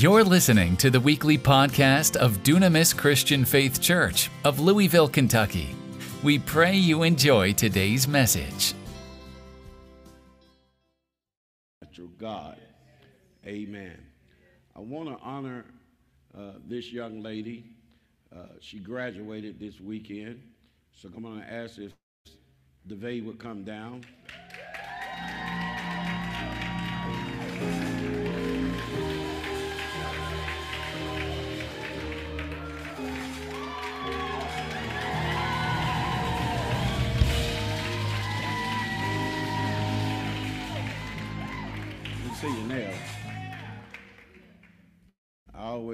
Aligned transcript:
You're 0.00 0.24
listening 0.24 0.78
to 0.78 0.88
the 0.88 0.98
weekly 0.98 1.36
podcast 1.36 2.16
of 2.16 2.42
Dunamis 2.42 2.96
Christian 2.96 3.44
Faith 3.44 3.82
Church 3.82 4.30
of 4.46 4.58
Louisville, 4.58 5.08
Kentucky. 5.08 5.76
We 6.22 6.38
pray 6.38 6.74
you 6.74 7.02
enjoy 7.02 7.52
today's 7.52 8.08
message. 8.08 8.72
God. 12.18 12.56
Amen. 13.44 13.98
I 14.74 14.80
want 14.80 15.10
to 15.10 15.22
honor 15.22 15.66
uh, 16.34 16.52
this 16.66 16.90
young 16.90 17.20
lady. 17.22 17.66
Uh, 18.34 18.44
she 18.58 18.78
graduated 18.78 19.60
this 19.60 19.82
weekend. 19.82 20.40
So 20.94 21.10
I'm 21.14 21.22
going 21.22 21.42
to 21.42 21.52
ask 21.52 21.76
if 21.76 21.92
DeVay 22.88 23.22
would 23.26 23.38
come 23.38 23.64
down. 23.64 24.06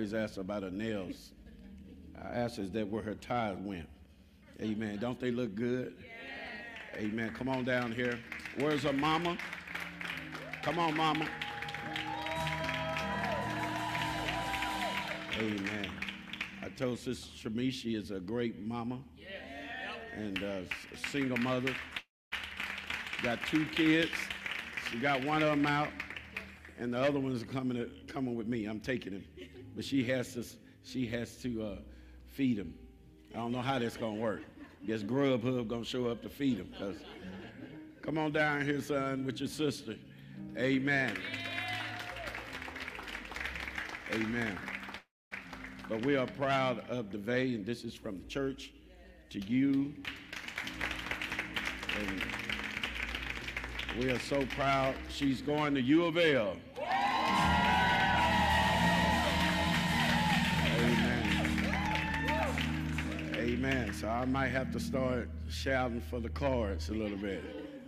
Always 0.07 0.31
ask 0.31 0.39
about 0.39 0.63
her 0.63 0.71
nails. 0.71 1.33
I 2.17 2.29
ask 2.29 2.59
is 2.61 2.71
that 2.73 2.89
where 2.89 3.03
her 3.03 3.15
ties 3.15 3.57
went. 3.59 3.89
Amen. 4.61 4.99
Don't 5.01 5.19
they 5.19 5.33
look 5.33 5.55
good? 5.57 5.95
Amen. 6.97 7.33
Come 7.35 7.49
on 7.49 7.65
down 7.65 7.91
here. 7.91 8.19
Where's 8.59 8.85
her 8.85 8.93
mama? 8.93 9.37
Come 10.63 10.79
on, 10.79 10.97
mama. 10.97 11.27
Amen. 15.39 15.91
I 16.63 16.69
told 16.77 16.99
Sister 17.01 17.49
Shamish 17.49 17.73
she 17.73 17.97
is 17.97 18.13
a 18.13 18.21
great 18.21 18.61
mama 18.61 19.01
and 20.15 20.39
a 20.39 20.65
single 21.11 21.37
mother. 21.39 21.75
Got 23.23 23.41
two 23.49 23.67
kids. 23.67 24.13
She 24.91 24.99
got 24.99 25.25
one 25.25 25.43
of 25.43 25.49
them 25.49 25.67
out 25.67 25.89
and 26.79 26.95
the 26.95 26.99
other 26.99 27.19
one's 27.19 27.43
coming 27.43 27.77
to, 27.77 27.91
coming 28.13 28.35
with 28.35 28.47
me. 28.47 28.67
I'm 28.67 28.81
taking 28.81 29.13
him, 29.13 29.25
but 29.77 29.85
she 29.85 30.03
has 30.05 30.33
to 30.33 30.45
she 30.83 31.07
has 31.07 31.37
to 31.43 31.63
uh, 31.63 31.77
feed 32.27 32.59
him. 32.59 32.75
I 33.35 33.39
don't 33.39 33.53
know 33.53 33.61
how 33.61 33.79
that's 33.79 33.97
gonna 33.97 34.15
work. 34.15 34.41
Guess 34.87 35.03
Grubhub 35.03 35.69
gonna 35.69 35.85
show 35.85 36.07
up 36.07 36.23
to 36.23 36.31
feed 36.31 36.59
him. 36.59 36.73
Cause 36.79 36.97
come 38.03 38.19
on 38.19 38.33
down 38.33 38.65
here, 38.65 38.81
son, 38.81 39.27
with 39.27 39.39
your 39.39 39.49
sister. 39.49 39.95
Amen. 40.57 41.17
Amen. 44.13 44.57
But 45.89 46.05
we 46.07 46.17
are 46.17 46.27
proud 46.27 46.81
of 46.89 47.11
the 47.11 47.19
DeVay, 47.19 47.55
and 47.55 47.67
this 47.67 47.85
is 47.85 47.95
from 47.95 48.23
the 48.23 48.29
church 48.29 48.73
to 49.31 49.41
you. 49.41 49.95
And 51.99 52.23
we 53.99 54.11
are 54.11 54.19
so 54.21 54.45
proud. 54.57 54.95
She's 55.11 55.43
going 55.43 55.75
to 55.75 55.81
U 55.81 56.05
of 56.07 56.17
L. 56.17 56.57
Amen. 63.67 63.93
So 63.95 64.09
I 64.09 64.25
might 64.27 64.51
have 64.51 64.71
to 64.75 64.79
start 64.79 65.29
shouting 65.49 66.01
for 66.01 66.21
the 66.21 66.29
cards 66.29 66.89
a 66.89 66.95
little 66.95 67.17
bit. 67.17 67.43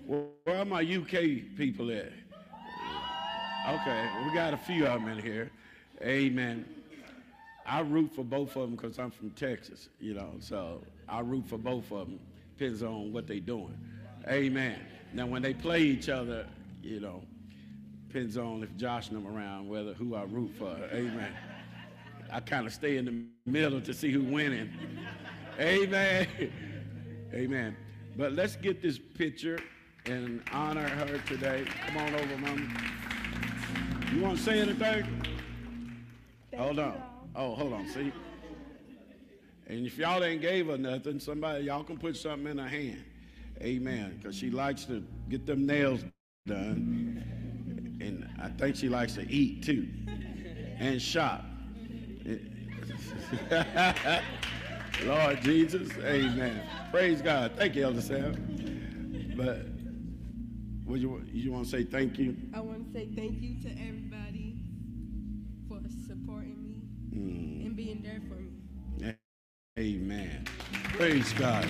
Where 0.06 0.26
are 0.48 0.64
my 0.64 0.80
UK 0.80 1.56
people 1.56 1.92
at? 1.92 2.10
Okay, 3.68 4.10
we 4.24 4.34
got 4.34 4.54
a 4.54 4.56
few 4.56 4.86
of 4.86 5.00
them 5.00 5.08
in 5.08 5.22
here. 5.22 5.52
Amen. 6.02 6.64
I 7.64 7.80
root 7.80 8.12
for 8.12 8.24
both 8.24 8.56
of 8.56 8.62
them 8.62 8.74
because 8.74 8.98
I'm 8.98 9.12
from 9.12 9.30
Texas, 9.30 9.88
you 10.00 10.14
know, 10.14 10.32
so 10.40 10.82
I 11.08 11.20
root 11.20 11.46
for 11.46 11.58
both 11.58 11.92
of 11.92 12.08
them. 12.08 12.18
Depends 12.56 12.82
on 12.82 13.12
what 13.12 13.28
they're 13.28 13.38
doing. 13.38 13.78
Amen. 14.26 14.80
Now, 15.12 15.26
when 15.26 15.42
they 15.42 15.54
play 15.54 15.82
each 15.82 16.08
other, 16.08 16.44
you 16.82 16.98
know, 16.98 17.22
depends 18.08 18.36
on 18.36 18.64
if 18.64 18.76
Josh 18.76 19.10
and 19.10 19.16
them 19.16 19.32
around, 19.32 19.68
whether 19.68 19.92
who 19.92 20.16
I 20.16 20.24
root 20.24 20.50
for. 20.58 20.76
Amen. 20.92 21.32
I 22.32 22.40
kind 22.40 22.66
of 22.66 22.72
stay 22.72 22.96
in 22.96 23.04
the 23.04 23.22
middle 23.46 23.80
to 23.80 23.94
see 23.94 24.10
who's 24.10 24.24
winning. 24.24 24.70
Amen. 25.58 26.26
Amen. 27.34 27.76
But 28.16 28.32
let's 28.32 28.56
get 28.56 28.80
this 28.80 28.98
picture 28.98 29.60
and 30.06 30.42
honor 30.52 30.88
her 30.88 31.18
today. 31.26 31.64
Come 31.86 31.98
on 31.98 32.14
over, 32.14 32.38
Mama. 32.38 32.66
You 34.14 34.22
want 34.22 34.38
to 34.38 34.42
say 34.42 34.60
anything? 34.60 35.04
Thank 36.50 36.62
hold 36.62 36.78
on. 36.78 37.02
Oh, 37.34 37.54
hold 37.54 37.72
on. 37.72 37.88
See? 37.88 38.12
And 39.66 39.86
if 39.86 39.98
y'all 39.98 40.24
ain't 40.24 40.40
gave 40.40 40.68
her 40.68 40.78
nothing, 40.78 41.20
somebody, 41.20 41.64
y'all 41.64 41.84
can 41.84 41.98
put 41.98 42.16
something 42.16 42.50
in 42.50 42.58
her 42.58 42.68
hand. 42.68 43.04
Amen. 43.60 44.16
Because 44.16 44.36
she 44.36 44.50
likes 44.50 44.84
to 44.84 45.04
get 45.28 45.44
them 45.44 45.66
nails 45.66 46.04
done. 46.46 47.22
And 48.00 48.28
I 48.40 48.48
think 48.48 48.76
she 48.76 48.88
likes 48.88 49.14
to 49.14 49.30
eat 49.30 49.64
too. 49.64 49.88
And 50.78 51.02
shop. 51.02 51.44
Lord 55.04 55.40
Jesus. 55.42 55.90
Amen. 55.98 56.62
Praise 56.90 57.22
God. 57.22 57.52
Thank 57.56 57.76
you, 57.76 57.84
Elder 57.84 58.00
Sam. 58.00 59.34
But 59.36 59.66
what 60.84 61.00
you, 61.00 61.22
you 61.32 61.52
want 61.52 61.64
to 61.64 61.70
say 61.70 61.84
thank 61.84 62.18
you? 62.18 62.36
I 62.54 62.60
want 62.60 62.86
to 62.86 62.92
say 62.92 63.08
thank 63.14 63.40
you 63.40 63.60
to 63.62 63.70
everybody 63.70 64.56
for 65.68 65.80
supporting 66.06 66.62
me 66.62 66.82
mm. 67.14 67.66
and 67.66 67.76
being 67.76 68.02
there 68.02 68.20
for 68.28 68.34
me. 68.34 69.14
Amen. 69.78 70.44
Praise 70.94 71.32
God. 71.34 71.64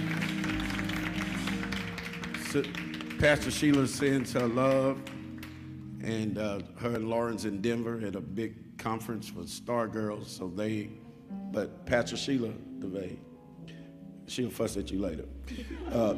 Pastor 3.18 3.50
Sheila 3.50 3.86
sends 3.86 4.32
her 4.32 4.46
love, 4.46 4.98
and 6.02 6.38
uh, 6.38 6.60
her 6.78 6.94
and 6.94 7.10
Lawrence 7.10 7.44
in 7.44 7.60
Denver 7.60 8.00
at 8.06 8.16
a 8.16 8.20
big 8.20 8.78
conference 8.78 9.34
with 9.34 9.50
Star 9.50 9.88
Girls. 9.88 10.30
So 10.30 10.48
they, 10.48 10.88
but 11.50 11.84
Pastor 11.84 12.16
Sheila 12.16 12.52
DeVay, 12.80 13.18
she'll 14.26 14.50
fuss 14.50 14.76
at 14.76 14.90
you 14.90 15.00
later. 15.00 15.24
Uh, 15.92 16.14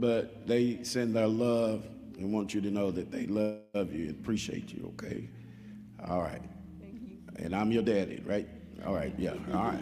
but 0.00 0.46
they 0.48 0.82
send 0.82 1.14
their 1.14 1.28
love 1.28 1.86
and 2.18 2.32
want 2.32 2.52
you 2.52 2.60
to 2.60 2.70
know 2.72 2.90
that 2.90 3.12
they 3.12 3.26
love 3.26 3.92
you 3.92 4.08
and 4.08 4.10
appreciate 4.10 4.72
you. 4.72 4.92
Okay, 4.94 5.28
all 6.08 6.22
right. 6.22 6.42
And 7.36 7.54
I'm 7.54 7.70
your 7.70 7.84
daddy, 7.84 8.20
right? 8.26 8.48
All 8.84 8.94
right, 8.94 9.14
yeah, 9.16 9.34
all 9.54 9.70
right. 9.70 9.80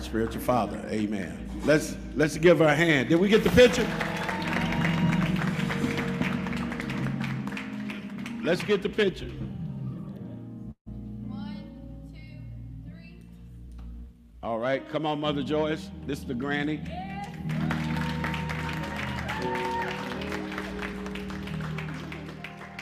Spiritual 0.00 0.42
father, 0.42 0.84
amen. 0.90 1.48
Let's 1.64 1.96
let's 2.14 2.36
give 2.36 2.58
her 2.58 2.66
a 2.66 2.74
hand. 2.74 3.08
Did 3.08 3.20
we 3.20 3.28
get 3.28 3.42
the 3.42 3.50
picture? 3.50 3.86
Let's 8.42 8.62
get 8.62 8.82
the 8.82 8.88
picture. 8.88 9.30
All 14.42 14.58
right, 14.58 14.88
come 14.88 15.04
on, 15.04 15.20
Mother 15.20 15.42
Joyce. 15.42 15.90
This 16.06 16.20
is 16.20 16.24
the 16.24 16.32
granny. 16.32 16.80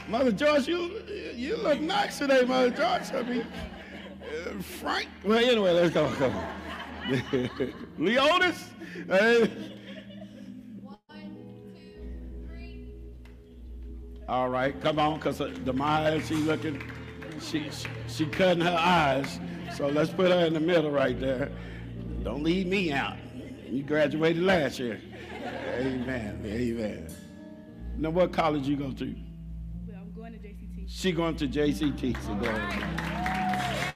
Mother 0.07 0.31
Joyce, 0.31 0.69
you 0.69 1.01
you 1.35 1.57
look 1.57 1.81
nice 1.81 2.17
today, 2.17 2.45
Mother 2.45 2.69
Joyce. 2.69 3.11
I 3.13 3.23
mean, 3.23 3.45
uh, 4.23 4.61
Frank. 4.61 5.09
Well, 5.25 5.37
anyway, 5.37 5.73
let's 5.73 5.93
go. 5.93 6.09
Come 6.13 6.33
on. 6.33 6.47
Leonis. 7.97 8.69
Hey. 9.07 9.51
One, 10.81 10.97
two, 11.75 12.47
three. 12.47 12.93
All 14.29 14.47
right, 14.47 14.79
come 14.79 14.97
on, 14.97 15.15
because 15.15 15.39
the 15.39 15.73
Maya, 15.73 16.21
she 16.21 16.35
looking, 16.35 16.81
she, 17.41 17.69
she 17.69 17.87
she 18.07 18.25
cutting 18.27 18.63
her 18.63 18.77
eyes. 18.79 19.41
So 19.75 19.87
let's 19.87 20.09
put 20.11 20.31
her 20.31 20.45
in 20.45 20.53
the 20.53 20.59
middle 20.59 20.91
right 20.91 21.19
there. 21.19 21.49
Don't 22.23 22.43
leave 22.43 22.67
me 22.67 22.91
out. 22.91 23.17
You 23.69 23.83
graduated 23.83 24.43
last 24.43 24.79
year. 24.79 24.99
Amen. 25.75 26.41
Amen. 26.45 27.07
Now, 27.97 28.09
what 28.09 28.31
college 28.33 28.67
you 28.67 28.75
go 28.77 28.91
to? 28.91 29.15
Well, 29.87 29.97
I'm 30.01 30.13
going 30.13 30.33
to 30.33 30.39
JCT. 30.39 30.85
She 30.87 31.11
going 31.11 31.35
to 31.35 31.47
JCT. 31.47 32.23
So 32.25 32.33
go 32.35 32.47
ahead. 32.47 33.95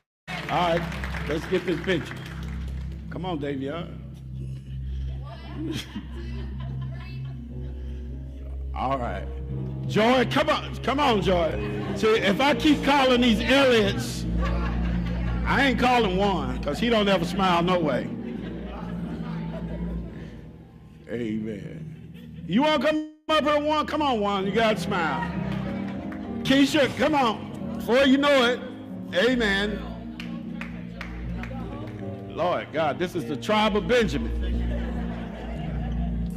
All 0.49 0.77
right, 0.77 0.81
let's 1.27 1.45
get 1.45 1.65
this 1.65 1.79
picture. 1.81 2.15
Come 3.09 3.25
on, 3.25 3.39
Davion. 3.39 3.97
All 8.75 8.97
right. 8.97 9.25
Joy, 9.87 10.27
come 10.29 10.49
on, 10.49 10.75
come 10.77 10.99
on, 10.99 11.21
Joy. 11.21 11.51
See, 11.95 12.07
if 12.07 12.39
I 12.41 12.55
keep 12.55 12.83
calling 12.83 13.21
these 13.21 13.41
Elliots, 13.41 14.25
I 15.45 15.67
ain't 15.67 15.79
calling 15.79 16.17
one, 16.17 16.57
because 16.57 16.79
he 16.79 16.89
don't 16.89 17.07
ever 17.07 17.25
smile 17.25 17.61
no 17.63 17.79
way. 17.79 18.09
Amen. 21.09 22.43
You 22.47 22.63
want 22.63 22.81
to 22.81 22.87
come 22.87 23.11
up 23.29 23.43
here, 23.43 23.59
one? 23.59 23.85
Come 23.85 24.01
on, 24.01 24.19
one. 24.19 24.45
You 24.45 24.51
got 24.51 24.77
to 24.77 24.81
smile. 24.81 25.31
Keisha, 26.43 26.95
come 26.97 27.13
on. 27.15 27.75
Before 27.77 28.05
you 28.05 28.17
know 28.17 28.45
it, 28.45 28.59
amen. 29.13 29.79
Lord 32.29 32.67
God, 32.73 32.97
this 32.97 33.15
is 33.15 33.25
the 33.25 33.35
tribe 33.35 33.75
of 33.75 33.87
Benjamin. 33.87 34.41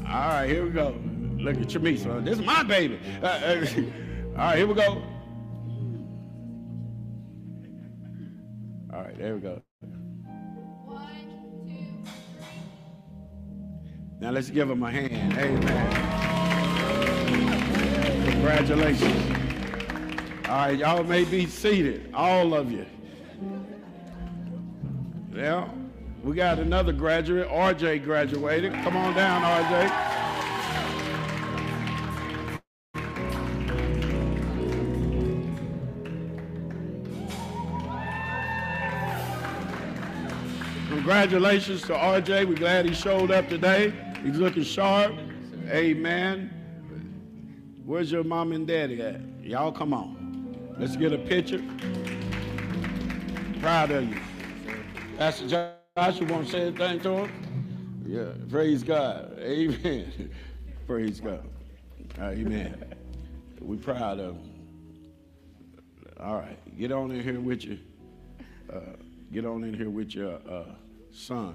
All 0.07 0.13
right, 0.13 0.49
here 0.49 0.65
we 0.65 0.71
go. 0.71 0.95
Look 1.39 1.57
at 1.57 1.69
Chamisa. 1.69 2.25
This 2.25 2.39
is 2.39 2.45
my 2.45 2.63
baby. 2.63 2.99
Uh, 3.23 3.27
uh, 3.27 3.67
all 4.33 4.37
right, 4.37 4.59
here 4.59 4.67
we 4.67 4.75
go. 4.75 5.03
Right, 9.17 9.25
there 9.25 9.35
we 9.35 9.41
go. 9.41 9.63
One, 10.85 11.09
two, 11.67 12.43
Now 14.21 14.31
let's 14.31 14.51
give 14.51 14.71
him 14.71 14.83
a 14.83 14.91
hand. 14.91 15.39
Amen. 15.39 15.93
Congratulations. 18.31 19.33
All 20.49 20.57
right, 20.57 20.79
y'all 20.79 21.03
may 21.03 21.25
be 21.25 21.47
seated, 21.47 22.11
all 22.15 22.55
of 22.55 22.71
you. 22.71 22.87
Well, 25.35 25.75
we 26.23 26.37
got 26.37 26.59
another 26.59 26.93
graduate. 26.93 27.49
RJ 27.49 28.05
graduated. 28.05 28.73
Come 28.73 28.97
on 28.97 29.15
down, 29.15 29.43
RJ. 29.43 30.06
Congratulations 41.07 41.83
to 41.83 41.93
RJ. 41.93 42.49
We're 42.49 42.57
glad 42.57 42.85
he 42.85 42.93
showed 42.93 43.31
up 43.31 43.49
today. 43.49 43.95
He's 44.25 44.39
looking 44.39 44.65
sharp. 44.65 45.15
Amen. 45.69 46.51
Where's 47.85 48.11
your 48.11 48.25
mom 48.25 48.51
and 48.51 48.67
daddy 48.67 49.01
at? 49.01 49.21
Y'all 49.41 49.71
come 49.71 49.95
on. 49.95 50.75
Let's 50.77 50.97
get 50.97 51.13
a 51.13 51.19
picture. 51.19 51.63
Proud 53.61 53.93
of 53.93 54.09
you. 54.09 54.17
Pastor 55.17 55.47
Josh, 55.47 56.19
you 56.19 56.27
want 56.27 56.47
to 56.47 56.51
say 56.51 56.61
anything 56.63 56.99
to 56.99 57.11
him? 57.11 58.05
Yeah, 58.05 58.51
praise 58.51 58.83
God. 58.83 59.39
Amen. 59.39 60.33
praise 60.89 61.21
God. 61.21 61.49
Amen. 62.19 62.85
We're 63.61 63.77
proud 63.77 64.19
of 64.19 64.35
him. 64.35 64.51
All 66.19 66.35
right, 66.35 66.59
get 66.77 66.91
on 66.91 67.13
in 67.13 67.23
here 67.23 67.39
with 67.39 67.65
you. 67.65 67.79
Uh, 68.73 68.81
get 69.33 69.47
on 69.47 69.63
in 69.63 69.73
here 69.73 69.89
with 69.89 70.13
your 70.13 70.41
uh, 70.51 70.65
son. 71.17 71.55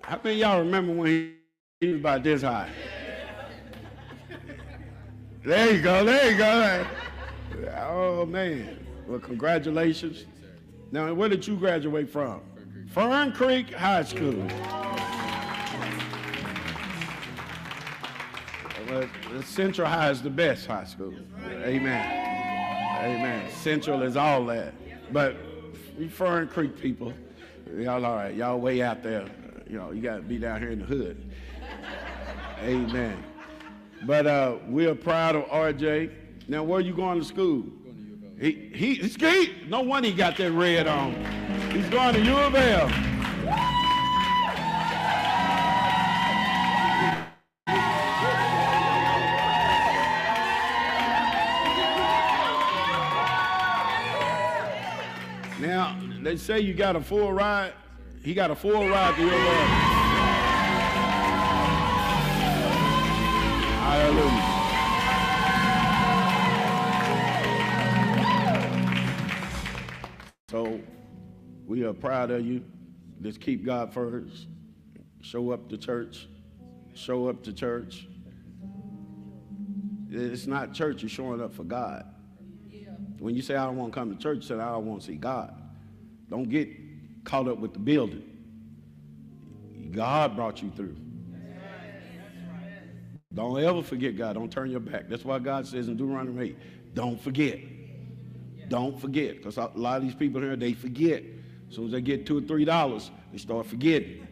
How 0.00 0.20
many 0.24 0.40
y'all 0.40 0.58
remember 0.58 0.92
when 0.92 1.06
he, 1.06 1.34
he 1.80 1.88
was 1.88 2.00
about 2.00 2.22
this 2.22 2.42
high? 2.42 2.70
There 5.44 5.72
you 5.74 5.82
go, 5.82 6.04
there 6.04 6.30
you 6.30 6.38
go. 6.38 6.86
Oh 7.78 8.26
man. 8.26 8.86
Well, 9.06 9.20
congratulations. 9.20 10.24
Now, 10.90 11.12
where 11.12 11.28
did 11.28 11.46
you 11.46 11.56
graduate 11.56 12.08
from? 12.10 12.40
Fern 12.88 13.32
Creek 13.32 13.72
High 13.72 14.04
School. 14.04 14.46
Central 19.44 19.88
High 19.88 20.10
is 20.10 20.22
the 20.22 20.30
best 20.30 20.66
high 20.66 20.84
school. 20.84 21.14
Amen. 21.64 22.51
Amen. 23.02 23.50
Central 23.50 24.02
is 24.02 24.16
all 24.16 24.44
that. 24.46 24.74
But 25.12 25.36
we 25.98 26.08
Fern 26.08 26.48
Creek 26.48 26.80
people, 26.80 27.12
y'all 27.76 28.04
all 28.04 28.14
right. 28.14 28.34
Y'all 28.34 28.60
way 28.60 28.80
out 28.82 29.02
there. 29.02 29.26
You 29.68 29.78
know, 29.78 29.90
you 29.90 30.00
got 30.00 30.16
to 30.16 30.22
be 30.22 30.38
down 30.38 30.60
here 30.60 30.70
in 30.70 30.78
the 30.78 30.84
hood. 30.84 31.30
Amen. 32.60 33.22
But 34.04 34.26
uh, 34.26 34.56
we're 34.68 34.94
proud 34.94 35.36
of 35.36 35.44
RJ. 35.46 36.12
Now, 36.48 36.62
where 36.62 36.78
are 36.78 36.82
you 36.82 36.94
going 36.94 37.18
to 37.18 37.24
school? 37.24 37.64
He, 38.40 38.70
he, 38.74 39.08
ski. 39.08 39.52
No 39.68 39.80
one 39.80 40.04
he 40.04 40.12
got 40.12 40.36
that 40.36 40.52
red 40.52 40.86
on. 40.86 41.14
He's 41.70 41.88
going 41.88 42.14
to 42.14 42.20
U 42.20 42.36
of 42.36 42.54
L. 42.54 43.11
Now, 55.60 55.98
they 56.22 56.36
say 56.36 56.60
you 56.60 56.74
got 56.74 56.96
a 56.96 57.00
full 57.00 57.32
ride. 57.32 57.72
He 58.22 58.34
got 58.34 58.50
a 58.50 58.54
full 58.54 58.88
ride 58.88 59.14
to 59.16 59.22
U 59.22 59.28
of 59.28 59.32
L. 59.34 59.40
Hallelujah. 63.82 64.52
So 70.50 70.80
we 71.66 71.84
are 71.84 71.92
proud 71.92 72.30
of 72.30 72.44
you. 72.44 72.64
Let's 73.20 73.38
keep 73.38 73.64
God 73.64 73.92
first. 73.92 74.46
Show 75.20 75.50
up 75.50 75.68
to 75.68 75.78
church. 75.78 76.28
Show 76.94 77.28
up 77.28 77.42
to 77.44 77.52
church. 77.52 78.06
It's 80.10 80.46
not 80.46 80.74
church, 80.74 81.02
you're 81.02 81.08
showing 81.08 81.40
up 81.40 81.54
for 81.54 81.64
God. 81.64 82.11
When 83.22 83.36
you 83.36 83.42
say, 83.42 83.54
I 83.54 83.66
don't 83.66 83.76
want 83.76 83.92
to 83.92 84.00
come 84.00 84.10
to 84.10 84.20
church, 84.20 84.42
say, 84.42 84.56
I 84.56 84.72
don't 84.72 84.84
want 84.84 85.02
to 85.02 85.06
see 85.06 85.14
God. 85.14 85.54
Don't 86.28 86.48
get 86.48 86.68
caught 87.22 87.46
up 87.46 87.58
with 87.58 87.72
the 87.72 87.78
building. 87.78 88.24
God 89.92 90.34
brought 90.34 90.60
you 90.60 90.72
through. 90.74 90.96
Don't 93.32 93.62
ever 93.62 93.80
forget 93.80 94.16
God. 94.16 94.32
Don't 94.32 94.50
turn 94.50 94.72
your 94.72 94.80
back. 94.80 95.08
That's 95.08 95.24
why 95.24 95.38
God 95.38 95.68
says 95.68 95.86
in 95.86 95.96
Deuteronomy 95.96 96.46
8, 96.46 96.94
don't 96.94 97.20
forget. 97.20 97.60
Don't 98.68 99.00
forget. 99.00 99.36
Because 99.36 99.56
a 99.56 99.70
lot 99.76 99.98
of 99.98 100.02
these 100.02 100.16
people 100.16 100.40
here, 100.40 100.56
they 100.56 100.72
forget. 100.72 101.22
As 101.68 101.76
soon 101.76 101.86
as 101.86 101.92
they 101.92 102.00
get 102.00 102.26
two 102.26 102.38
or 102.38 102.40
three 102.40 102.64
dollars, 102.64 103.12
they 103.30 103.38
start 103.38 103.66
forgetting. 103.66 104.26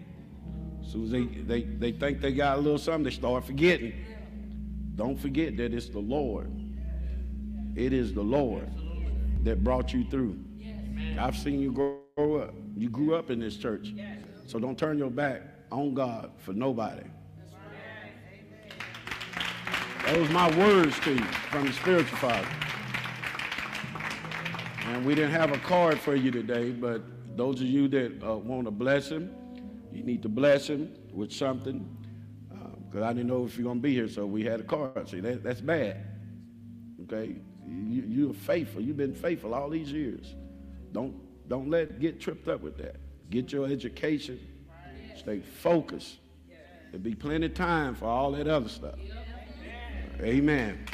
As 0.82 0.90
soon 0.90 1.04
as 1.04 1.10
they, 1.12 1.22
they, 1.26 1.62
they 1.62 1.92
think 1.92 2.20
they 2.20 2.32
got 2.32 2.58
a 2.58 2.60
little 2.60 2.76
something, 2.76 3.04
they 3.04 3.10
start 3.10 3.44
forgetting. 3.44 3.92
Don't 4.96 5.16
forget 5.16 5.56
that 5.58 5.72
it's 5.72 5.88
the 5.88 6.00
Lord. 6.00 6.50
It 7.76 7.92
is 7.92 8.12
the 8.12 8.22
Lord 8.22 8.69
that 9.44 9.64
brought 9.64 9.92
you 9.92 10.04
through. 10.04 10.38
I've 11.19 11.37
seen 11.37 11.60
you 11.60 11.72
grow 11.72 12.37
up. 12.37 12.54
You 12.76 12.88
grew 12.88 13.14
up 13.14 13.31
in 13.31 13.40
this 13.40 13.56
church. 13.56 13.92
So 14.46 14.58
don't 14.58 14.78
turn 14.78 14.98
your 14.98 15.10
back 15.10 15.42
on 15.70 15.94
God 15.94 16.32
for 16.38 16.52
nobody. 16.52 17.04
That 20.06 20.19
was 20.19 20.31
my 20.31 20.56
words 20.58 20.98
to 21.00 21.12
you 21.12 21.25
from 21.50 21.66
the 21.66 21.72
spiritual 21.72 22.18
father. 22.18 22.49
And 24.87 25.04
we 25.04 25.14
didn't 25.14 25.32
have 25.32 25.52
a 25.52 25.59
card 25.59 25.99
for 25.99 26.16
you 26.16 26.30
today, 26.30 26.70
but 26.70 27.02
those 27.37 27.61
of 27.61 27.66
you 27.68 27.87
that 27.88 28.23
uh, 28.25 28.37
want 28.37 28.64
to 28.64 28.70
bless 28.73 29.09
him, 29.09 29.30
you 29.92 30.02
need 30.02 30.23
to 30.23 30.28
bless 30.28 30.68
him 30.68 30.92
with 31.12 31.32
something. 31.32 31.97
Because 32.90 33.04
I 33.04 33.12
didn't 33.12 33.28
know 33.28 33.44
if 33.44 33.56
you're 33.56 33.64
going 33.64 33.78
to 33.78 33.82
be 33.82 33.94
here, 33.94 34.09
so 34.09 34.26
we 34.26 34.42
had 34.42 34.59
a 34.59 34.64
card. 34.64 35.09
See, 35.09 35.20
that, 35.20 35.44
that's 35.44 35.61
bad. 35.61 36.04
Okay? 37.04 37.37
You, 37.71 38.05
you're 38.09 38.35
faithful. 38.35 38.83
You've 38.83 38.97
been 38.97 39.15
faithful 39.15 39.55
all 39.55 39.71
these 39.71 39.93
years. 39.93 40.35
Don't, 40.93 41.15
don't 41.49 41.71
let 41.71 42.00
get 42.00 42.21
tripped 42.21 42.49
up 42.49 42.61
with 42.61 42.77
that. 42.79 42.97
Get 43.31 43.53
your 43.53 43.67
education. 43.67 44.41
Stay 45.17 45.41
focused. 45.41 46.19
There'll 46.91 47.05
be 47.05 47.15
plenty 47.15 47.47
of 47.47 47.55
time 47.55 47.95
for 47.95 48.07
all 48.07 48.33
that 48.33 48.49
other 48.49 48.69
stuff. 48.69 48.99
Amen. 50.21 50.85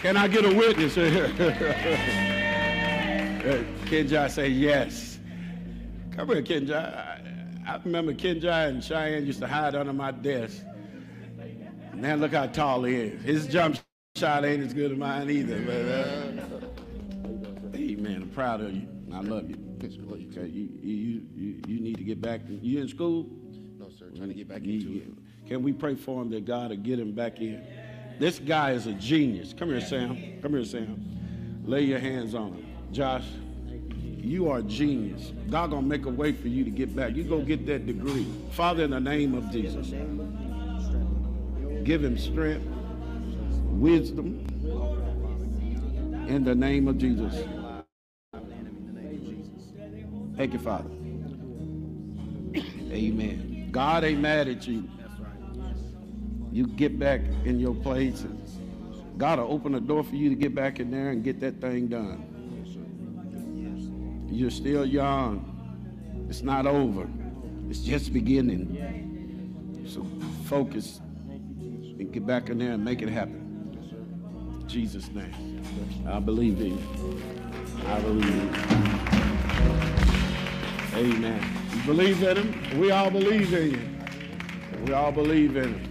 Can 0.00 0.16
I 0.16 0.28
get 0.28 0.44
a 0.44 0.54
witness 0.54 0.94
here? 0.94 1.28
Kenjai 3.86 4.30
say 4.30 4.48
yes. 4.48 5.18
Come 6.12 6.28
here, 6.28 6.42
Kenjai. 6.42 6.96
I, 6.96 7.20
I 7.66 7.80
remember 7.84 8.14
Kenjai 8.14 8.68
and 8.68 8.82
Cheyenne 8.82 9.26
used 9.26 9.40
to 9.40 9.46
hide 9.46 9.74
under 9.74 9.92
my 9.92 10.10
desk. 10.10 10.62
Now 11.98 12.14
look 12.14 12.32
how 12.32 12.46
tall 12.46 12.84
he 12.84 12.94
is. 12.94 13.22
His 13.22 13.46
jump 13.48 13.78
shot 14.16 14.44
ain't 14.44 14.62
as 14.62 14.72
good 14.72 14.92
as 14.92 14.98
mine 14.98 15.28
either. 15.28 15.60
But 15.60 15.74
uh, 15.74 17.76
hey, 17.76 17.96
man, 17.96 18.22
I'm 18.22 18.30
proud 18.30 18.60
of 18.60 18.72
you. 18.72 18.86
I 19.12 19.20
love 19.20 19.50
you. 19.50 19.56
You, 19.80 20.46
you, 20.46 21.22
you, 21.34 21.60
you 21.66 21.80
need 21.80 21.96
to 21.96 22.04
get 22.04 22.20
back. 22.20 22.42
You 22.46 22.80
in 22.80 22.88
school? 22.88 23.28
No, 23.78 23.88
sir. 23.88 24.10
Trying 24.16 24.28
to 24.28 24.34
get 24.34 24.48
back 24.48 24.62
into 24.62 24.96
it. 24.96 25.48
Can 25.48 25.62
we 25.62 25.72
pray 25.72 25.96
for 25.96 26.22
him 26.22 26.30
that 26.30 26.44
God 26.44 26.70
will 26.70 26.76
get 26.76 27.00
him 27.00 27.12
back 27.12 27.40
in? 27.40 27.64
This 28.20 28.38
guy 28.38 28.72
is 28.72 28.86
a 28.86 28.92
genius. 28.92 29.52
Come 29.56 29.68
here, 29.68 29.80
Sam. 29.80 30.40
Come 30.40 30.52
here, 30.52 30.64
Sam. 30.64 31.04
Lay 31.64 31.82
your 31.82 31.98
hands 31.98 32.34
on 32.34 32.52
him. 32.52 32.66
Josh, 32.92 33.24
you 34.16 34.50
are 34.50 34.58
a 34.58 34.62
genius. 34.62 35.32
God 35.50 35.70
gonna 35.70 35.86
make 35.86 36.06
a 36.06 36.10
way 36.10 36.32
for 36.32 36.48
you 36.48 36.64
to 36.64 36.70
get 36.70 36.94
back. 36.94 37.14
You 37.14 37.24
go 37.24 37.40
get 37.40 37.66
that 37.66 37.86
degree. 37.86 38.26
Father, 38.50 38.84
in 38.84 38.90
the 38.90 39.00
name 39.00 39.34
of 39.34 39.50
Jesus, 39.50 39.92
give 41.88 42.04
him 42.04 42.18
strength, 42.18 42.66
wisdom, 43.64 44.44
in 46.28 46.44
the 46.44 46.54
name 46.54 46.86
of 46.86 46.98
Jesus. 46.98 47.34
Thank 50.36 50.52
you, 50.52 50.58
Father. 50.58 50.90
Amen. 52.92 53.70
God 53.72 54.04
ain't 54.04 54.20
mad 54.20 54.48
at 54.48 54.68
you. 54.68 54.86
You 56.52 56.66
get 56.66 56.98
back 56.98 57.22
in 57.46 57.58
your 57.58 57.74
place 57.74 58.26
God 59.16 59.40
will 59.40 59.50
open 59.50 59.72
the 59.72 59.80
door 59.80 60.04
for 60.04 60.14
you 60.14 60.28
to 60.28 60.36
get 60.36 60.54
back 60.54 60.78
in 60.78 60.90
there 60.90 61.08
and 61.08 61.24
get 61.24 61.40
that 61.40 61.60
thing 61.60 61.88
done. 61.88 62.22
You're 64.30 64.50
still 64.50 64.84
young. 64.84 66.26
It's 66.28 66.42
not 66.42 66.66
over. 66.66 67.08
It's 67.68 67.80
just 67.80 68.12
beginning. 68.12 69.84
So 69.88 70.06
focus 70.44 71.00
and 71.98 72.12
get 72.12 72.26
back 72.26 72.48
in 72.48 72.58
there 72.58 72.72
and 72.72 72.84
make 72.84 73.02
it 73.02 73.08
happen. 73.08 73.44
In 74.60 74.68
Jesus' 74.68 75.10
name. 75.10 75.62
I 76.06 76.20
believe 76.20 76.60
in 76.60 76.78
you. 76.78 77.22
I 77.86 78.00
believe 78.00 78.28
in 78.28 78.54
you. 81.02 81.16
Amen. 81.16 81.42
You 81.74 81.82
believe 81.82 82.22
in 82.22 82.36
him? 82.36 82.80
We 82.80 82.90
all 82.90 83.10
believe 83.10 83.52
in 83.52 83.70
you. 83.72 83.80
We 84.86 84.92
all 84.92 85.12
believe 85.12 85.56
in 85.56 85.74
him. 85.74 85.84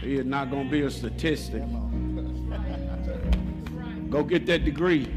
He 0.00 0.16
is 0.16 0.26
not 0.26 0.50
going 0.50 0.66
to 0.66 0.70
be 0.70 0.82
a 0.82 0.90
statistic. 0.90 1.62
Go 4.10 4.22
get 4.24 4.46
that 4.46 4.64
degree. 4.64 5.12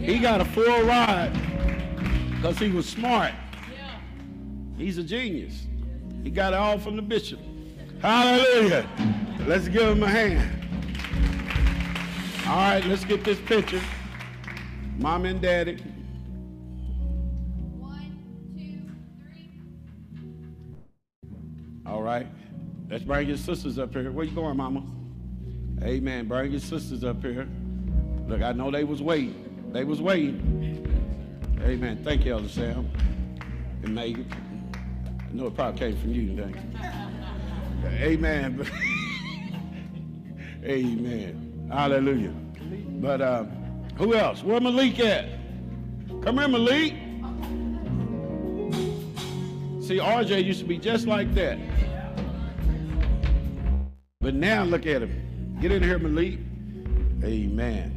He 0.00 0.18
got 0.18 0.40
a 0.40 0.44
full 0.44 0.82
ride 0.82 1.32
because 2.30 2.58
he 2.58 2.70
was 2.70 2.88
smart. 2.88 3.32
He's 4.76 4.98
a 4.98 5.04
genius. 5.04 5.66
He 6.24 6.30
got 6.30 6.54
it 6.54 6.58
all 6.58 6.78
from 6.78 6.96
the 6.96 7.02
bishop. 7.02 7.38
Hallelujah. 8.02 8.88
Let's 9.46 9.68
give 9.68 9.82
him 9.82 10.02
a 10.02 10.08
hand. 10.08 10.56
All 12.46 12.56
right, 12.56 12.84
let's 12.86 13.04
get 13.04 13.24
this 13.24 13.38
picture. 13.40 13.80
Mom 14.98 15.26
and 15.26 15.40
daddy. 15.40 15.76
One, 17.78 18.18
two, 18.56 18.90
three. 19.20 19.50
All 21.86 22.02
right. 22.02 22.26
Let's 22.88 23.04
bring 23.04 23.28
your 23.28 23.36
sisters 23.36 23.78
up 23.78 23.92
here. 23.92 24.10
Where 24.10 24.24
you 24.24 24.32
going, 24.32 24.56
mama? 24.56 24.82
Amen. 25.82 26.26
Bring 26.26 26.52
your 26.52 26.60
sisters 26.60 27.04
up 27.04 27.22
here. 27.22 27.46
Look, 28.26 28.42
I 28.42 28.52
know 28.52 28.70
they 28.70 28.84
was 28.84 29.02
waiting. 29.02 29.70
They 29.72 29.84
was 29.84 30.00
waiting. 30.00 30.88
Amen. 31.62 32.02
Thank 32.02 32.24
you, 32.24 32.32
Elder 32.32 32.48
Sam 32.48 32.90
and 33.82 33.94
Megan. 33.94 34.26
I 34.74 35.34
know 35.34 35.46
it 35.46 35.54
probably 35.54 35.78
came 35.78 35.96
from 35.98 36.12
you 36.12 36.34
today. 36.34 36.52
Amen. 37.84 38.66
Amen. 40.64 41.68
Hallelujah. 41.72 42.34
But 43.00 43.20
uh, 43.20 43.44
who 43.96 44.14
else? 44.14 44.42
Where 44.42 44.60
Malik 44.60 45.00
at? 45.00 45.28
Come 46.22 46.38
here, 46.38 46.48
Malik. 46.48 46.92
See, 49.82 49.98
RJ 49.98 50.44
used 50.44 50.60
to 50.60 50.66
be 50.66 50.78
just 50.78 51.06
like 51.06 51.34
that. 51.34 51.58
But 54.20 54.34
now 54.34 54.64
look 54.64 54.86
at 54.86 55.02
him. 55.02 55.56
Get 55.60 55.72
in 55.72 55.82
here, 55.82 55.98
Malik. 55.98 56.38
Amen. 57.24 57.96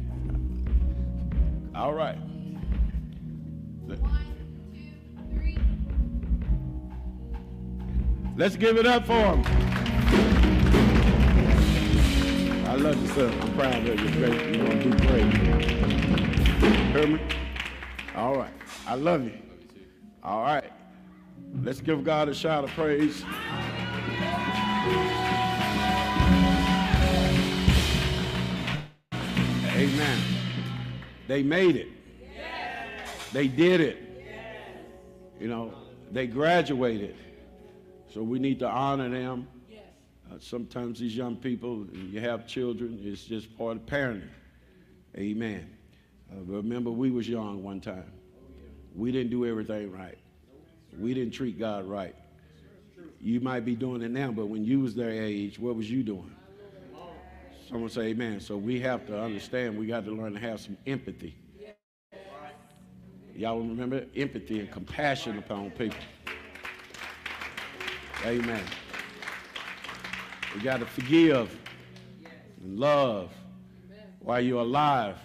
All 1.74 1.92
right. 1.92 2.18
Let's 8.36 8.56
give 8.56 8.76
it 8.78 8.84
up 8.84 9.06
for 9.06 9.12
him. 9.12 9.44
I 12.66 12.74
love 12.74 13.00
you, 13.00 13.06
sir. 13.14 13.28
I'm 13.28 13.54
proud 13.54 13.86
of 13.86 14.00
you. 14.00 14.10
Great. 14.10 14.56
You're 14.56 14.66
going 14.66 14.80
to 14.80 14.90
do 14.90 15.06
great. 15.06 15.32
Hear 16.96 17.06
me? 17.06 17.20
All 18.16 18.36
right. 18.36 18.52
I 18.88 18.96
love 18.96 19.22
you. 19.22 19.38
All 20.24 20.42
right. 20.42 20.72
Let's 21.62 21.80
give 21.80 22.02
God 22.02 22.28
a 22.28 22.34
shout 22.34 22.64
of 22.64 22.70
praise. 22.70 23.22
Amen. 29.76 30.18
They 31.28 31.44
made 31.44 31.76
it. 31.76 31.88
They 33.32 33.46
did 33.46 33.80
it. 33.80 33.98
You 35.38 35.46
know, 35.46 35.72
they 36.10 36.26
graduated. 36.26 37.14
So 38.14 38.22
we 38.22 38.38
need 38.38 38.60
to 38.60 38.68
honor 38.68 39.08
them. 39.08 39.48
Uh, 40.30 40.36
sometimes 40.38 41.00
these 41.00 41.16
young 41.16 41.34
people, 41.34 41.84
you 41.92 42.20
have 42.20 42.46
children, 42.46 43.00
it's 43.02 43.24
just 43.24 43.58
part 43.58 43.76
of 43.76 43.86
parenting. 43.86 44.28
Amen. 45.16 45.68
Uh, 46.30 46.40
remember, 46.44 46.92
we 46.92 47.10
was 47.10 47.28
young 47.28 47.64
one 47.64 47.80
time. 47.80 48.12
We 48.94 49.10
didn't 49.10 49.30
do 49.30 49.44
everything 49.44 49.90
right. 49.90 50.16
We 50.96 51.12
didn't 51.12 51.32
treat 51.32 51.58
God 51.58 51.86
right. 51.86 52.14
You 53.20 53.40
might 53.40 53.64
be 53.64 53.74
doing 53.74 54.00
it 54.00 54.12
now, 54.12 54.30
but 54.30 54.46
when 54.46 54.64
you 54.64 54.78
was 54.78 54.94
their 54.94 55.10
age, 55.10 55.58
what 55.58 55.74
was 55.74 55.90
you 55.90 56.04
doing? 56.04 56.34
Someone 57.68 57.90
say 57.90 58.02
amen. 58.08 58.38
So 58.38 58.56
we 58.56 58.78
have 58.80 59.06
to 59.08 59.20
understand 59.20 59.76
we 59.76 59.86
got 59.86 60.04
to 60.04 60.12
learn 60.12 60.34
to 60.34 60.40
have 60.40 60.60
some 60.60 60.76
empathy. 60.86 61.34
Y'all 63.34 63.58
remember 63.58 64.04
empathy 64.14 64.60
and 64.60 64.70
compassion 64.70 65.36
upon 65.38 65.72
people. 65.72 65.98
Amen. 68.24 68.64
We 70.54 70.60
got 70.60 70.80
to 70.80 70.86
forgive 70.86 71.54
and 72.62 72.78
love 72.78 73.30
while 74.20 74.40
you're 74.40 74.62
alive. 74.62 75.16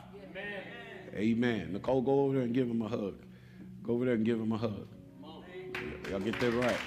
Amen. 1.15 1.73
Nicole, 1.73 2.01
go 2.01 2.25
over 2.25 2.35
there 2.35 2.43
and 2.43 2.53
give 2.53 2.69
him 2.69 2.81
a 2.81 2.87
hug. 2.87 3.15
Go 3.83 3.93
over 3.93 4.05
there 4.05 4.15
and 4.15 4.25
give 4.25 4.39
him 4.39 4.51
a 4.51 4.57
hug. 4.57 4.87
Y'all 6.09 6.19
get 6.19 6.39
that 6.39 6.51
right. 6.51 6.77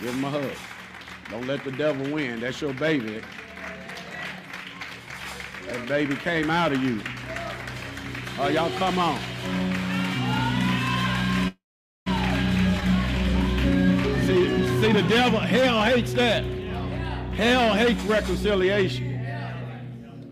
Give 0.00 0.14
him 0.14 0.24
a 0.24 0.30
hug. 0.30 0.56
Don't 1.30 1.46
let 1.46 1.62
the 1.64 1.72
devil 1.72 2.12
win. 2.12 2.40
That's 2.40 2.60
your 2.60 2.72
baby. 2.74 3.20
That 5.66 5.86
baby 5.86 6.16
came 6.16 6.50
out 6.50 6.72
of 6.72 6.82
you. 6.82 7.00
Oh, 8.38 8.48
y'all 8.48 8.70
come 8.78 8.98
on. 8.98 9.67
Hates 15.98 16.12
that. 16.12 16.44
Hell 17.34 17.74
hates 17.74 18.00
reconciliation. 18.04 19.18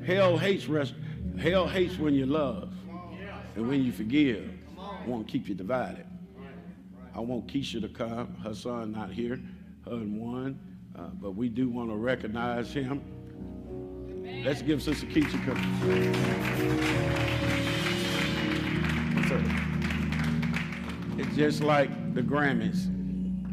Hell 0.07 0.39
hates 0.39 0.69
res- 0.69 0.95
hell 1.41 1.67
hates 1.67 1.99
when 1.99 2.15
you 2.15 2.25
love 2.25 2.73
and 3.57 3.69
when 3.69 3.83
you 3.83 3.91
forgive. 3.91 4.49
Want 5.07 5.27
to 5.27 5.33
keep 5.33 5.49
you 5.49 5.57
divided. 5.57 6.07
I 7.17 7.19
want 7.19 7.49
Keisha 7.49 7.81
to 7.81 7.89
come. 7.89 8.37
Her 8.45 8.55
son 8.55 8.93
not 8.93 9.11
here. 9.11 9.41
Her 9.85 9.95
and 9.95 10.21
one, 10.21 10.61
uh, 10.97 11.09
but 11.21 11.33
we 11.33 11.49
do 11.49 11.69
want 11.69 11.91
to 11.91 11.97
recognize 11.97 12.73
him. 12.73 13.03
Let's 14.45 14.63
give 14.63 14.81
Sister 14.81 15.07
Keisha 15.07 15.45
come. 15.45 16.13
It's 21.19 21.35
just 21.35 21.61
like 21.61 22.15
the 22.15 22.23
Grammys. 22.23 22.87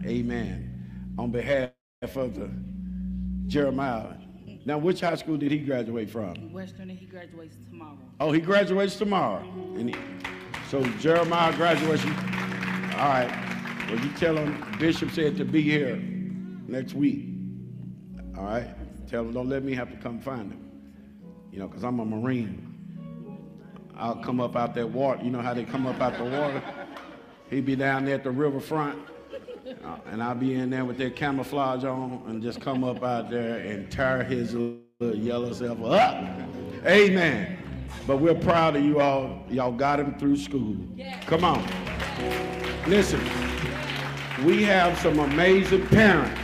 Amen. 0.06 1.16
On 1.18 1.32
behalf 1.32 1.72
of 2.04 2.36
the 2.36 2.50
Jeremiah. 3.48 4.16
Now, 4.66 4.78
which 4.78 5.02
high 5.02 5.16
school 5.16 5.38
did 5.38 5.52
he 5.52 5.60
graduate 5.60 6.10
from? 6.10 6.52
Western, 6.52 6.90
and 6.90 7.00
he 7.00 7.06
graduates 7.06 7.58
tomorrow. 7.70 7.98
Oh, 8.20 8.32
he 8.32 8.40
graduates 8.40 8.96
tomorrow. 8.96 9.42
And 9.76 9.90
he, 9.90 9.96
so 10.70 10.84
Jeremiah 11.00 11.56
graduation. 11.56 12.12
All 12.12 13.10
right. 13.10 13.86
Well, 13.90 14.00
you 14.00 14.12
tell 14.14 14.38
him 14.38 14.66
Bishop 14.80 15.12
said 15.12 15.38
to 15.38 15.46
be 15.46 15.62
here 15.62 15.98
next 16.68 16.94
week. 16.94 17.26
All 18.38 18.46
right. 18.46 18.68
Tell 19.08 19.22
him 19.22 19.34
don't 19.34 19.50
let 19.50 19.64
me 19.64 19.74
have 19.74 19.90
to 19.92 19.98
come 19.98 20.20
find 20.20 20.52
him. 20.52 20.72
You 21.52 21.60
know, 21.60 21.68
because 21.68 21.84
I'm 21.84 22.00
a 22.00 22.06
Marine. 22.06 22.70
I'll 23.96 24.16
come 24.16 24.40
up 24.42 24.56
out 24.56 24.74
that 24.76 24.90
water. 24.90 25.24
You 25.24 25.30
know 25.32 25.42
how 25.42 25.54
they 25.54 25.66
come 25.66 25.86
up 25.86 26.02
out 26.02 26.18
the 26.18 26.24
water? 26.24 26.64
He'd 27.50 27.66
be 27.66 27.76
down 27.76 28.06
there 28.06 28.16
at 28.16 28.24
the 28.24 28.32
riverfront. 28.32 28.98
Uh, 29.66 29.98
and 30.12 30.22
I'll 30.22 30.36
be 30.36 30.56
in 30.56 30.70
there 30.70 30.84
with 30.84 30.98
their 30.98 31.10
camouflage 31.10 31.86
on 31.86 32.24
and 32.28 32.42
just 32.42 32.60
come 32.60 32.84
up 32.84 33.02
out 33.02 33.30
there 33.30 33.60
and 33.60 33.90
tear 33.90 34.24
his 34.24 34.54
little 34.54 35.16
yellow 35.16 35.54
self 35.54 35.82
up. 35.84 36.24
Amen. 36.86 37.58
But 38.06 38.18
we're 38.18 38.36
proud 38.36 38.76
of 38.76 38.84
you 38.84 39.00
all. 39.00 39.42
Y'all 39.50 39.72
got 39.72 40.00
him 40.00 40.18
through 40.20 40.36
school. 40.36 40.76
Come 41.26 41.46
on. 41.46 41.66
Listen, 42.88 43.22
we 44.44 44.64
have 44.64 44.98
some 45.00 45.20
amazing 45.20 45.88
parents. 45.88 46.42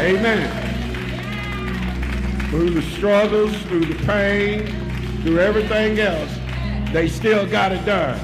Amen. 0.00 0.66
Through 2.50 2.70
the 2.70 2.82
struggles, 2.82 3.56
through 3.62 3.86
the 3.86 4.04
pain, 4.04 4.66
through 5.22 5.38
everything 5.38 5.98
else, 5.98 6.30
they 6.92 7.08
still 7.08 7.46
got 7.46 7.72
it 7.72 7.84
done. 7.86 8.18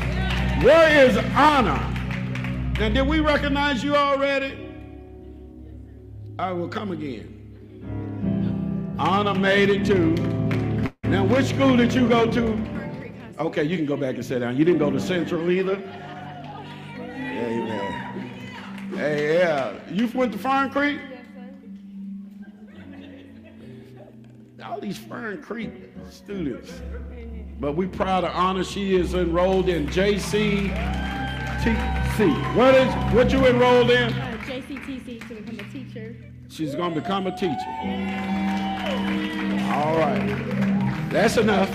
Where 0.63 1.07
is 1.07 1.17
honor? 1.35 1.94
Now, 2.79 2.89
did 2.89 3.07
we 3.07 3.21
recognize 3.21 3.85
you 3.85 3.95
already? 3.95 4.59
I 6.39 6.51
will 6.53 6.69
come 6.69 6.91
again. 6.91 7.31
Anna 8.99 9.35
made 9.35 9.71
it 9.71 9.87
too. 9.87 10.15
Now, 11.05 11.25
which 11.25 11.47
school 11.47 11.77
did 11.77 11.95
you 11.95 12.09
go 12.09 12.29
to? 12.31 12.59
Okay, 13.39 13.63
you 13.63 13.77
can 13.77 13.87
go 13.87 13.97
back 13.97 14.17
and 14.17 14.25
sit 14.25 14.41
down. 14.41 14.57
You 14.57 14.65
didn't 14.65 14.81
go 14.81 14.91
to 14.91 14.99
Central 14.99 15.49
either? 15.51 15.77
Amen. 16.99 18.31
Hey, 18.97 19.39
yeah. 19.39 19.75
You 19.91 20.09
went 20.09 20.33
to 20.33 20.39
Fern 20.39 20.71
Creek? 20.71 21.01
all 24.65 24.81
these 24.81 24.99
Fern 24.99 25.43
Creek 25.43 25.71
students. 26.11 26.81
But 27.61 27.77
we 27.77 27.87
proud 27.87 28.25
of 28.25 28.35
honor 28.35 28.65
she 28.65 28.97
is 28.97 29.15
enrolled 29.15 29.69
in 29.69 29.87
What 32.15 32.77
is 32.77 32.95
what 33.13 33.33
you 33.33 33.45
enrolled 33.45 33.91
in? 33.91 34.13
Uh, 34.13 34.39
JCTC 34.47 35.27
to 35.27 35.35
become 35.35 35.59
a 35.59 35.73
teacher. 35.73 36.15
She's 36.49 36.77
gonna 36.77 36.95
become 36.95 37.27
a 37.27 37.37
teacher. 37.37 37.57
All 39.73 39.99
right. 39.99 41.09
That's 41.11 41.39
enough. 41.39 41.69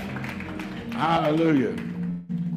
Hallelujah. 0.92 1.76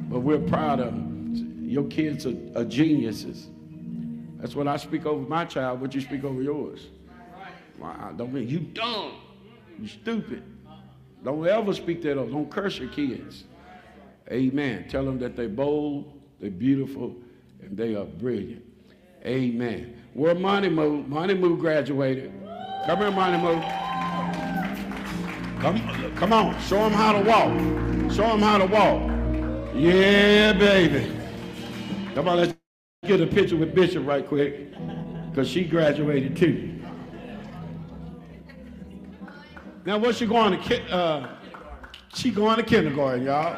But 0.10 0.22
we're 0.22 0.40
proud 0.40 0.80
of 0.80 0.94
them. 0.94 1.60
Your 1.62 1.84
kids 1.84 2.26
are, 2.26 2.38
are 2.56 2.64
geniuses. 2.64 3.50
That's 4.38 4.56
what 4.56 4.70
I 4.70 4.78
speak 4.78 5.06
over 5.06 5.28
my 5.28 5.44
child, 5.44 5.82
what 5.82 5.94
you 5.94 6.00
speak 6.00 6.24
over 6.24 6.42
yours. 6.42 6.88
Wow, 7.80 8.14
don't 8.16 8.32
mean 8.32 8.48
you 8.48 8.62
dumb. 8.62 9.12
You 9.78 9.90
stupid. 9.90 10.42
Don't 11.22 11.46
ever 11.46 11.74
speak 11.74 12.02
that 12.04 12.18
over. 12.18 12.32
Don't 12.32 12.50
curse 12.50 12.80
your 12.80 12.90
kids. 12.92 13.44
Amen. 14.32 14.88
Tell 14.88 15.04
them 15.04 15.20
that 15.20 15.36
they're 15.36 15.50
bold, 15.50 16.14
they're 16.40 16.50
beautiful, 16.50 17.14
and 17.66 17.78
they 17.78 17.96
are 17.96 18.06
brilliant. 18.06 18.64
Amen. 19.26 20.02
Where 20.14 20.36
Money 20.36 20.70
Moo? 20.70 21.04
Money 21.04 21.34
Moo 21.34 21.58
graduated. 21.58 22.32
Come 22.86 23.00
here, 23.00 23.12
Money 23.12 23.38
Moo. 23.42 23.62
Come, 25.62 26.16
come 26.16 26.34
on. 26.34 26.60
Show 26.62 26.78
them 26.78 26.92
how 26.92 27.14
to 27.14 27.22
walk. 27.22 28.12
Show 28.12 28.28
them 28.28 28.42
how 28.42 28.58
to 28.58 28.66
walk. 28.66 29.10
Yeah, 29.76 30.54
baby. 30.54 31.12
Come 32.14 32.28
on, 32.28 32.38
let's 32.38 32.54
get 33.06 33.22
a 33.22 33.28
picture 33.28 33.56
with 33.56 33.74
Bishop 33.74 34.06
right 34.06 34.28
quick, 34.28 34.72
because 35.30 35.50
she 35.50 35.64
graduated 35.64 36.36
too. 36.38 36.70
Now, 39.86 39.98
what's 39.98 40.18
she 40.20 40.26
going 40.26 40.62
to? 40.62 40.94
Uh, 40.94 41.30
she 42.14 42.30
going 42.30 42.58
to 42.58 42.64
kindergarten, 42.64 43.24
y'all. 43.24 43.58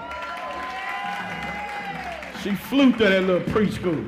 She 2.46 2.54
flew 2.54 2.92
to 2.92 2.98
that 3.00 3.24
little 3.24 3.42
preschool. 3.52 4.08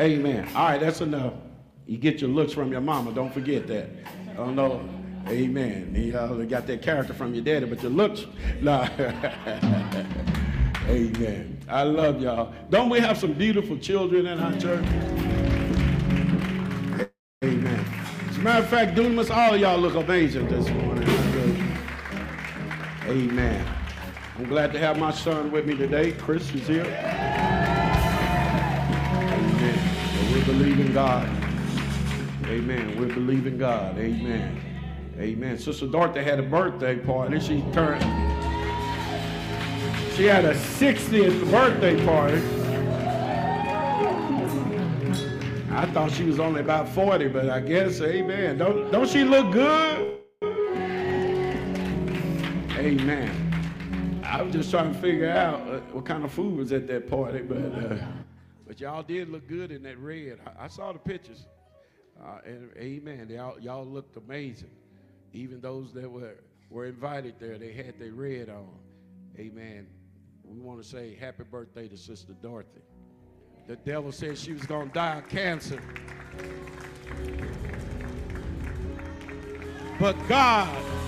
Amen. 0.00 0.48
All 0.56 0.70
right, 0.70 0.80
that's 0.80 1.00
enough. 1.00 1.34
You 1.86 1.98
get 1.98 2.20
your 2.20 2.30
looks 2.30 2.52
from 2.52 2.72
your 2.72 2.80
mama. 2.80 3.12
Don't 3.12 3.32
forget 3.32 3.68
that. 3.68 3.90
Oh 4.36 4.50
no. 4.50 4.80
Amen. 5.28 5.94
You 5.94 6.18
uh, 6.18 6.34
got 6.46 6.66
that 6.66 6.82
character 6.82 7.14
from 7.14 7.32
your 7.32 7.44
daddy, 7.44 7.66
but 7.66 7.80
your 7.80 7.92
looks, 7.92 8.26
nah. 8.60 8.88
Amen. 10.88 11.60
I 11.68 11.84
love 11.84 12.20
y'all. 12.20 12.52
Don't 12.70 12.90
we 12.90 12.98
have 12.98 13.18
some 13.18 13.34
beautiful 13.34 13.78
children 13.78 14.26
in 14.26 14.40
our 14.40 14.58
church? 14.58 14.84
Amen. 17.44 17.86
As 18.30 18.36
a 18.36 18.40
matter 18.40 18.64
of 18.64 18.68
fact, 18.68 18.96
Dunamis, 18.96 19.30
all 19.30 19.56
y'all 19.56 19.78
look 19.78 19.94
amazing 19.94 20.48
this 20.48 20.68
morning. 20.70 21.08
Amen. 23.04 23.64
I'm 24.36 24.48
glad 24.48 24.72
to 24.72 24.80
have 24.80 24.98
my 24.98 25.12
son 25.12 25.52
with 25.52 25.66
me 25.66 25.76
today. 25.76 26.10
Chris 26.10 26.52
is 26.52 26.66
here. 26.66 27.33
Believe 30.46 30.78
in 30.78 30.92
God. 30.92 31.26
Amen. 32.44 33.00
We 33.00 33.06
believe 33.06 33.46
in 33.46 33.56
God. 33.56 33.98
Amen. 33.98 34.60
Amen. 35.18 35.58
Sister 35.58 35.86
Dorothy 35.86 36.22
had 36.22 36.38
a 36.38 36.42
birthday 36.42 36.96
party. 36.96 37.40
She 37.40 37.62
turned. 37.72 38.02
She 40.14 40.24
had 40.24 40.44
a 40.44 40.54
60th 40.54 41.50
birthday 41.50 42.04
party. 42.04 42.42
I 45.74 45.86
thought 45.86 46.12
she 46.12 46.24
was 46.24 46.38
only 46.38 46.60
about 46.60 46.88
40, 46.88 47.28
but 47.28 47.48
I 47.48 47.60
guess, 47.60 48.00
amen. 48.00 48.58
Don't, 48.58 48.92
don't 48.92 49.08
she 49.08 49.24
look 49.24 49.50
good? 49.50 50.18
Amen. 52.78 54.22
I 54.22 54.42
was 54.42 54.52
just 54.52 54.70
trying 54.70 54.92
to 54.92 55.00
figure 55.00 55.30
out 55.30 55.60
uh, 55.68 55.80
what 55.92 56.04
kind 56.04 56.24
of 56.24 56.32
food 56.32 56.58
was 56.58 56.70
at 56.72 56.86
that 56.86 57.08
party, 57.08 57.40
but 57.40 57.56
uh, 57.56 57.96
but 58.66 58.80
y'all 58.80 59.02
did 59.02 59.28
look 59.28 59.46
good 59.48 59.70
in 59.70 59.82
that 59.82 59.98
red. 59.98 60.38
I, 60.46 60.64
I 60.64 60.68
saw 60.68 60.92
the 60.92 60.98
pictures. 60.98 61.46
Uh, 62.22 62.38
and 62.46 62.70
amen. 62.76 63.28
Y'all, 63.28 63.58
y'all 63.58 63.84
looked 63.84 64.16
amazing. 64.16 64.70
Even 65.32 65.60
those 65.60 65.92
that 65.92 66.10
were, 66.10 66.36
were 66.70 66.86
invited 66.86 67.34
there, 67.40 67.58
they 67.58 67.72
had 67.72 67.98
their 67.98 68.12
red 68.12 68.48
on. 68.48 68.68
Amen. 69.38 69.86
We 70.44 70.60
want 70.60 70.82
to 70.82 70.88
say 70.88 71.16
happy 71.18 71.42
birthday 71.42 71.88
to 71.88 71.96
Sister 71.96 72.34
Dorothy. 72.40 72.82
The 73.66 73.76
devil 73.76 74.12
said 74.12 74.38
she 74.38 74.52
was 74.52 74.64
going 74.64 74.88
to 74.88 74.94
die 74.94 75.18
of 75.18 75.28
cancer. 75.28 75.80
But 79.98 80.16
God 80.28 81.03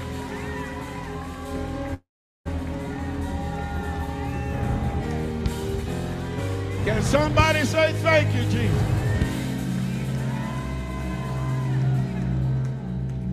Can 6.86 7.02
somebody 7.02 7.64
say 7.64 7.92
thank 7.94 8.32
you, 8.32 8.42
Jesus? 8.42 8.82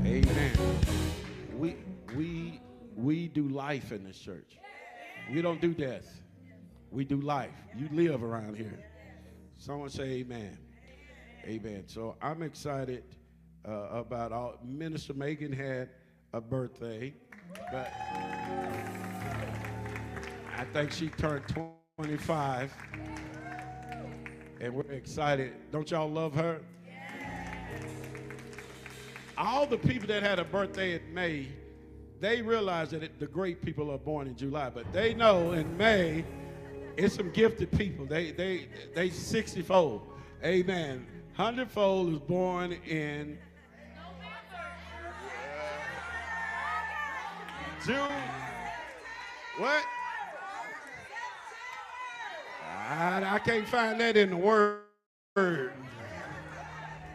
Amen. 0.03 0.51
We 1.55 1.75
we 2.15 2.59
we 2.95 3.27
do 3.27 3.47
life 3.49 3.91
in 3.91 4.05
this 4.05 4.17
church. 4.17 4.57
We 5.31 5.43
don't 5.43 5.61
do 5.61 5.71
death. 5.75 6.23
We 6.89 7.05
do 7.05 7.21
life. 7.21 7.53
You 7.77 7.89
live 7.91 8.23
around 8.23 8.57
here. 8.57 8.79
Someone 9.59 9.89
say 9.89 10.05
amen. 10.21 10.57
Amen. 11.45 11.83
So 11.85 12.15
I'm 12.23 12.41
excited 12.41 13.03
uh, 13.67 13.89
about 13.91 14.31
all. 14.31 14.57
Minister 14.65 15.13
Megan 15.13 15.51
had 15.51 15.89
a 16.33 16.41
birthday, 16.41 17.13
but 17.71 17.93
I 20.57 20.65
think 20.73 20.91
she 20.91 21.09
turned 21.09 21.43
25. 21.97 22.73
And 24.63 24.73
we're 24.73 24.93
excited. 24.93 25.51
Don't 25.73 25.91
y'all 25.91 26.09
love 26.09 26.33
her? 26.35 26.61
All 29.37 29.65
the 29.65 29.77
people 29.77 30.07
that 30.07 30.23
had 30.23 30.39
a 30.39 30.45
birthday 30.45 30.95
in 30.95 31.13
May, 31.13 31.49
they 32.21 32.41
realize 32.41 32.91
that 32.91 33.03
it, 33.03 33.19
the 33.19 33.27
great 33.27 33.61
people 33.61 33.91
are 33.91 33.97
born 33.97 34.25
in 34.25 34.37
July, 34.37 34.69
but 34.69 34.89
they 34.93 35.13
know 35.13 35.51
in 35.51 35.75
May, 35.75 36.23
it's 36.95 37.15
some 37.15 37.29
gifted 37.31 37.73
people. 37.73 38.05
They 38.05 38.31
they 38.31 38.69
they 38.95 39.09
60 39.09 39.61
fold. 39.63 40.07
Amen. 40.45 41.07
100 41.35 41.69
fold 41.69 42.13
is 42.13 42.19
born 42.19 42.71
in 42.71 43.37
June. 47.85 48.07
What? 49.57 49.83
I, 52.89 53.35
I 53.35 53.39
can't 53.39 53.67
find 53.67 53.99
that 54.01 54.17
in 54.17 54.31
the 54.31 54.37
word. 54.37 54.81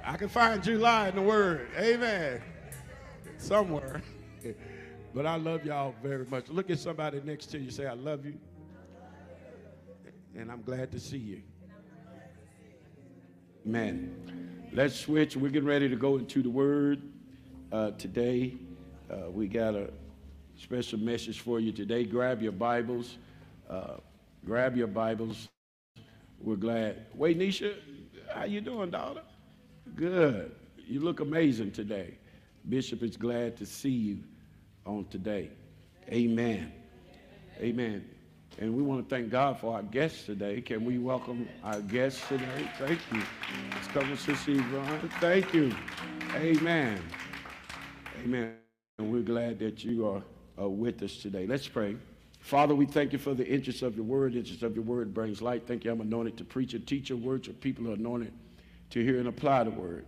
I 0.04 0.16
can 0.16 0.28
find 0.28 0.62
July 0.62 1.08
in 1.08 1.16
the 1.16 1.22
word. 1.22 1.68
Amen. 1.78 2.40
Somewhere. 3.36 4.02
But 5.14 5.26
I 5.26 5.36
love 5.36 5.64
y'all 5.64 5.94
very 6.02 6.26
much. 6.26 6.48
Look 6.48 6.70
at 6.70 6.78
somebody 6.78 7.20
next 7.24 7.46
to 7.46 7.58
you. 7.58 7.70
Say, 7.70 7.86
I 7.86 7.94
love 7.94 8.24
you. 8.26 8.34
And 10.36 10.52
I'm 10.52 10.62
glad 10.62 10.92
to 10.92 11.00
see 11.00 11.16
you. 11.16 11.42
Amen. 13.66 14.68
let's 14.72 14.94
switch. 14.94 15.36
We're 15.36 15.50
getting 15.50 15.68
ready 15.68 15.88
to 15.88 15.96
go 15.96 16.18
into 16.18 16.42
the 16.42 16.50
word 16.50 17.02
uh, 17.72 17.92
today. 17.92 18.54
Uh, 19.10 19.30
we 19.30 19.48
got 19.48 19.74
a 19.74 19.90
special 20.56 20.98
message 20.98 21.40
for 21.40 21.58
you 21.58 21.72
today. 21.72 22.04
Grab 22.04 22.40
your 22.40 22.52
Bibles. 22.52 23.18
Uh, 23.68 23.94
grab 24.44 24.76
your 24.76 24.86
Bibles. 24.86 25.48
We're 26.40 26.56
glad. 26.56 27.06
Wait, 27.14 27.38
Nisha, 27.38 27.74
how 28.32 28.44
you 28.44 28.60
doing, 28.60 28.90
daughter? 28.90 29.22
Good. 29.94 30.54
You 30.86 31.00
look 31.00 31.20
amazing 31.20 31.72
today. 31.72 32.18
Bishop 32.68 33.02
is 33.02 33.16
glad 33.16 33.56
to 33.58 33.66
see 33.66 33.90
you 33.90 34.18
on 34.86 35.06
today. 35.06 35.50
Amen. 36.10 36.72
Amen. 37.60 38.08
And 38.58 38.74
we 38.74 38.82
want 38.82 39.08
to 39.08 39.14
thank 39.14 39.30
God 39.30 39.58
for 39.60 39.74
our 39.74 39.82
guests 39.82 40.26
today. 40.26 40.60
Can 40.60 40.84
we 40.84 40.98
welcome 40.98 41.48
our 41.62 41.80
guests 41.80 42.26
today? 42.28 42.68
Thank 42.78 43.00
you. 43.12 43.22
It's 43.76 43.88
coming, 43.88 44.16
Sister 44.16 44.52
Yvonne. 44.52 45.08
Thank 45.20 45.54
you. 45.54 45.72
Amen. 46.34 47.00
Amen. 48.24 48.54
And 48.98 49.12
we're 49.12 49.22
glad 49.22 49.58
that 49.60 49.84
you 49.84 50.06
are, 50.08 50.22
are 50.56 50.68
with 50.68 51.02
us 51.02 51.16
today. 51.18 51.46
Let's 51.46 51.68
pray. 51.68 51.96
Father, 52.40 52.74
we 52.74 52.86
thank 52.86 53.12
you 53.12 53.18
for 53.18 53.34
the 53.34 53.46
interest 53.46 53.82
of 53.82 53.96
your 53.96 54.04
word. 54.04 54.34
Interest 54.34 54.62
of 54.62 54.74
your 54.74 54.84
word 54.84 55.12
brings 55.12 55.42
light. 55.42 55.66
Thank 55.66 55.84
you. 55.84 55.92
I'm 55.92 56.00
anointed 56.00 56.38
to 56.38 56.44
preach 56.44 56.74
and 56.74 56.86
teach 56.86 57.10
your 57.10 57.18
words. 57.18 57.46
Your 57.46 57.54
people 57.54 57.90
are 57.90 57.94
anointed 57.94 58.32
to 58.90 59.04
hear 59.04 59.18
and 59.18 59.28
apply 59.28 59.64
the 59.64 59.70
word. 59.70 60.06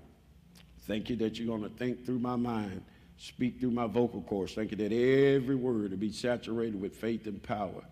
Thank 0.87 1.11
you 1.11 1.17
that 1.17 1.39
you're 1.39 1.47
going 1.47 1.69
to 1.69 1.77
think 1.77 2.05
through 2.05 2.19
my 2.19 2.37
mind, 2.37 2.83
speak 3.19 3.61
through 3.61 3.73
my 3.73 3.87
vocal 3.87 4.23
cords. 4.23 4.55
Thank 4.55 4.71
you 4.71 4.77
that 4.79 4.93
every 4.93 5.55
word 5.55 5.91
will 5.91 5.99
be 5.99 6.13
saturated 6.13 6.81
with 6.81 6.97
faith 6.97 7.27
and 7.27 7.43
power. 7.43 7.85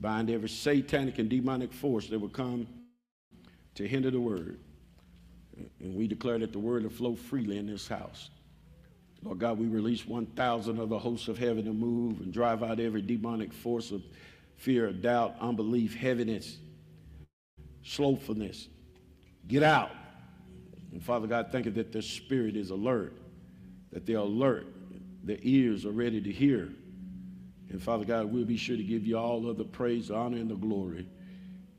Bind 0.00 0.30
every 0.30 0.48
satanic 0.48 1.18
and 1.18 1.28
demonic 1.28 1.72
force 1.72 2.06
that 2.08 2.18
will 2.18 2.28
come 2.28 2.66
to 3.74 3.86
hinder 3.86 4.10
the 4.10 4.20
word. 4.20 4.58
And 5.80 5.96
we 5.96 6.06
declare 6.06 6.38
that 6.38 6.52
the 6.52 6.58
word 6.58 6.84
will 6.84 6.90
flow 6.90 7.14
freely 7.14 7.58
in 7.58 7.66
this 7.66 7.88
house. 7.88 8.30
Lord 9.22 9.38
God, 9.38 9.58
we 9.58 9.66
release 9.66 10.06
1,000 10.06 10.78
of 10.78 10.88
the 10.88 10.98
hosts 10.98 11.28
of 11.28 11.38
heaven 11.38 11.64
to 11.64 11.72
move 11.72 12.20
and 12.20 12.32
drive 12.32 12.62
out 12.62 12.80
every 12.80 13.02
demonic 13.02 13.52
force 13.52 13.92
of 13.92 14.02
fear, 14.56 14.92
doubt, 14.92 15.36
unbelief, 15.40 15.94
heaviness, 15.94 16.58
slowfulness. 17.84 18.68
Get 19.46 19.62
out. 19.62 19.90
And 20.92 21.02
Father 21.02 21.26
God, 21.26 21.48
thank 21.52 21.66
you 21.66 21.72
that 21.72 21.92
their 21.92 22.02
spirit 22.02 22.56
is 22.56 22.70
alert, 22.70 23.16
that 23.92 24.06
they're 24.06 24.18
alert, 24.18 24.66
their 25.24 25.38
ears 25.42 25.86
are 25.86 25.92
ready 25.92 26.20
to 26.20 26.30
hear. 26.30 26.68
And 27.70 27.82
Father 27.82 28.04
God, 28.04 28.26
we'll 28.26 28.44
be 28.44 28.56
sure 28.56 28.76
to 28.76 28.82
give 28.82 29.06
you 29.06 29.16
all 29.16 29.48
of 29.48 29.56
the 29.56 29.64
praise, 29.64 30.08
the 30.08 30.16
honor, 30.16 30.36
and 30.36 30.50
the 30.50 30.56
glory. 30.56 31.08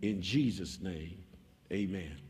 In 0.02 0.22
Jesus' 0.22 0.82
name, 0.82 1.24
amen. 1.72 2.23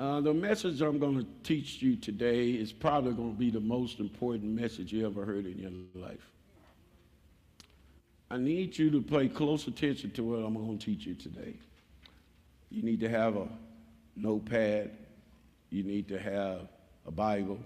Uh, 0.00 0.18
the 0.18 0.32
message 0.32 0.80
I'm 0.80 0.98
going 0.98 1.18
to 1.18 1.26
teach 1.42 1.82
you 1.82 1.94
today 1.94 2.52
is 2.52 2.72
probably 2.72 3.12
going 3.12 3.34
to 3.34 3.38
be 3.38 3.50
the 3.50 3.60
most 3.60 4.00
important 4.00 4.58
message 4.58 4.94
you 4.94 5.04
ever 5.04 5.26
heard 5.26 5.44
in 5.44 5.58
your 5.58 5.72
life. 5.94 6.30
I 8.30 8.38
need 8.38 8.78
you 8.78 8.90
to 8.92 9.02
pay 9.02 9.28
close 9.28 9.66
attention 9.66 10.10
to 10.12 10.24
what 10.24 10.36
I'm 10.36 10.54
going 10.54 10.78
to 10.78 10.86
teach 10.86 11.04
you 11.04 11.14
today. 11.14 11.52
You 12.70 12.82
need 12.82 12.98
to 13.00 13.10
have 13.10 13.36
a 13.36 13.46
notepad, 14.16 14.90
you 15.68 15.82
need 15.82 16.08
to 16.08 16.18
have 16.18 16.60
a 17.06 17.10
Bible. 17.10 17.58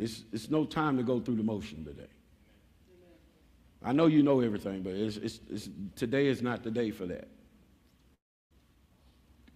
It's, 0.00 0.24
it's 0.32 0.50
no 0.50 0.64
time 0.64 0.96
to 0.96 1.04
go 1.04 1.20
through 1.20 1.36
the 1.36 1.44
motion 1.44 1.84
today. 1.84 2.10
I 3.84 3.92
know 3.92 4.06
you 4.06 4.24
know 4.24 4.40
everything, 4.40 4.82
but 4.82 4.94
it's, 4.94 5.16
it's, 5.16 5.38
it's, 5.48 5.68
today 5.94 6.26
is 6.26 6.42
not 6.42 6.64
the 6.64 6.72
day 6.72 6.90
for 6.90 7.06
that. 7.06 7.28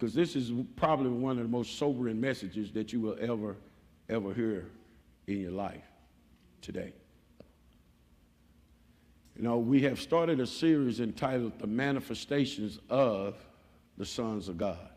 Because 0.03 0.17
this 0.17 0.35
is 0.35 0.51
probably 0.75 1.11
one 1.11 1.39
of 1.39 1.45
the 1.45 1.49
most 1.49 1.79
sobering 1.79 2.21
messages 2.21 2.73
that 2.73 2.93
you 2.93 3.01
will 3.01 3.17
ever, 3.21 3.55
ever 4.09 4.35
hear 4.35 4.67
in 5.29 5.39
your 5.39 5.53
life 5.53 5.85
today. 6.61 6.93
You 9.37 9.45
know, 9.45 9.59
we 9.59 9.81
have 9.83 10.01
started 10.01 10.41
a 10.41 10.47
series 10.49 10.99
entitled 10.99 11.57
The 11.61 11.69
Manifestations 11.69 12.81
of 12.91 13.37
the 13.97 14.05
Sons 14.05 14.49
of 14.49 14.59
God. 14.59 14.89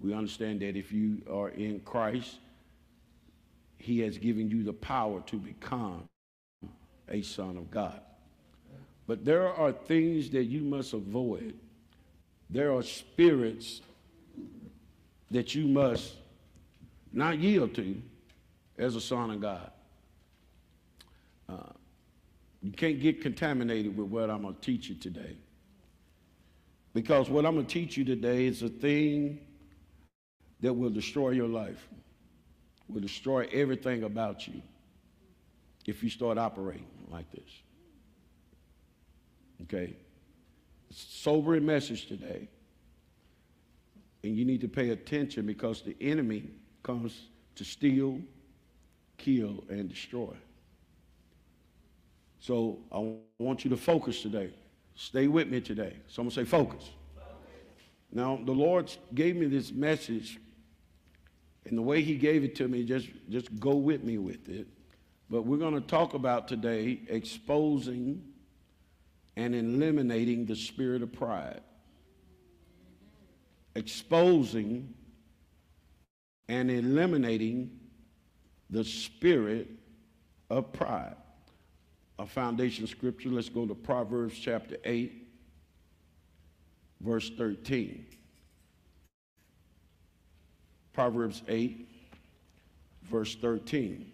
We 0.00 0.14
understand 0.14 0.60
that 0.60 0.78
if 0.78 0.92
you 0.92 1.20
are 1.30 1.50
in 1.50 1.80
Christ, 1.80 2.36
He 3.76 4.00
has 4.00 4.16
given 4.16 4.48
you 4.48 4.62
the 4.62 4.72
power 4.72 5.20
to 5.26 5.36
become 5.36 6.08
a 7.06 7.20
son 7.20 7.58
of 7.58 7.70
God. 7.70 8.00
But 9.06 9.26
there 9.26 9.46
are 9.46 9.72
things 9.72 10.30
that 10.30 10.44
you 10.44 10.62
must 10.62 10.94
avoid. 10.94 11.52
There 12.48 12.72
are 12.72 12.82
spirits 12.82 13.82
that 15.30 15.54
you 15.54 15.66
must 15.66 16.14
not 17.12 17.38
yield 17.38 17.74
to 17.74 18.00
as 18.78 18.96
a 18.96 19.00
son 19.00 19.30
of 19.30 19.40
God. 19.40 19.70
Uh, 21.48 21.72
you 22.62 22.72
can't 22.72 23.00
get 23.00 23.20
contaminated 23.20 23.96
with 23.96 24.08
what 24.08 24.30
I'm 24.30 24.42
going 24.42 24.54
to 24.54 24.60
teach 24.60 24.88
you 24.88 24.94
today. 24.94 25.36
Because 26.94 27.28
what 27.28 27.46
I'm 27.46 27.54
going 27.54 27.66
to 27.66 27.72
teach 27.72 27.96
you 27.96 28.04
today 28.04 28.46
is 28.46 28.62
a 28.62 28.68
thing 28.68 29.40
that 30.60 30.72
will 30.72 30.90
destroy 30.90 31.30
your 31.30 31.48
life, 31.48 31.88
will 32.88 33.00
destroy 33.00 33.48
everything 33.52 34.02
about 34.02 34.46
you 34.46 34.60
if 35.86 36.02
you 36.02 36.10
start 36.10 36.38
operating 36.38 36.86
like 37.10 37.30
this. 37.30 37.50
Okay? 39.62 39.96
Sobering 40.90 41.64
message 41.64 42.06
today. 42.06 42.48
And 44.24 44.36
you 44.36 44.44
need 44.44 44.60
to 44.62 44.68
pay 44.68 44.90
attention 44.90 45.46
because 45.46 45.82
the 45.82 45.96
enemy 46.00 46.50
comes 46.82 47.28
to 47.54 47.64
steal, 47.64 48.20
kill, 49.16 49.64
and 49.68 49.88
destroy. 49.88 50.34
So 52.40 52.78
I 52.92 53.14
want 53.38 53.64
you 53.64 53.70
to 53.70 53.76
focus 53.76 54.22
today. 54.22 54.50
Stay 54.94 55.28
with 55.28 55.48
me 55.48 55.60
today. 55.60 55.96
Someone 56.08 56.32
say 56.32 56.44
focus. 56.44 56.90
Now, 58.10 58.40
the 58.42 58.52
Lord 58.52 58.92
gave 59.14 59.36
me 59.36 59.46
this 59.46 59.70
message, 59.70 60.38
and 61.66 61.76
the 61.76 61.82
way 61.82 62.02
He 62.02 62.16
gave 62.16 62.42
it 62.42 62.54
to 62.56 62.66
me, 62.66 62.84
just, 62.84 63.08
just 63.28 63.60
go 63.60 63.76
with 63.76 64.02
me 64.02 64.18
with 64.18 64.48
it. 64.48 64.66
But 65.30 65.42
we're 65.42 65.58
going 65.58 65.74
to 65.74 65.80
talk 65.80 66.14
about 66.14 66.48
today 66.48 67.00
exposing 67.08 68.24
and 69.36 69.54
eliminating 69.54 70.46
the 70.46 70.56
spirit 70.56 71.02
of 71.02 71.12
pride. 71.12 71.60
Exposing 73.78 74.92
and 76.48 76.68
eliminating 76.68 77.78
the 78.70 78.82
spirit 78.82 79.68
of 80.50 80.72
pride 80.72 81.14
a 82.18 82.26
foundation 82.26 82.86
scripture. 82.86 83.28
Let's 83.28 83.48
go 83.48 83.66
to 83.66 83.74
Proverbs 83.74 84.36
chapter 84.36 84.76
8, 84.84 85.28
verse 87.00 87.30
13. 87.30 88.04
Proverbs 90.92 91.42
8, 91.46 91.88
verse 93.04 93.36
13. 93.36 94.12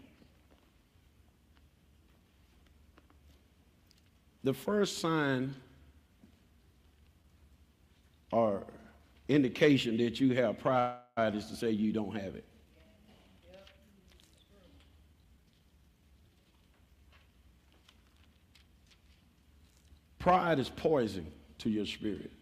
The 4.43 4.53
first 4.53 4.99
sign 4.99 5.55
or 8.31 8.65
indication 9.29 9.97
that 9.99 10.21
you 10.21 10.35
have 10.35 10.59
pride 10.59 11.35
is 11.35 11.47
to 11.47 11.57
say 11.57 11.71
you 11.71 11.93
don't 11.93 12.15
have 12.15 12.35
it. 12.35 12.45
Pride 20.19 20.59
is 20.59 20.71
poison 20.71 21.27
to 21.59 21.69
your 21.69 21.85
spirit. 21.85 22.33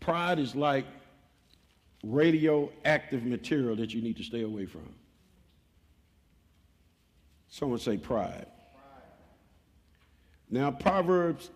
Pride 0.00 0.38
is 0.40 0.56
like 0.56 0.86
radioactive 2.02 3.24
material 3.24 3.76
that 3.76 3.94
you 3.94 4.02
need 4.02 4.16
to 4.16 4.24
stay 4.24 4.42
away 4.42 4.66
from. 4.66 4.88
Someone 7.48 7.78
say 7.78 7.96
pride. 7.96 8.46
Now, 10.50 10.70
Proverbs 10.70 11.50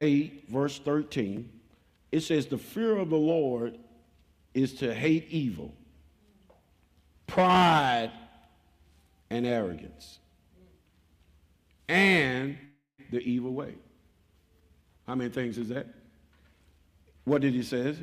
8, 0.00 0.48
verse 0.48 0.78
13, 0.78 1.48
it 2.10 2.20
says, 2.20 2.46
The 2.46 2.58
fear 2.58 2.96
of 2.96 3.10
the 3.10 3.16
Lord 3.16 3.78
is 4.54 4.74
to 4.74 4.94
hate 4.94 5.28
evil, 5.30 5.74
pride, 7.26 8.10
and 9.30 9.46
arrogance, 9.46 10.18
and 11.88 12.56
the 13.10 13.20
evil 13.20 13.52
way. 13.52 13.74
How 15.06 15.14
many 15.14 15.30
things 15.30 15.58
is 15.58 15.68
that? 15.68 15.86
What 17.24 17.42
did 17.42 17.54
he 17.54 17.62
say? 17.62 17.94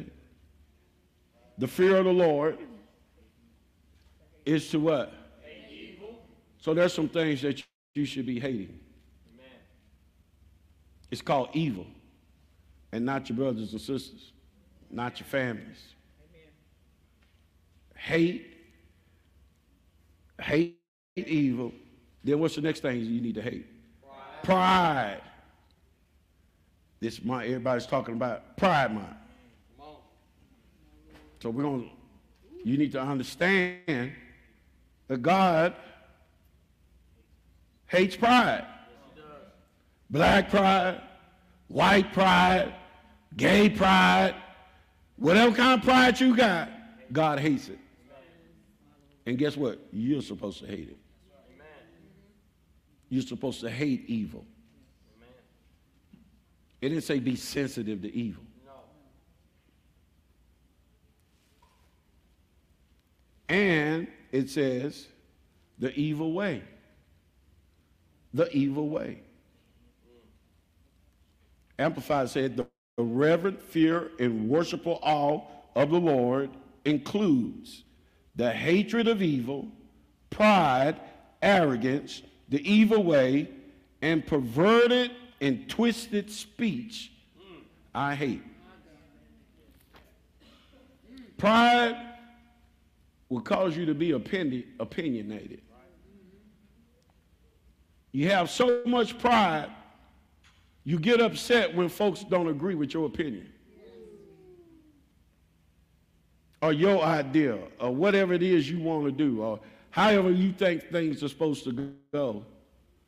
The 1.58 1.68
fear 1.68 1.98
of 1.98 2.06
the 2.06 2.12
Lord 2.12 2.58
is 4.46 4.70
to 4.70 4.80
what? 4.80 5.14
So 6.60 6.74
there's 6.74 6.94
some 6.94 7.10
things 7.10 7.44
that 7.44 7.62
you 7.94 8.06
should 8.06 8.26
be 8.26 8.40
hating. 8.40 8.80
Amen. 9.34 9.52
It's 11.12 11.22
called 11.22 11.50
evil. 11.54 11.86
And 12.96 13.06
not 13.06 13.28
your 13.28 13.36
brothers 13.36 13.74
and 13.74 13.82
sisters, 13.82 14.32
not 14.90 15.20
your 15.20 15.28
families. 15.28 15.84
Hate, 17.94 18.56
hate 20.40 20.80
evil. 21.18 21.74
Then 22.24 22.40
what's 22.40 22.56
the 22.56 22.62
next 22.62 22.80
thing 22.80 23.02
you 23.02 23.20
need 23.20 23.36
to 23.36 23.42
hate? 23.42 23.66
Pride. 24.44 25.20
This 27.02 27.22
month, 27.22 27.44
everybody's 27.48 27.86
talking 27.86 28.16
about 28.16 28.56
Pride 28.56 28.94
Month. 28.94 29.18
So 31.42 31.50
we're 31.50 31.64
going 31.64 31.84
to, 31.84 31.90
you 32.64 32.78
need 32.78 32.94
to 32.94 33.02
understand 33.02 34.14
that 35.10 35.22
God 35.22 35.76
hates 37.88 38.16
pride. 38.16 38.66
Black 40.10 40.50
pride, 40.50 41.02
white 41.68 42.14
pride, 42.14 42.74
gay 43.36 43.70
pride, 43.70 44.36
whatever 45.18 45.56
kind 45.56 45.80
of 45.80 45.86
pride 45.86 46.20
you 46.20 46.36
got, 46.36 46.70
God 47.12 47.40
hates 47.40 47.70
it. 47.70 47.80
And 49.26 49.38
guess 49.38 49.58
what? 49.58 49.80
You're 49.92 50.22
supposed 50.22 50.60
to 50.60 50.68
hate 50.68 50.90
it. 50.90 50.98
You're 53.10 53.24
supposed 53.24 53.62
to 53.62 53.70
hate 53.70 54.06
evil. 54.08 54.46
It 56.82 56.90
didn't 56.90 57.04
say 57.04 57.20
be 57.20 57.36
sensitive 57.36 58.02
to 58.02 58.14
evil. 58.14 58.44
And 63.48 64.08
it 64.32 64.50
says 64.50 65.08
the 65.80 65.94
evil 65.94 66.34
way. 66.34 66.64
The 68.34 68.52
evil 68.56 68.90
way. 68.90 69.22
Amplified 71.78 72.30
said 72.30 72.58
the, 72.58 72.68
the 72.98 73.04
reverent 73.04 73.62
fear 73.62 74.12
and 74.20 74.48
worshipful 74.48 75.00
awe 75.02 75.42
of 75.76 75.90
the 75.90 76.00
Lord 76.00 76.50
includes 76.86 77.84
the 78.36 78.52
hatred 78.52 79.08
of 79.08 79.22
evil, 79.22 79.68
pride, 80.30 81.00
arrogance, 81.42 82.22
the 82.50 82.70
evil 82.70 83.04
way, 83.04 83.50
and 84.02 84.26
perverted 84.26 85.12
and 85.42 85.68
twisted 85.70 86.32
speech 86.32 87.12
I 87.94 88.14
hate. 88.14 88.44
Pride 91.38 91.96
will 93.30 93.42
cause 93.42 93.76
you 93.76 93.86
to 93.86 93.94
be 93.94 94.12
opinionated. 94.12 95.62
You 98.12 98.30
have 98.30 98.50
so 98.50 98.82
much 98.86 99.18
pride, 99.18 99.70
you 100.86 101.00
get 101.00 101.20
upset 101.20 101.76
when 101.76 101.90
folks 101.90 102.24
don't 102.24 102.48
agree 102.48 102.76
with 102.76 102.94
your 102.94 103.08
opinion 103.08 103.52
or 106.62 106.72
your 106.72 107.04
idea 107.04 107.58
or 107.80 107.94
whatever 107.94 108.34
it 108.34 108.44
is 108.44 108.70
you 108.70 108.80
want 108.80 109.06
to 109.06 109.12
do 109.12 109.42
or 109.42 109.60
however 109.90 110.32
you 110.32 110.54
think 110.54 110.90
things 110.92 111.24
are 111.24 111.28
supposed 111.28 111.64
to 111.64 111.94
go. 112.14 112.46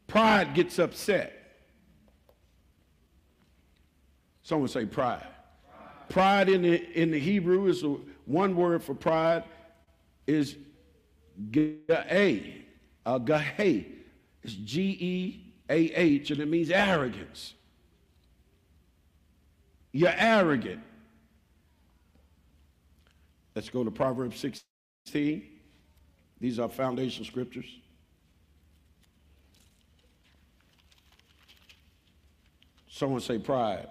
Pride 0.07 0.55
gets 0.55 0.79
upset. 0.79 1.33
Someone 4.41 4.69
say 4.69 4.85
pride. 4.85 5.25
Pride, 6.09 6.49
in, 6.49 6.63
the, 6.63 6.99
in 6.99 7.11
the 7.11 7.19
Hebrew 7.19 7.67
is 7.67 7.83
a, 7.83 7.95
one 8.25 8.55
word 8.55 8.81
for 8.81 8.95
pride 8.95 9.43
is 10.25 10.55
ga'eh, 11.51 12.63
uh. 13.05 13.19
It's 13.27 14.53
G-E-A-H, 14.53 16.31
and 16.31 16.39
it 16.39 16.47
means 16.47 16.71
arrogance. 16.71 17.53
You're 19.97 20.13
arrogant. 20.15 20.79
Let's 23.55 23.67
go 23.67 23.83
to 23.83 23.89
Proverbs 23.89 24.39
16. 24.39 25.41
These 26.39 26.59
are 26.59 26.69
foundation 26.69 27.25
scriptures. 27.25 27.65
Someone 32.87 33.21
say 33.21 33.39
pride. 33.39 33.87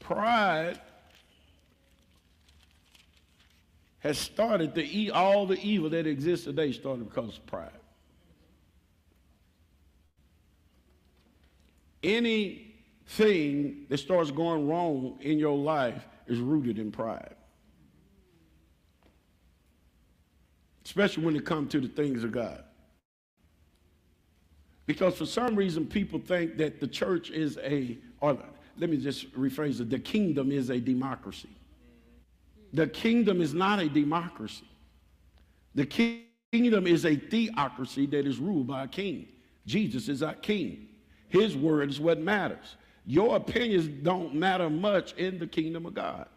Pride 0.00 0.80
has 3.98 4.16
started 4.16 4.74
to 4.76 4.82
eat 4.82 5.10
all 5.10 5.44
the 5.44 5.60
evil 5.60 5.90
that 5.90 6.06
exists 6.06 6.46
today 6.46 6.72
started 6.72 7.06
because 7.06 7.36
of 7.36 7.44
pride. 7.44 7.72
Anything 12.04 13.86
that 13.88 13.98
starts 13.98 14.30
going 14.30 14.68
wrong 14.68 15.18
in 15.22 15.38
your 15.38 15.56
life 15.56 16.06
is 16.26 16.38
rooted 16.38 16.78
in 16.78 16.92
pride. 16.92 17.34
Especially 20.84 21.24
when 21.24 21.34
it 21.34 21.46
comes 21.46 21.72
to 21.72 21.80
the 21.80 21.88
things 21.88 22.22
of 22.22 22.30
God. 22.32 22.62
Because 24.86 25.16
for 25.16 25.24
some 25.24 25.56
reason 25.56 25.86
people 25.86 26.18
think 26.18 26.58
that 26.58 26.78
the 26.78 26.86
church 26.86 27.30
is 27.30 27.58
a, 27.62 27.96
or 28.20 28.36
let 28.76 28.90
me 28.90 28.98
just 28.98 29.32
rephrase 29.32 29.80
it, 29.80 29.88
the 29.88 29.98
kingdom 29.98 30.52
is 30.52 30.68
a 30.68 30.78
democracy. 30.78 31.48
The 32.74 32.86
kingdom 32.88 33.40
is 33.40 33.54
not 33.54 33.78
a 33.80 33.88
democracy. 33.88 34.68
The 35.74 35.86
kingdom 35.86 36.86
is 36.86 37.06
a 37.06 37.16
theocracy 37.16 38.06
that 38.06 38.26
is 38.26 38.38
ruled 38.38 38.66
by 38.66 38.84
a 38.84 38.88
king. 38.88 39.28
Jesus 39.64 40.08
is 40.08 40.22
our 40.22 40.34
king. 40.34 40.88
His 41.34 41.56
word 41.56 41.90
is 41.90 41.98
what 41.98 42.20
matters. 42.20 42.76
Your 43.04 43.34
opinions 43.34 43.88
don't 43.88 44.36
matter 44.36 44.70
much 44.70 45.14
in 45.14 45.40
the 45.40 45.48
kingdom 45.48 45.84
of 45.84 45.92
God. 45.92 46.28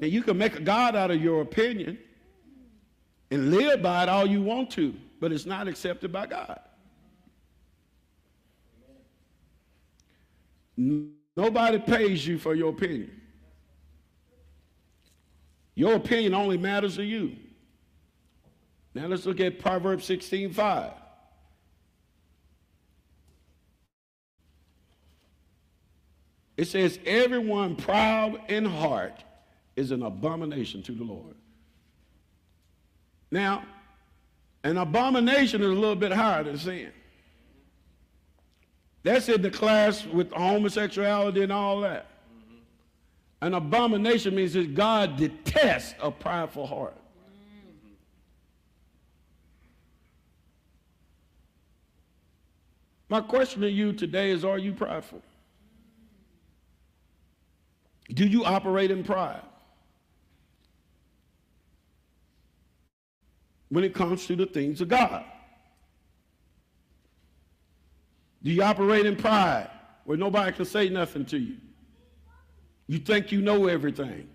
And 0.00 0.10
you 0.10 0.24
can 0.24 0.36
make 0.36 0.56
a 0.56 0.60
God 0.60 0.96
out 0.96 1.12
of 1.12 1.22
your 1.22 1.40
opinion 1.40 1.98
and 3.30 3.52
live 3.52 3.80
by 3.80 4.02
it 4.02 4.08
all 4.08 4.26
you 4.26 4.42
want 4.42 4.70
to, 4.72 4.92
but 5.20 5.30
it's 5.30 5.46
not 5.46 5.68
accepted 5.68 6.10
by 6.10 6.26
God. 6.26 6.58
Nobody 10.76 11.78
pays 11.78 12.26
you 12.26 12.38
for 12.38 12.56
your 12.56 12.70
opinion. 12.70 13.20
Your 15.76 15.94
opinion 15.94 16.34
only 16.34 16.58
matters 16.58 16.96
to 16.96 17.04
you. 17.04 17.36
Now 18.94 19.06
let's 19.06 19.26
look 19.26 19.38
at 19.38 19.60
Proverbs 19.60 20.04
16 20.06 20.52
5. 20.52 21.01
It 26.62 26.68
says, 26.68 27.00
Everyone 27.04 27.74
proud 27.74 28.40
in 28.48 28.64
heart 28.64 29.24
is 29.74 29.90
an 29.90 30.04
abomination 30.04 30.80
to 30.84 30.92
the 30.92 31.02
Lord. 31.02 31.34
Now, 33.32 33.64
an 34.62 34.76
abomination 34.76 35.60
is 35.60 35.66
a 35.66 35.72
little 35.72 35.96
bit 35.96 36.12
higher 36.12 36.44
than 36.44 36.56
sin. 36.56 36.92
That's 39.02 39.28
in 39.28 39.42
the 39.42 39.50
class 39.50 40.06
with 40.06 40.30
homosexuality 40.30 41.42
and 41.42 41.50
all 41.50 41.80
that. 41.80 42.06
An 43.40 43.54
abomination 43.54 44.36
means 44.36 44.52
that 44.52 44.72
God 44.76 45.16
detests 45.16 45.96
a 46.00 46.12
prideful 46.12 46.68
heart. 46.68 46.96
My 53.08 53.20
question 53.20 53.62
to 53.62 53.68
you 53.68 53.92
today 53.92 54.30
is 54.30 54.44
Are 54.44 54.58
you 54.58 54.72
prideful? 54.72 55.22
Do 58.12 58.26
you 58.26 58.44
operate 58.44 58.90
in 58.90 59.04
pride? 59.04 59.42
When 63.68 63.84
it 63.84 63.94
comes 63.94 64.26
to 64.26 64.36
the 64.36 64.44
things 64.44 64.80
of 64.82 64.88
God, 64.88 65.24
do 68.42 68.50
you 68.50 68.62
operate 68.62 69.06
in 69.06 69.16
pride 69.16 69.70
where 70.04 70.18
nobody 70.18 70.52
can 70.52 70.64
say 70.66 70.88
nothing 70.90 71.24
to 71.26 71.38
you? 71.38 71.56
You 72.86 72.98
think 72.98 73.32
you 73.32 73.40
know 73.40 73.68
everything. 73.68 74.28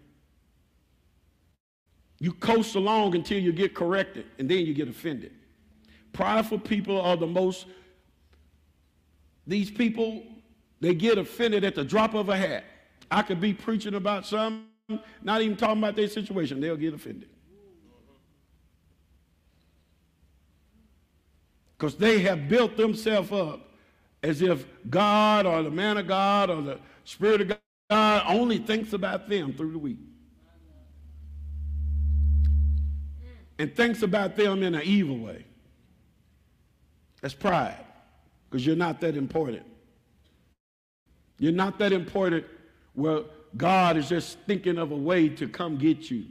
You 2.20 2.34
coast 2.34 2.74
along 2.76 3.13
until 3.13 3.38
you 3.40 3.52
get 3.52 3.76
corrected, 3.76 4.26
and 4.40 4.50
then 4.50 4.66
you 4.66 4.74
get 4.74 4.88
offended. 4.88 5.34
Prideful 6.13 6.58
people 6.58 7.00
are 7.00 7.16
the 7.16 7.28
most, 7.28 7.68
these 9.46 9.70
people, 9.70 10.24
they 10.80 10.96
get 10.96 11.20
offended 11.20 11.63
at 11.63 11.76
the 11.76 11.84
drop 11.84 12.16
of 12.16 12.30
a 12.30 12.38
hat. 12.38 12.63
I 13.10 13.22
could 13.22 13.39
be 13.39 13.54
preaching 13.54 13.96
about 13.96 14.26
something, 14.26 14.67
not 15.22 15.41
even 15.41 15.58
talking 15.58 15.80
about 15.80 15.96
their 15.96 16.08
situation, 16.08 16.60
they'll 16.60 16.76
get 16.76 16.93
offended. 16.93 17.30
Because 21.78 21.96
they 21.96 22.20
have 22.20 22.50
built 22.50 22.76
themselves 22.76 23.32
up 23.32 23.70
as 24.24 24.41
if 24.41 24.65
God 24.89 25.46
or 25.46 25.62
the 25.62 25.70
man 25.70 25.98
of 25.98 26.08
God 26.08 26.50
or 26.50 26.62
the 26.62 26.80
Spirit 27.04 27.41
of 27.41 27.48
God 27.50 27.60
God 27.89 28.24
only 28.28 28.58
thinks 28.58 28.93
about 28.93 29.30
them 29.30 29.54
through 29.54 29.72
the 29.72 29.80
week. 29.80 30.00
And 33.60 33.76
thinks 33.76 34.04
about 34.04 34.36
them 34.36 34.62
in 34.62 34.76
an 34.76 34.84
evil 34.84 35.17
way. 35.17 35.46
That's 37.22 37.34
pride, 37.34 37.84
because 38.50 38.65
you're 38.65 38.76
not 38.76 39.02
that 39.02 39.15
important. 39.15 39.65
You're 41.39 41.54
not 41.54 41.80
that 41.80 41.91
important 41.91 42.46
where 42.98 43.22
God 43.56 43.96
is 43.96 44.10
just 44.10 44.40
thinking 44.48 44.80
of 44.80 44.92
a 44.92 44.96
way 44.96 45.30
to 45.30 45.48
come 45.48 45.78
get 45.78 46.10
you. 46.10 46.26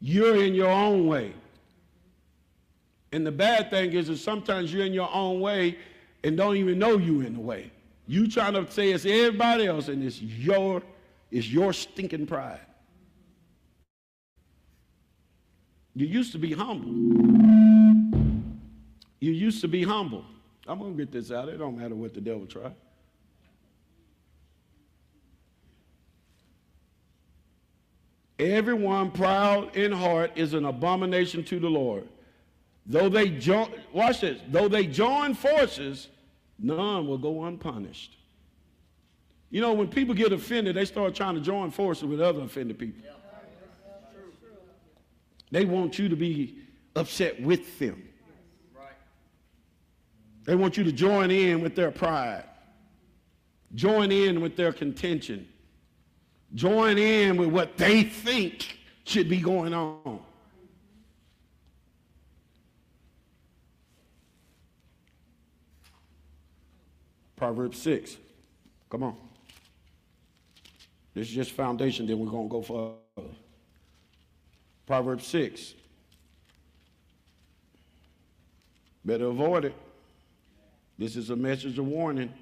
You're 0.00 0.44
in 0.44 0.54
your 0.54 0.70
own 0.70 1.08
way. 1.08 1.34
And 3.10 3.26
the 3.26 3.32
bad 3.32 3.68
thing 3.68 3.92
is 3.94 4.06
that 4.06 4.18
sometimes 4.18 4.72
you're 4.72 4.86
in 4.86 4.92
your 4.92 5.12
own 5.12 5.40
way 5.40 5.76
and 6.22 6.36
don't 6.36 6.56
even 6.56 6.78
know 6.78 6.98
you 6.98 7.22
in 7.22 7.34
the 7.34 7.40
way. 7.40 7.72
You 8.06 8.28
trying 8.28 8.52
to 8.52 8.70
say 8.70 8.92
it's 8.92 9.04
everybody 9.04 9.66
else, 9.66 9.88
and 9.88 10.04
it's 10.04 10.22
your, 10.22 10.80
it's 11.32 11.48
your 11.48 11.72
stinking 11.72 12.26
pride. 12.26 12.60
You 15.96 16.06
used 16.06 16.30
to 16.30 16.38
be 16.38 16.52
humble. 16.52 16.92
You 19.18 19.32
used 19.32 19.60
to 19.62 19.68
be 19.68 19.82
humble. 19.82 20.24
I'm 20.68 20.78
to 20.78 20.90
get 20.92 21.10
this 21.10 21.32
out. 21.32 21.48
It 21.48 21.56
don't 21.56 21.76
matter 21.76 21.96
what 21.96 22.14
the 22.14 22.20
devil 22.20 22.46
try. 22.46 22.70
Everyone 28.38 29.10
proud 29.10 29.76
in 29.76 29.92
heart 29.92 30.32
is 30.36 30.52
an 30.52 30.66
abomination 30.66 31.42
to 31.44 31.58
the 31.58 31.70
Lord. 31.70 32.06
Though 32.84 33.08
they 33.08 33.30
join, 33.30 33.70
watch 33.92 34.20
this, 34.20 34.40
though 34.48 34.68
they 34.68 34.86
join 34.86 35.34
forces, 35.34 36.08
none 36.58 37.06
will 37.06 37.18
go 37.18 37.44
unpunished. 37.44 38.16
You 39.50 39.60
know, 39.60 39.72
when 39.72 39.88
people 39.88 40.14
get 40.14 40.32
offended, 40.32 40.76
they 40.76 40.84
start 40.84 41.14
trying 41.14 41.34
to 41.34 41.40
join 41.40 41.70
forces 41.70 42.04
with 42.04 42.20
other 42.20 42.42
offended 42.42 42.78
people. 42.78 43.02
They 45.50 45.64
want 45.64 45.98
you 45.98 46.08
to 46.08 46.16
be 46.16 46.58
upset 46.94 47.40
with 47.40 47.78
them. 47.78 48.02
They 50.44 50.54
want 50.54 50.76
you 50.76 50.84
to 50.84 50.92
join 50.92 51.30
in 51.30 51.60
with 51.60 51.74
their 51.74 51.90
pride, 51.90 52.44
join 53.74 54.12
in 54.12 54.40
with 54.40 54.56
their 54.56 54.72
contention, 54.72 55.48
join 56.56 56.96
in 56.98 57.36
with 57.36 57.50
what 57.50 57.76
they 57.76 58.02
think 58.02 58.78
should 59.04 59.28
be 59.28 59.40
going 59.40 59.72
on. 59.72 60.20
Proverbs 67.36 67.78
6. 67.78 68.16
Come 68.90 69.02
on. 69.02 69.16
This 71.14 71.28
is 71.28 71.34
just 71.34 71.52
foundation, 71.52 72.06
then 72.06 72.18
we're 72.18 72.30
going 72.30 72.48
to 72.48 72.50
go 72.50 72.62
further. 72.62 73.28
Proverbs 74.86 75.26
6. 75.26 75.74
Better 79.04 79.26
avoid 79.26 79.66
it. 79.66 79.74
This 80.98 81.16
is 81.16 81.30
a 81.30 81.36
message 81.36 81.78
of 81.78 81.86
warning. 81.86 82.32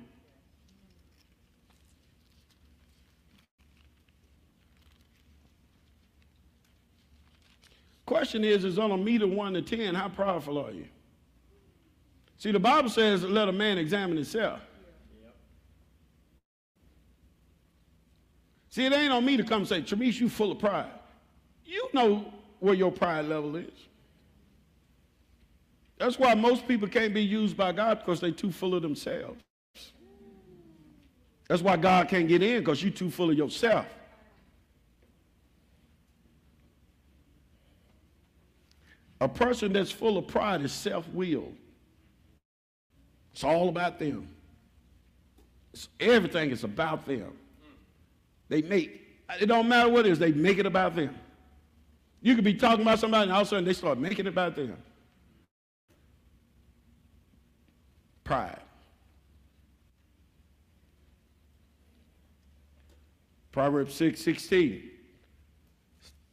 Question 8.06 8.44
is, 8.44 8.64
is 8.64 8.78
on 8.78 8.90
a 8.90 8.96
meter 8.96 9.26
1 9.26 9.54
to 9.54 9.62
10, 9.62 9.94
how 9.94 10.08
powerful 10.08 10.58
are 10.58 10.70
you? 10.70 10.86
See, 12.36 12.52
the 12.52 12.58
Bible 12.58 12.90
says, 12.90 13.22
let 13.22 13.48
a 13.48 13.52
man 13.52 13.78
examine 13.78 14.16
himself. 14.16 14.60
See, 18.68 18.84
it 18.84 18.92
ain't 18.92 19.12
on 19.12 19.24
me 19.24 19.36
to 19.36 19.44
come 19.44 19.64
say, 19.64 19.82
Tremice, 19.82 20.18
you 20.18 20.28
full 20.28 20.50
of 20.50 20.58
pride. 20.58 20.90
You 21.64 21.88
know 21.94 22.32
where 22.58 22.74
your 22.74 22.90
pride 22.90 23.26
level 23.26 23.54
is. 23.56 23.70
That's 25.96 26.18
why 26.18 26.34
most 26.34 26.66
people 26.66 26.88
can't 26.88 27.14
be 27.14 27.22
used 27.22 27.56
by 27.56 27.72
God 27.72 28.00
because 28.00 28.20
they're 28.20 28.32
too 28.32 28.50
full 28.50 28.74
of 28.74 28.82
themselves. 28.82 29.40
That's 31.48 31.62
why 31.62 31.76
God 31.76 32.08
can't 32.08 32.26
get 32.26 32.42
in 32.42 32.58
because 32.58 32.82
you're 32.82 32.90
too 32.90 33.10
full 33.10 33.30
of 33.30 33.38
yourself. 33.38 33.86
A 39.24 39.28
person 39.28 39.72
that's 39.72 39.90
full 39.90 40.18
of 40.18 40.26
pride 40.26 40.60
is 40.60 40.70
self-willed. 40.70 41.56
It's 43.32 43.42
all 43.42 43.70
about 43.70 43.98
them. 43.98 44.28
It's, 45.72 45.88
everything 45.98 46.50
is 46.50 46.62
about 46.62 47.06
them. 47.06 47.32
They 48.50 48.60
make, 48.60 49.00
it 49.40 49.46
don't 49.46 49.66
matter 49.66 49.88
what 49.88 50.04
it 50.04 50.12
is, 50.12 50.18
they 50.18 50.32
make 50.32 50.58
it 50.58 50.66
about 50.66 50.94
them. 50.94 51.14
You 52.20 52.34
could 52.34 52.44
be 52.44 52.52
talking 52.52 52.82
about 52.82 52.98
somebody 52.98 53.22
and 53.22 53.32
all 53.32 53.40
of 53.40 53.46
a 53.46 53.48
sudden 53.48 53.64
they 53.64 53.72
start 53.72 53.96
making 53.96 54.26
it 54.26 54.28
about 54.28 54.56
them. 54.56 54.76
Pride. 58.24 58.60
Proverbs 63.52 63.94
6 63.94 64.20
16. 64.20 64.90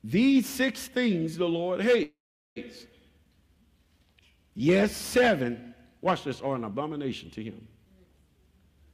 These 0.04 0.46
six 0.46 0.90
things 0.90 1.38
the 1.38 1.48
Lord 1.48 1.80
hates. 1.80 2.21
Yes, 4.56 4.92
seven, 4.92 5.74
watch 6.02 6.24
this, 6.24 6.42
are 6.42 6.56
an 6.56 6.64
abomination 6.64 7.30
to 7.32 7.44
him. 7.44 7.68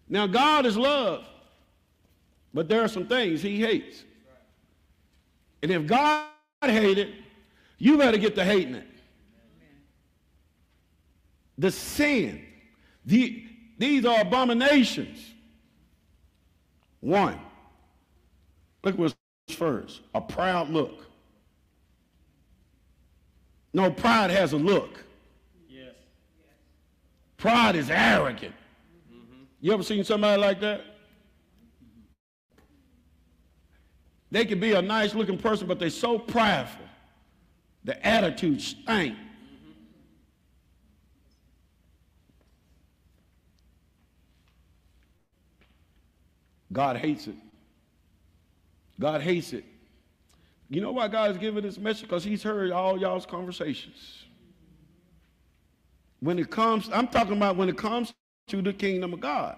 Now, 0.08 0.28
God 0.28 0.66
is 0.66 0.78
love. 0.78 1.26
But 2.54 2.70
there 2.70 2.82
are 2.82 2.88
some 2.88 3.08
things 3.08 3.42
he 3.42 3.60
hates. 3.60 4.04
And 5.62 5.72
if 5.72 5.86
God 5.86 6.26
hated 6.62 7.14
you 7.78 7.98
better 7.98 8.18
get 8.18 8.36
to 8.36 8.44
hating 8.44 8.76
it. 8.76 8.88
The 11.58 11.72
sin. 11.72 12.44
The, 13.06 13.46
these 13.78 14.06
are 14.06 14.22
abominations. 14.22 15.20
One. 17.00 17.40
Look 18.84 18.98
what's 18.98 19.16
first. 19.50 20.02
A 20.16 20.22
proud 20.22 20.70
look. 20.70 21.07
No, 23.74 23.92
pride 23.92 24.32
has 24.32 24.54
a 24.54 24.58
look. 24.58 25.04
Yes. 25.70 25.94
Pride 27.38 27.76
is 27.76 27.90
arrogant. 27.90 28.56
Mm-hmm. 29.12 29.44
You 29.62 29.74
ever 29.74 29.84
seen 29.84 30.04
somebody 30.04 30.42
like 30.42 30.60
that? 30.62 30.82
They 34.32 34.46
could 34.46 34.60
be 34.60 34.74
a 34.74 34.82
nice 34.82 35.16
looking 35.16 35.38
person, 35.38 35.68
but 35.68 35.80
they're 35.80 35.90
so 35.90 36.20
prideful. 36.20 36.86
The 37.84 38.06
attitude 38.06 38.62
stank. 38.62 39.16
God 46.72 46.98
hates 46.98 47.28
it. 47.28 47.36
God 49.00 49.22
hates 49.22 49.54
it. 49.54 49.64
You 50.70 50.82
know 50.82 50.92
why 50.92 51.08
God 51.08 51.32
is 51.32 51.38
giving 51.38 51.64
this 51.64 51.78
message? 51.78 52.04
Because 52.04 52.24
he's 52.24 52.44
heard 52.44 52.72
all 52.72 53.00
y'all's 53.00 53.26
conversations. 53.26 54.26
When 56.20 56.40
it 56.40 56.50
comes, 56.50 56.90
I'm 56.92 57.08
talking 57.08 57.38
about 57.38 57.56
when 57.56 57.70
it 57.70 57.78
comes 57.78 58.14
to 58.48 58.62
the 58.62 58.74
kingdom 58.74 59.14
of 59.14 59.20
God. 59.20 59.58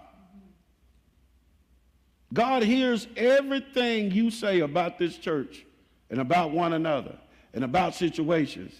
God 2.33 2.63
hears 2.63 3.07
everything 3.17 4.11
you 4.11 4.29
say 4.29 4.59
about 4.59 4.99
this 4.99 5.17
church 5.17 5.65
and 6.11 6.19
about 6.19 6.51
one 6.51 6.73
another 6.73 7.17
and 7.53 7.63
about 7.63 7.95
situations. 7.95 8.73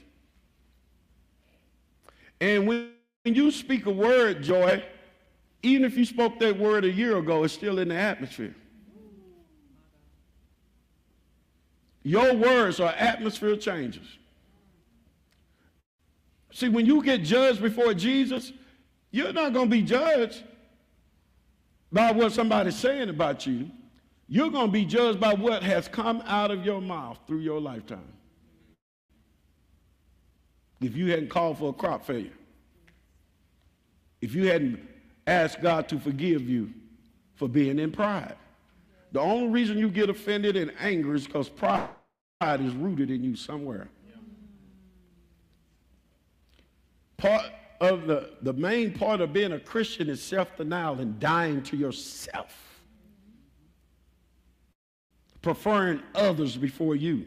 And 2.40 2.68
when 2.68 2.92
you 3.26 3.50
speak 3.50 3.88
a 3.88 3.92
word, 3.92 4.44
Joy, 4.44 4.84
even 5.64 5.84
if 5.84 5.98
you 5.98 6.06
spoke 6.06 6.40
that 6.40 6.58
word 6.58 6.86
a 6.86 6.92
year 6.92 7.18
ago, 7.18 7.44
it's 7.44 7.54
still 7.54 7.80
in 7.80 7.90
the 7.90 7.96
atmosphere. 7.96 8.56
Your 12.04 12.34
words 12.36 12.80
are 12.80 12.94
atmosphere 12.98 13.58
changers. 13.58 14.18
See, 16.52 16.70
when 16.70 16.86
you 16.86 17.04
get 17.04 17.24
judged 17.24 17.62
before 17.62 17.94
Jesus, 17.94 18.52
you're 19.12 19.34
not 19.34 19.54
going 19.54 19.70
to 19.70 19.76
be 19.76 19.82
judged 19.82 20.44
by 21.92 22.12
what 22.12 22.32
somebody's 22.32 22.76
saying 22.76 23.10
about 23.10 23.46
you, 23.46 23.70
you're 24.28 24.52
going 24.52 24.68
to 24.68 24.72
be 24.72 24.86
judged 24.86 25.20
by 25.20 25.34
what 25.34 25.64
has 25.64 25.88
come 25.88 26.22
out 26.26 26.52
of 26.52 26.64
your 26.64 26.82
mouth 26.82 27.18
through 27.26 27.40
your 27.40 27.60
lifetime. 27.60 28.14
If 30.82 30.96
you 30.96 31.10
hadn't 31.10 31.30
called 31.30 31.58
for 31.58 31.70
a 31.70 31.74
crop 31.74 32.06
failure, 32.06 32.32
if 34.22 34.36
you 34.36 34.48
hadn't 34.48 34.80
asked 35.26 35.62
God 35.62 35.90
to 35.90 36.00
forgive 36.00 36.48
you 36.48 36.72
for 37.36 37.48
being 37.48 37.80
in 37.80 37.92
pride, 37.92 38.36
the 39.12 39.20
only 39.20 39.50
reason 39.50 39.78
you 39.78 39.90
get 39.90 40.10
offended 40.10 40.56
and 40.56 40.72
angry 40.80 41.16
is 41.18 41.26
because 41.26 41.50
pride 41.50 41.90
is 42.60 42.74
rooted 42.76 43.10
in 43.10 43.24
you 43.24 43.36
somewhere. 43.36 43.90
Part 47.18 47.46
of 47.82 48.08
the, 48.08 48.32
the 48.42 48.54
main 48.54 48.94
part 48.94 49.22
of 49.22 49.34
being 49.34 49.52
a 49.54 49.60
Christian 49.60 50.10
is 50.10 50.22
self 50.22 50.56
denial 50.58 51.00
and 51.00 51.20
dying 51.20 51.62
to 51.64 51.78
yourself, 51.78 52.82
preferring 55.42 56.02
others 56.14 56.56
before 56.56 56.96
you. 56.96 57.26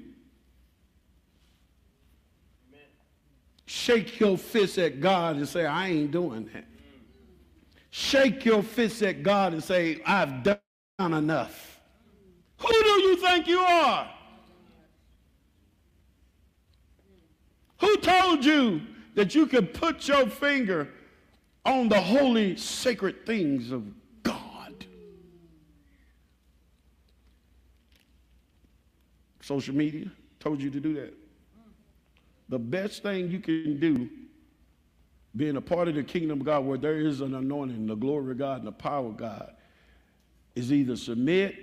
Shake 3.67 4.21
your 4.21 4.37
fist 4.37 4.79
at 4.79 5.01
God 5.01 5.37
and 5.37 5.49
say, 5.49 5.65
I 5.65 5.89
ain't 5.89 6.11
doing 6.11 6.49
that. 6.53 6.67
Shake 7.91 8.45
your 8.45 8.63
fist 8.63 9.03
at 9.03 9.23
God 9.23 9.53
and 9.53 9.63
say, 9.63 10.01
I've 10.07 10.43
done 10.43 10.59
enough. 10.99 11.72
Who 12.63 12.83
do 12.83 13.03
you 13.03 13.17
think 13.17 13.47
you 13.47 13.61
are? 13.61 14.11
Who 17.81 17.97
told 17.99 18.45
you 18.45 18.81
that 19.15 19.35
you 19.35 19.47
can 19.47 19.67
put 19.67 20.09
your 20.09 20.27
finger 20.29 20.89
on 21.65 21.89
the 21.89 22.01
holy, 22.01 22.57
sacred 22.57 23.25
things 23.27 23.71
of 23.71 23.85
God. 24.23 24.85
Social 29.41 29.75
media 29.75 30.07
told 30.41 30.61
you 30.61 30.71
to 30.71 30.81
do 30.81 30.95
that. 30.95 31.15
The 32.49 32.59
best 32.59 33.03
thing 33.03 33.31
you 33.31 33.39
can 33.39 33.79
do, 33.79 34.11
being 35.37 35.57
a 35.57 35.61
part 35.61 35.89
of 35.89 35.95
the 35.95 36.03
kingdom 36.03 36.41
of 36.41 36.47
God 36.47 36.65
where 36.65 36.79
there 36.79 36.99
is 36.99 37.21
an 37.21 37.35
anointing, 37.35 37.87
the 37.87 37.95
glory 37.95 38.33
of 38.33 38.39
God, 38.39 38.59
and 38.59 38.67
the 38.67 38.73
power 38.73 39.07
of 39.07 39.17
God, 39.17 39.55
is 40.55 40.73
either 40.73 40.97
submit, 40.97 41.55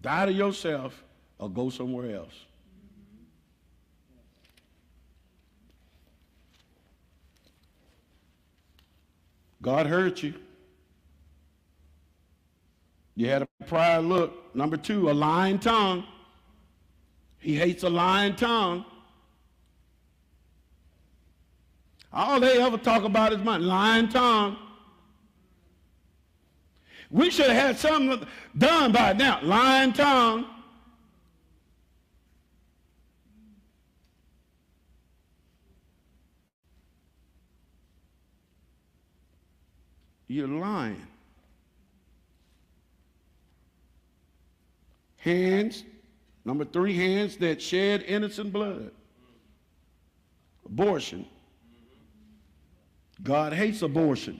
die 0.00 0.26
to 0.26 0.32
yourself, 0.32 1.02
or 1.38 1.48
go 1.48 1.70
somewhere 1.70 2.16
else. 2.16 2.34
God 9.60 9.86
hurt 9.86 10.22
you. 10.22 10.34
You 13.16 13.28
had 13.28 13.42
a 13.42 13.64
pride 13.66 14.04
look. 14.04 14.54
Number 14.54 14.76
two, 14.76 15.10
a 15.10 15.12
lying 15.12 15.58
tongue. 15.58 16.04
He 17.38 17.56
hates 17.56 17.82
a 17.82 17.90
lying 17.90 18.36
tongue. 18.36 18.84
All 22.12 22.40
they 22.40 22.60
ever 22.60 22.78
talk 22.78 23.04
about 23.04 23.32
is 23.32 23.38
my 23.40 23.58
Lying 23.58 24.08
tongue. 24.08 24.56
We 27.10 27.30
should 27.30 27.46
have 27.46 27.56
had 27.56 27.78
something 27.78 28.26
done 28.56 28.92
by 28.92 29.14
now. 29.14 29.40
Lying 29.42 29.92
tongue. 29.92 30.46
You're 40.26 40.46
lying. 40.46 41.06
Hands, 45.16 45.82
number 46.44 46.66
three, 46.66 46.94
hands 46.94 47.38
that 47.38 47.62
shed 47.62 48.02
innocent 48.02 48.52
blood. 48.52 48.90
Abortion. 50.66 51.26
God 53.22 53.54
hates 53.54 53.80
abortion. 53.80 54.38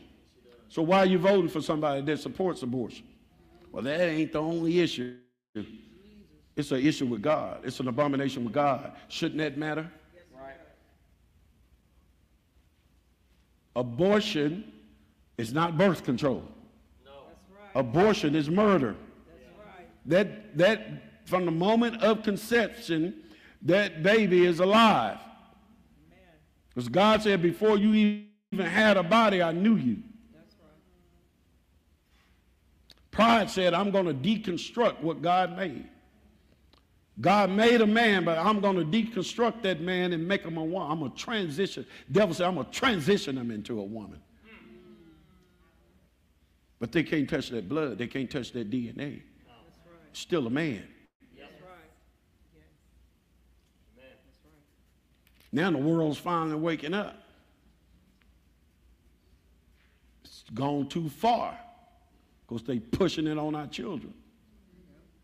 So 0.69 0.83
why 0.83 0.99
are 0.99 1.07
you 1.07 1.19
voting 1.19 1.49
for 1.49 1.61
somebody 1.61 2.03
that 2.03 2.21
supports 2.21 2.63
abortion? 2.63 3.07
Well, 3.73 3.83
that 3.83 4.01
ain't 4.01 4.33
the 4.33 4.41
only 4.41 4.81
issue. 4.81 5.17
It's 6.57 6.73
an 6.73 6.85
issue 6.85 7.07
with 7.07 7.23
God. 7.23 7.61
It's 7.65 7.81
an 7.81 7.89
abomination 7.89 8.45
with 8.45 8.53
God. 8.53 8.93
Shouldn't 9.09 9.39
that 9.39 9.57
matter? 9.57 9.91
Abortion 13.77 14.65
is 15.37 15.53
not 15.53 15.79
birth 15.79 16.05
control. 16.05 16.43
Abortion 17.77 18.35
is 18.35 18.51
murder. 18.51 18.97
That, 20.07 20.59
that 20.59 21.27
from 21.27 21.45
the 21.45 21.53
moment 21.53 22.03
of 22.03 22.25
conception, 22.25 23.23
that 23.63 24.03
baby 24.03 24.45
is 24.45 24.59
alive. 24.59 25.19
Because 26.71 26.89
God 26.89 27.23
said, 27.23 27.41
before 27.41 27.79
you 27.79 28.25
even 28.53 28.67
had 28.67 28.97
a 28.97 29.03
body, 29.03 29.43
I 29.43 29.53
knew 29.53 29.77
you. 29.77 30.03
Pride 33.19 33.51
said, 33.51 33.75
I'm 33.75 33.91
going 33.91 34.07
to 34.07 34.15
deconstruct 34.15 35.01
what 35.01 35.21
God 35.21 35.57
made. 35.57 35.89
God 37.21 37.51
made 37.51 37.81
a 37.81 37.87
man, 37.87 38.25
but 38.25 38.39
I'm 38.39 38.61
going 38.61 38.77
to 38.77 38.85
deconstruct 38.85 39.63
that 39.63 39.81
man 39.81 40.13
and 40.13 40.29
make 40.29 40.43
him 40.45 40.57
a 40.57 40.63
woman. 40.63 40.89
I'm 40.89 41.01
going 41.01 41.11
to 41.11 41.19
transition. 41.19 41.85
Devil 42.13 42.33
said, 42.33 42.47
I'm 42.47 42.55
going 42.55 42.67
to 42.67 42.73
transition 42.73 43.37
him 43.37 43.51
into 43.51 43.81
a 43.81 43.83
woman. 43.83 44.21
But 46.79 46.93
they 46.93 47.03
can't 47.03 47.29
touch 47.29 47.49
that 47.51 47.69
blood. 47.69 47.99
They 47.99 48.07
can't 48.07 48.31
touch 48.31 48.53
that 48.53 48.71
DNA. 48.71 49.23
Still 50.13 50.47
a 50.47 50.51
man. 50.51 50.85
Now 55.51 55.73
the 55.73 55.79
world's 55.79 56.19
finally 56.19 56.55
waking 56.55 56.95
up. 56.95 57.21
It's 60.23 60.45
gone 60.55 60.89
too 60.89 61.09
far 61.09 61.59
because 62.49 62.63
they 62.63 62.79
pushing 62.79 63.27
it 63.27 63.37
on 63.37 63.55
our 63.55 63.67
children. 63.67 64.15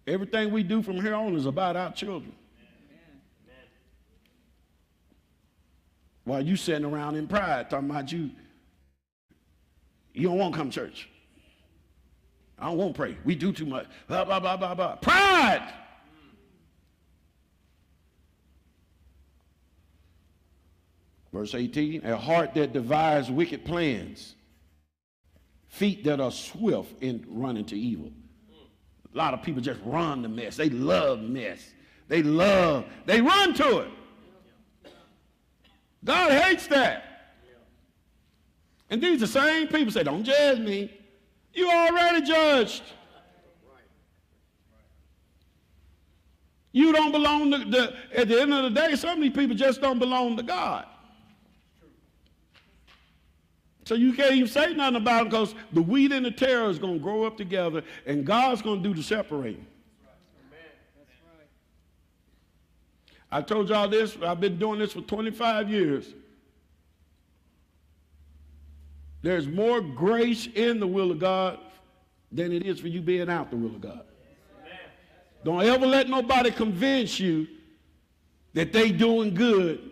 Everything 0.06 0.52
we 0.52 0.62
do 0.62 0.82
from 0.82 1.00
here 1.00 1.14
on 1.14 1.34
is 1.34 1.46
about 1.46 1.76
our 1.76 1.90
children. 1.92 2.34
While 6.24 6.42
you 6.42 6.56
sitting 6.56 6.84
around 6.84 7.16
in 7.16 7.26
pride 7.26 7.70
talking 7.70 7.88
about 7.88 8.12
you, 8.12 8.30
you 10.12 10.28
don't 10.28 10.38
want 10.38 10.54
to 10.54 10.58
come 10.58 10.70
to 10.70 10.74
church. 10.74 11.08
I 12.58 12.66
don't 12.66 12.76
want 12.76 12.94
to 12.94 12.98
pray. 12.98 13.16
We 13.24 13.34
do 13.34 13.52
too 13.52 13.66
much. 13.66 13.86
Blah, 14.06 14.24
blah, 14.24 14.40
blah, 14.40 14.56
blah, 14.56 14.74
blah. 14.74 14.96
Pride. 14.96 15.72
Verse 21.32 21.54
18, 21.54 22.04
a 22.04 22.16
heart 22.16 22.54
that 22.54 22.72
devises 22.72 23.30
wicked 23.30 23.64
plans, 23.64 24.36
feet 25.74 26.04
that 26.04 26.20
are 26.20 26.30
swift 26.30 27.02
in 27.02 27.24
running 27.28 27.64
to 27.64 27.76
evil. 27.76 28.12
A 29.12 29.18
lot 29.18 29.34
of 29.34 29.42
people 29.42 29.60
just 29.60 29.80
run 29.84 30.22
the 30.22 30.28
mess. 30.28 30.56
They 30.56 30.70
love 30.70 31.20
mess. 31.20 31.72
They 32.06 32.22
love, 32.22 32.84
they 33.06 33.20
run 33.20 33.54
to 33.54 33.78
it. 33.78 33.90
God 36.04 36.30
hates 36.30 36.66
that. 36.68 37.32
And 38.90 39.02
these 39.02 39.16
are 39.16 39.26
the 39.26 39.32
same 39.32 39.66
people 39.68 39.90
say, 39.90 40.04
don't 40.04 40.22
judge 40.22 40.60
me. 40.60 40.92
You 41.52 41.68
already 41.70 42.22
judged. 42.24 42.82
You 46.70 46.92
don't 46.92 47.12
belong 47.12 47.50
to 47.52 47.58
the, 47.58 47.96
at 48.14 48.28
the 48.28 48.40
end 48.40 48.52
of 48.52 48.64
the 48.64 48.70
day, 48.70 48.94
some 48.96 49.18
of 49.18 49.22
these 49.22 49.32
people 49.32 49.56
just 49.56 49.80
don't 49.80 49.98
belong 49.98 50.36
to 50.36 50.42
God. 50.42 50.86
So 53.84 53.94
you 53.94 54.14
can't 54.14 54.32
even 54.32 54.48
say 54.48 54.72
nothing 54.72 54.96
about 54.96 55.18
them 55.18 55.28
because 55.28 55.54
the 55.72 55.82
wheat 55.82 56.12
and 56.12 56.24
the 56.24 56.30
tare 56.30 56.68
is 56.70 56.78
going 56.78 56.94
to 56.94 57.00
grow 57.00 57.24
up 57.24 57.36
together 57.36 57.82
and 58.06 58.24
God's 58.24 58.62
going 58.62 58.82
to 58.82 58.88
do 58.88 58.94
the 58.94 59.02
separating. 59.02 59.66
I 63.30 63.42
told 63.42 63.68
y'all 63.68 63.88
this, 63.88 64.16
I've 64.22 64.40
been 64.40 64.58
doing 64.58 64.78
this 64.78 64.92
for 64.92 65.00
25 65.00 65.68
years. 65.68 66.14
There's 69.22 69.48
more 69.48 69.80
grace 69.80 70.46
in 70.54 70.80
the 70.80 70.86
will 70.86 71.10
of 71.10 71.18
God 71.18 71.58
than 72.30 72.52
it 72.52 72.64
is 72.64 72.80
for 72.80 72.88
you 72.88 73.00
being 73.00 73.28
out 73.28 73.50
the 73.50 73.56
will 73.56 73.74
of 73.74 73.80
God. 73.80 74.04
Don't 75.44 75.62
ever 75.62 75.86
let 75.86 76.08
nobody 76.08 76.50
convince 76.50 77.20
you 77.20 77.46
that 78.54 78.72
they 78.72 78.92
doing 78.92 79.34
good 79.34 79.90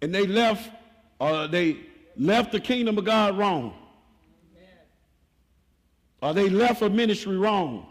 and 0.00 0.14
they 0.14 0.26
left 0.26 0.70
or 1.18 1.46
they 1.46 1.78
left 2.16 2.52
the 2.52 2.60
kingdom 2.60 2.98
of 2.98 3.04
God 3.04 3.36
wrong. 3.36 3.74
Or 6.22 6.32
they 6.32 6.48
left 6.48 6.82
a 6.82 6.88
ministry 6.88 7.36
wrong. 7.36 7.86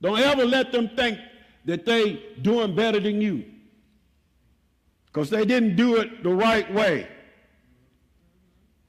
Don't 0.00 0.18
ever 0.18 0.44
let 0.44 0.72
them 0.72 0.88
think 0.96 1.18
that 1.64 1.84
they 1.84 2.22
doing 2.40 2.74
better 2.74 2.98
than 2.98 3.20
you. 3.20 3.44
Because 5.06 5.28
they 5.28 5.44
didn't 5.44 5.76
do 5.76 5.96
it 5.96 6.22
the 6.22 6.34
right 6.34 6.72
way. 6.72 7.06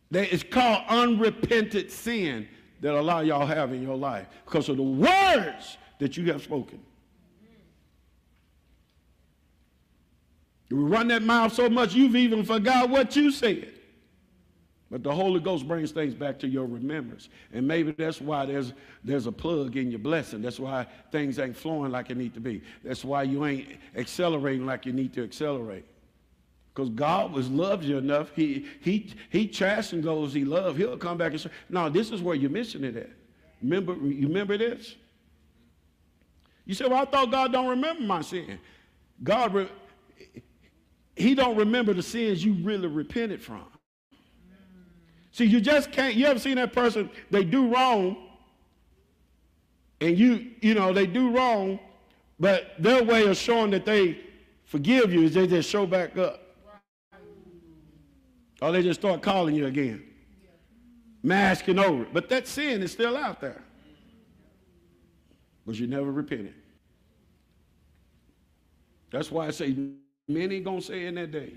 They, 0.10 0.28
it's 0.30 0.44
called 0.44 0.84
unrepented 0.88 1.92
sin 1.92 2.48
that 2.82 2.94
a 2.94 3.02
lot 3.02 3.22
of 3.22 3.28
y'all 3.28 3.46
have 3.46 3.74
in 3.74 3.82
your 3.82 3.98
life 3.98 4.28
because 4.46 4.70
of 4.70 4.78
the 4.78 4.84
words 4.84 5.78
that 6.00 6.16
you 6.16 6.32
have 6.32 6.42
spoken. 6.42 6.80
You 10.70 10.86
run 10.86 11.10
that 11.10 11.22
mouth 11.22 11.54
so 11.54 11.70
much 11.70 11.94
you've 11.94 12.16
even 12.16 12.44
forgot 12.44 12.90
what 12.90 13.16
you 13.16 13.32
said. 13.32 13.74
But 14.94 15.02
the 15.02 15.12
Holy 15.12 15.40
Ghost 15.40 15.68
brings 15.68 15.90
things 15.90 16.14
back 16.14 16.38
to 16.38 16.48
your 16.48 16.68
remembrance. 16.68 17.30
And 17.52 17.68
maybe 17.68 17.94
that's 17.94 18.22
why 18.22 18.46
there's, 18.46 18.74
there's 19.04 19.26
a 19.26 19.32
plug 19.32 19.76
in 19.76 19.90
your 19.90 19.98
blessing. 19.98 20.44
That's 20.44 20.60
why 20.60 20.86
things 21.12 21.40
ain't 21.40 21.58
flowing 21.58 21.92
like 21.92 22.12
it 22.12 22.18
need 22.18 22.36
to 22.36 22.40
be. 22.40 22.62
That's 22.84 23.04
why 23.04 23.24
you 23.24 23.44
ain't 23.44 23.70
accelerating 23.96 24.68
like 24.68 24.86
you 24.86 24.94
need 24.94 25.12
to 25.14 25.24
accelerate. 25.24 25.86
Because 26.72 26.92
God 26.92 27.34
was 27.34 27.50
loves 27.50 27.88
you 27.88 27.98
enough. 27.98 28.34
He, 28.36 28.68
he, 28.82 29.16
he 29.32 29.48
chastens 29.48 30.06
those 30.06 30.32
he 30.32 30.46
loves. 30.46 30.78
He'll 30.78 30.96
come 30.96 31.18
back 31.18 31.32
and 31.32 31.42
say, 31.42 31.50
no, 31.70 31.90
this 31.90 32.12
is 32.12 32.22
where 32.22 32.36
you're 32.36 32.52
missing 32.52 32.84
it 32.84 32.96
at. 32.96 33.10
Remember, 33.64 33.96
you 33.96 34.28
remember 34.28 34.60
this? 34.60 34.94
You 36.68 36.76
say, 36.76 36.86
well, 36.86 37.02
I 37.02 37.06
thought 37.06 37.32
God 37.32 37.52
don't 37.52 37.70
remember 37.70 38.04
my 38.04 38.22
sin. 38.22 38.60
God, 39.24 39.72
he 41.16 41.34
don't 41.34 41.58
remember 41.58 41.96
the 41.96 42.04
sins 42.04 42.46
you 42.46 42.54
really 42.62 42.86
repented 42.86 43.42
from. 43.42 43.64
See, 45.34 45.46
you 45.46 45.60
just 45.60 45.92
can't, 45.92 46.14
you 46.14 46.28
ever 46.28 46.38
seen 46.38 46.56
that 46.56 46.74
person, 46.74 47.10
they 47.32 47.44
do 47.44 47.68
wrong, 47.68 48.16
and 50.00 50.18
you, 50.18 50.52
you 50.62 50.76
know, 50.76 50.94
they 50.94 51.08
do 51.08 51.36
wrong, 51.36 51.80
but 52.40 52.76
their 52.78 53.04
way 53.04 53.26
of 53.26 53.36
showing 53.36 53.72
that 53.72 53.84
they 53.84 54.20
forgive 54.64 55.12
you 55.12 55.24
is 55.24 55.34
they 55.34 55.48
just 55.48 55.68
show 55.68 55.88
back 55.88 56.16
up. 56.20 56.40
Or 58.62 58.72
they 58.72 58.84
just 58.84 59.00
start 59.00 59.24
calling 59.24 59.56
you 59.56 59.66
again, 59.66 60.04
masking 61.24 61.80
over 61.80 62.04
it. 62.04 62.14
But 62.14 62.30
that 62.30 62.48
sin 62.48 62.84
is 62.84 62.92
still 62.92 63.18
out 63.18 63.42
there. 63.42 63.64
But 65.66 65.80
you 65.80 65.88
never 65.88 66.12
repented. 66.12 66.54
That's 69.10 69.32
why 69.32 69.48
I 69.48 69.52
say 69.52 69.76
many 70.28 70.60
gonna 70.60 70.80
say 70.80 71.08
in 71.08 71.16
that 71.16 71.32
day. 71.32 71.54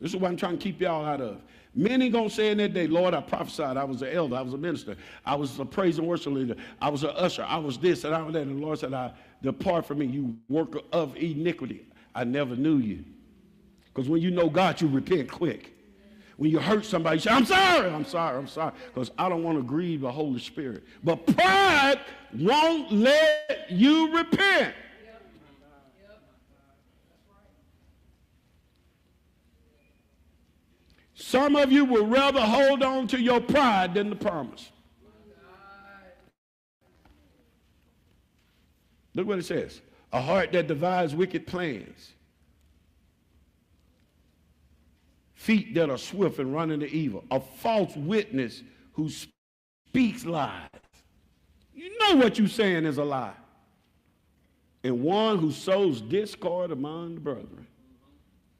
This 0.00 0.12
is 0.12 0.16
what 0.16 0.28
I'm 0.28 0.36
trying 0.36 0.58
to 0.58 0.62
keep 0.62 0.80
y'all 0.80 1.04
out 1.04 1.20
of. 1.20 1.40
Many 1.78 2.08
gonna 2.08 2.30
say 2.30 2.50
in 2.50 2.58
that 2.58 2.72
day, 2.72 2.86
Lord, 2.86 3.12
I 3.12 3.20
prophesied. 3.20 3.76
I 3.76 3.84
was 3.84 4.00
an 4.00 4.08
elder. 4.08 4.34
I 4.34 4.40
was 4.40 4.54
a 4.54 4.58
minister. 4.58 4.96
I 5.26 5.34
was 5.34 5.58
a 5.58 5.64
praise 5.64 5.98
and 5.98 6.08
worship 6.08 6.32
leader. 6.32 6.56
I 6.80 6.88
was 6.88 7.04
an 7.04 7.10
usher. 7.10 7.44
I 7.46 7.58
was 7.58 7.76
this 7.76 8.04
and 8.04 8.14
I 8.14 8.22
was 8.22 8.32
that. 8.32 8.42
And 8.42 8.56
the 8.58 8.64
Lord 8.64 8.78
said, 8.78 8.94
I 8.94 9.12
depart 9.42 9.84
from 9.84 9.98
me, 9.98 10.06
you 10.06 10.34
worker 10.48 10.80
of 10.90 11.14
iniquity. 11.16 11.86
I 12.14 12.24
never 12.24 12.56
knew 12.56 12.78
you. 12.78 13.04
Because 13.84 14.08
when 14.08 14.22
you 14.22 14.30
know 14.30 14.48
God, 14.48 14.80
you 14.80 14.88
repent 14.88 15.30
quick. 15.30 15.74
When 16.38 16.50
you 16.50 16.58
hurt 16.58 16.86
somebody, 16.86 17.16
you 17.16 17.20
say, 17.20 17.30
I'm 17.30 17.44
sorry, 17.44 17.90
I'm 17.90 18.04
sorry, 18.06 18.38
I'm 18.38 18.48
sorry. 18.48 18.72
Because 18.86 19.10
I 19.18 19.28
don't 19.28 19.42
want 19.42 19.58
to 19.58 19.62
grieve 19.62 20.00
the 20.00 20.10
Holy 20.10 20.40
Spirit. 20.40 20.84
But 21.04 21.26
pride 21.26 22.00
won't 22.34 22.90
let 22.90 23.66
you 23.68 24.16
repent. 24.16 24.74
Some 31.26 31.56
of 31.56 31.72
you 31.72 31.84
will 31.84 32.06
rather 32.06 32.40
hold 32.40 32.84
on 32.84 33.08
to 33.08 33.20
your 33.20 33.40
pride 33.40 33.94
than 33.94 34.10
the 34.10 34.14
promise. 34.14 34.70
Look 39.12 39.26
what 39.26 39.40
it 39.40 39.44
says 39.44 39.80
a 40.12 40.20
heart 40.20 40.52
that 40.52 40.68
devises 40.68 41.16
wicked 41.16 41.44
plans, 41.44 42.12
feet 45.34 45.74
that 45.74 45.90
are 45.90 45.98
swift 45.98 46.38
and 46.38 46.54
running 46.54 46.78
to 46.78 46.88
evil, 46.92 47.24
a 47.32 47.40
false 47.40 47.96
witness 47.96 48.62
who 48.92 49.10
speaks 49.10 50.24
lies. 50.24 50.68
You 51.74 51.98
know 51.98 52.14
what 52.14 52.38
you're 52.38 52.46
saying 52.46 52.84
is 52.84 52.98
a 52.98 53.04
lie. 53.04 53.34
And 54.84 55.02
one 55.02 55.38
who 55.38 55.50
sows 55.50 56.00
discord 56.00 56.70
among 56.70 57.16
the 57.16 57.20
brethren. 57.20 57.66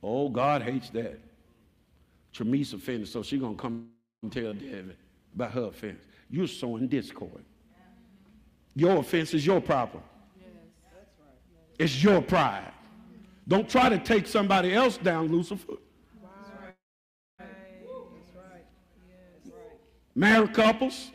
Oh, 0.03 0.29
God 0.29 0.63
hates 0.63 0.91
that. 0.91 1.21
Tremice 2.37 2.75
offended, 2.75 3.09
so 3.09 3.23
she's 3.23 3.41
going 3.41 3.57
to 3.57 3.63
come 3.63 3.89
and 4.23 4.31
tell 4.31 4.53
David 4.53 4.97
about 5.35 5.53
her 5.53 5.65
offense. 5.65 6.05
You're 6.29 6.47
sowing 6.47 6.87
discord. 6.87 7.43
Your 8.75 8.99
offense 8.99 9.33
is 9.33 9.47
your 9.47 9.61
problem. 9.61 10.03
It's 11.79 12.03
your 12.03 12.21
pride. 12.21 12.73
Don't 13.49 13.69
try 13.69 13.89
to 13.89 13.99
take 13.99 14.27
somebody 14.27 14.75
else 14.75 14.99
down, 14.99 15.29
Lucifer. 15.29 15.75
Married 20.15 20.53
couples. 20.53 21.13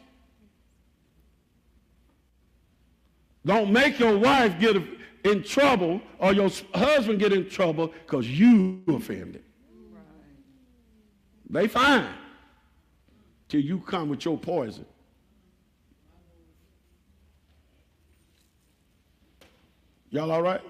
Don't 3.45 3.71
make 3.71 3.99
your 3.99 4.17
wife 4.17 4.59
get 4.59 4.77
in 5.23 5.43
trouble 5.43 6.01
or 6.17 6.33
your 6.33 6.49
husband 6.73 7.19
get 7.19 7.31
in 7.31 7.47
trouble 7.47 7.87
because 8.05 8.27
you 8.27 8.81
offended. 8.87 9.43
They 11.51 11.67
fine 11.67 12.07
till 13.49 13.59
you 13.59 13.79
come 13.79 14.07
with 14.07 14.23
your 14.23 14.37
poison. 14.37 14.85
Y'all 20.09 20.31
all 20.31 20.41
right? 20.41 20.61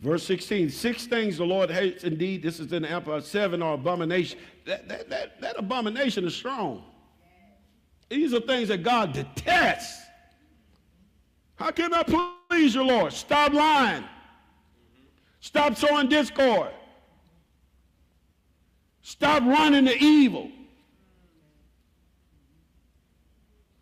Verse 0.00 0.24
16, 0.24 0.70
six 0.70 1.06
things 1.06 1.36
the 1.36 1.44
Lord 1.44 1.70
hates 1.70 2.02
indeed. 2.02 2.42
This 2.42 2.58
is 2.58 2.72
in 2.72 2.82
the 2.82 2.90
Empire. 2.90 3.20
Seven 3.20 3.62
are 3.62 3.74
abomination. 3.74 4.38
That, 4.66 4.88
that, 4.88 5.08
that, 5.10 5.40
that 5.40 5.58
abomination 5.58 6.24
is 6.26 6.34
strong. 6.34 6.82
These 8.08 8.34
are 8.34 8.40
things 8.40 8.68
that 8.68 8.82
God 8.82 9.12
detests. 9.12 10.02
How 11.54 11.70
can 11.70 11.94
I 11.94 12.02
please 12.48 12.74
your 12.74 12.84
Lord? 12.84 13.12
Stop 13.12 13.52
lying. 13.52 14.04
Stop 15.40 15.76
sowing 15.76 16.08
discord. 16.08 16.70
Stop 19.02 19.42
running 19.42 19.84
to 19.86 19.98
evil. 19.98 20.50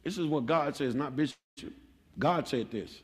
This 0.02 0.16
is 0.16 0.26
what 0.26 0.46
God 0.46 0.74
says, 0.74 0.94
not 0.94 1.14
Bishop. 1.14 1.36
God 2.18 2.48
said 2.48 2.70
this. 2.70 3.02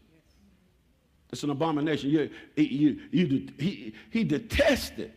It's 1.31 1.43
an 1.43 1.51
abomination. 1.51 2.11
You, 2.11 2.31
you, 2.57 3.01
you, 3.11 3.49
he, 3.59 3.95
he 4.11 4.25
detested. 4.25 5.13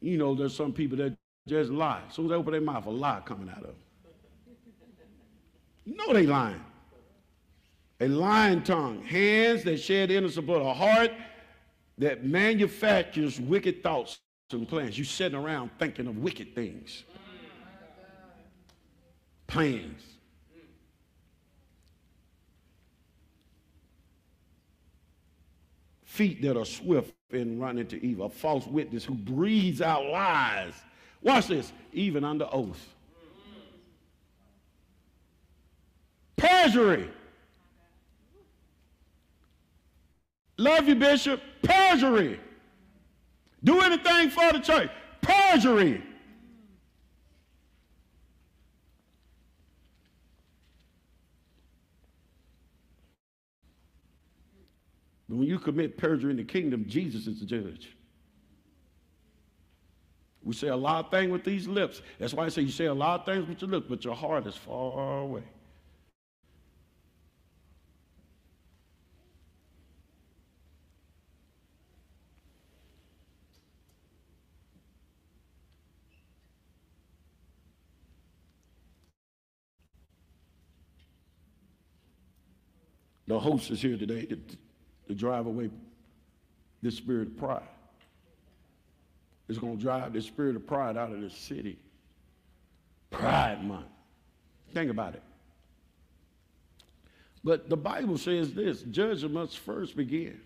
You 0.00 0.16
know, 0.16 0.34
there's 0.34 0.54
some 0.54 0.72
people 0.72 0.96
that 0.98 1.16
just 1.48 1.70
lie. 1.70 2.02
As 2.08 2.14
soon 2.14 2.26
as 2.26 2.30
they 2.30 2.36
open 2.36 2.52
their 2.52 2.60
mouth, 2.60 2.86
a 2.86 2.90
lie 2.90 3.20
coming 3.24 3.48
out 3.48 3.58
of 3.58 3.64
them. 3.64 3.74
You 5.84 5.96
know 5.96 6.12
they 6.12 6.26
lying. 6.26 6.62
A 8.00 8.06
lying 8.06 8.62
tongue, 8.62 9.02
hands 9.02 9.64
that 9.64 9.78
shed 9.78 10.12
innocent 10.12 10.46
blood, 10.46 10.62
a 10.62 10.72
heart 10.72 11.10
that 11.98 12.24
manufactures 12.24 13.40
wicked 13.40 13.82
thoughts 13.82 14.20
and 14.52 14.66
plans. 14.68 14.96
You're 14.96 15.04
sitting 15.04 15.38
around 15.38 15.70
thinking 15.78 16.06
of 16.06 16.18
wicked 16.18 16.54
things, 16.54 17.04
plans. 19.46 20.02
feet 26.18 26.42
that 26.42 26.56
are 26.56 26.64
swift 26.64 27.14
in 27.30 27.60
running 27.60 27.86
to 27.86 28.04
evil, 28.04 28.26
a 28.26 28.28
false 28.28 28.66
witness 28.66 29.04
who 29.04 29.14
breathes 29.14 29.80
out 29.80 30.04
lies. 30.06 30.72
Watch 31.22 31.46
this, 31.46 31.72
even 31.92 32.24
under 32.24 32.48
oath. 32.50 32.92
Perjury. 36.36 37.08
Love 40.58 40.88
you, 40.88 40.96
Bishop. 40.96 41.40
Perjury. 41.62 42.38
Do 43.64 43.80
anything 43.80 44.30
for 44.30 44.52
the 44.52 44.58
church. 44.58 44.90
Perjury. 45.22 46.02
But 55.28 55.36
when 55.36 55.46
you 55.46 55.58
commit 55.58 55.96
perjury 55.96 56.30
in 56.30 56.36
the 56.38 56.44
kingdom, 56.44 56.86
Jesus 56.88 57.26
is 57.26 57.40
the 57.40 57.46
judge. 57.46 57.94
We 60.42 60.54
say 60.54 60.68
a 60.68 60.76
lot 60.76 61.04
of 61.04 61.10
things 61.10 61.30
with 61.30 61.44
these 61.44 61.68
lips. 61.68 62.00
That's 62.18 62.32
why 62.32 62.46
I 62.46 62.48
say 62.48 62.62
you 62.62 62.70
say 62.70 62.86
a 62.86 62.94
lot 62.94 63.20
of 63.20 63.26
things 63.26 63.46
with 63.46 63.60
your 63.60 63.70
lips, 63.70 63.86
but 63.88 64.04
your 64.04 64.14
heart 64.14 64.46
is 64.46 64.56
far 64.56 65.20
away. 65.20 65.42
The 83.28 83.38
host 83.38 83.70
is 83.70 83.82
here 83.82 83.98
today 83.98 84.24
to, 84.24 84.38
to 85.08 85.14
drive 85.14 85.46
away 85.46 85.68
this 86.80 86.96
spirit 86.96 87.28
of 87.28 87.36
pride. 87.36 87.60
It's 89.48 89.58
going 89.58 89.76
to 89.76 89.82
drive 89.82 90.14
this 90.14 90.24
spirit 90.24 90.56
of 90.56 90.66
pride 90.66 90.96
out 90.96 91.12
of 91.12 91.20
this 91.20 91.34
city. 91.34 91.78
Pride 93.10 93.62
month. 93.62 93.84
Think 94.72 94.90
about 94.90 95.14
it. 95.14 95.22
But 97.44 97.68
the 97.68 97.76
Bible 97.76 98.16
says 98.16 98.54
this 98.54 98.80
judgment 98.82 99.34
must 99.34 99.58
first 99.58 99.94
begin. 99.94 100.40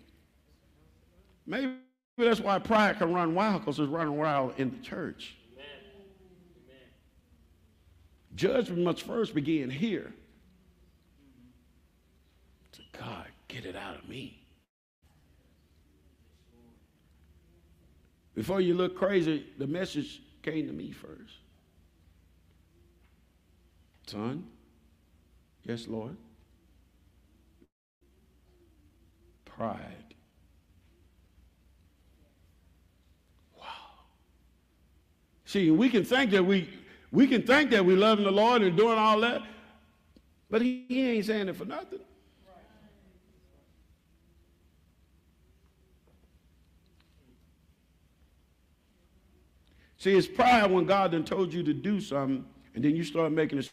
Maybe 1.45 1.75
that's 2.17 2.41
why 2.41 2.59
pride 2.59 2.99
can 2.99 3.13
run 3.13 3.33
wild, 3.33 3.61
because 3.61 3.79
it's 3.79 3.89
running 3.89 4.17
wild 4.17 4.55
in 4.57 4.71
the 4.71 4.83
church. 4.83 5.37
Amen. 5.53 5.67
Amen. 6.67 6.81
Judgment 8.35 8.83
must 8.83 9.03
first 9.03 9.33
begin 9.33 9.69
here. 9.69 10.13
God, 12.99 13.27
get 13.53 13.65
it 13.65 13.75
out 13.75 13.95
of 13.95 14.09
me. 14.09 14.39
Before 18.33 18.59
you 18.59 18.73
look 18.73 18.97
crazy, 18.97 19.45
the 19.59 19.67
message 19.67 20.21
came 20.41 20.65
to 20.65 20.73
me 20.73 20.91
first. 20.91 21.35
Son, 24.07 24.43
yes, 25.63 25.87
Lord. 25.87 26.17
Pride. 29.45 30.15
Wow. 33.57 33.65
See, 35.45 35.69
we 35.69 35.89
can 35.89 36.03
think 36.03 36.31
that 36.31 36.43
we 36.43 36.67
we 37.11 37.27
can 37.27 37.43
think 37.43 37.69
that 37.69 37.85
we 37.85 37.95
loving 37.95 38.25
the 38.25 38.31
Lord 38.31 38.63
and 38.63 38.75
doing 38.75 38.97
all 38.97 39.19
that, 39.19 39.43
but 40.49 40.63
he, 40.63 40.85
he 40.89 41.07
ain't 41.11 41.25
saying 41.25 41.49
it 41.49 41.55
for 41.55 41.65
nothing. 41.65 41.99
See, 50.03 50.11
it's 50.11 50.27
pride 50.27 50.69
when 50.69 50.83
God 50.85 51.13
done 51.13 51.23
told 51.23 51.53
you 51.53 51.63
to 51.63 51.73
do 51.73 52.01
something, 52.01 52.43
and 52.75 52.83
then 52.83 52.93
you 52.93 53.05
start 53.05 53.31
making 53.31 53.63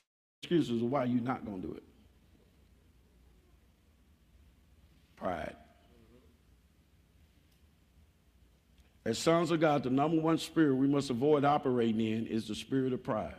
excuses 0.45 0.81
of 0.81 0.89
why 0.89 1.03
you're 1.03 1.21
not 1.21 1.45
going 1.45 1.61
to 1.61 1.67
do 1.67 1.75
it. 1.75 1.83
Pride. 5.17 5.57
As 9.05 9.19
sons 9.19 9.51
of 9.51 9.59
God, 9.59 9.83
the 9.83 9.91
number 9.91 10.21
one 10.21 10.39
spirit 10.39 10.77
we 10.77 10.87
must 10.87 11.11
avoid 11.11 11.45
operating 11.45 12.01
in 12.01 12.29
is 12.29 12.47
the 12.47 12.55
spirit 12.55 12.93
of 12.93 13.03
pride. 13.03 13.35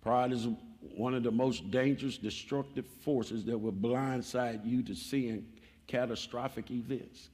Pride 0.00 0.30
is 0.30 0.46
one 0.94 1.14
of 1.14 1.24
the 1.24 1.32
most 1.32 1.68
dangerous, 1.72 2.16
destructive 2.16 2.86
forces 3.02 3.44
that 3.46 3.58
will 3.58 3.72
blindside 3.72 4.64
you 4.64 4.84
to 4.84 4.94
seeing 4.94 5.46
catastrophic 5.88 6.70
events 6.70 7.28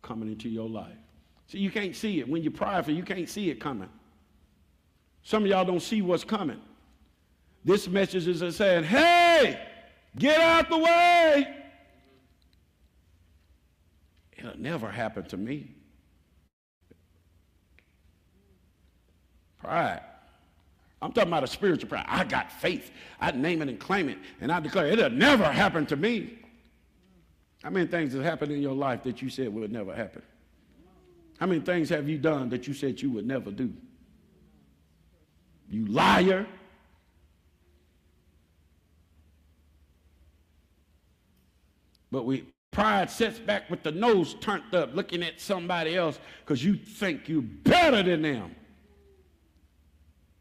coming 0.00 0.28
into 0.28 0.48
your 0.48 0.70
life. 0.70 1.03
See, 1.46 1.58
you 1.58 1.70
can't 1.70 1.94
see 1.94 2.20
it. 2.20 2.28
When 2.28 2.42
you're 2.42 2.52
prideful, 2.52 2.94
you 2.94 3.02
can't 3.02 3.28
see 3.28 3.50
it 3.50 3.60
coming. 3.60 3.88
Some 5.22 5.44
of 5.44 5.48
y'all 5.48 5.64
don't 5.64 5.82
see 5.82 6.02
what's 6.02 6.24
coming. 6.24 6.60
This 7.64 7.88
message 7.88 8.26
is 8.28 8.56
saying, 8.56 8.84
hey, 8.84 9.66
get 10.18 10.40
out 10.40 10.68
the 10.68 10.78
way. 10.78 11.56
It'll 14.36 14.58
never 14.58 14.90
happen 14.90 15.24
to 15.26 15.36
me. 15.36 15.70
Pride. 19.58 20.02
I'm 21.00 21.12
talking 21.12 21.28
about 21.28 21.44
a 21.44 21.46
spiritual 21.46 21.88
pride. 21.88 22.04
I 22.06 22.24
got 22.24 22.52
faith. 22.52 22.90
I 23.20 23.30
name 23.30 23.62
it 23.62 23.68
and 23.68 23.78
claim 23.78 24.08
it, 24.08 24.18
and 24.40 24.52
I 24.52 24.60
declare 24.60 24.86
it'll 24.86 25.10
never 25.10 25.44
happen 25.44 25.86
to 25.86 25.96
me. 25.96 26.38
How 27.62 27.70
many 27.70 27.86
things 27.86 28.12
have 28.12 28.22
happened 28.22 28.52
in 28.52 28.60
your 28.60 28.74
life 28.74 29.02
that 29.04 29.22
you 29.22 29.30
said 29.30 29.52
would 29.52 29.72
never 29.72 29.94
happen? 29.94 30.22
How 31.44 31.48
many 31.48 31.60
things 31.60 31.90
have 31.90 32.08
you 32.08 32.16
done 32.16 32.48
that 32.48 32.66
you 32.66 32.72
said 32.72 33.02
you 33.02 33.10
would 33.10 33.26
never 33.26 33.50
do? 33.50 33.70
You 35.68 35.84
liar. 35.84 36.46
But 42.10 42.24
we 42.24 42.46
pride 42.70 43.10
sits 43.10 43.38
back 43.38 43.68
with 43.68 43.82
the 43.82 43.92
nose 43.92 44.36
turned 44.40 44.74
up, 44.74 44.94
looking 44.94 45.22
at 45.22 45.38
somebody 45.38 45.96
else 45.96 46.18
because 46.46 46.64
you 46.64 46.76
think 46.76 47.28
you're 47.28 47.42
better 47.42 48.02
than 48.02 48.22
them. 48.22 48.56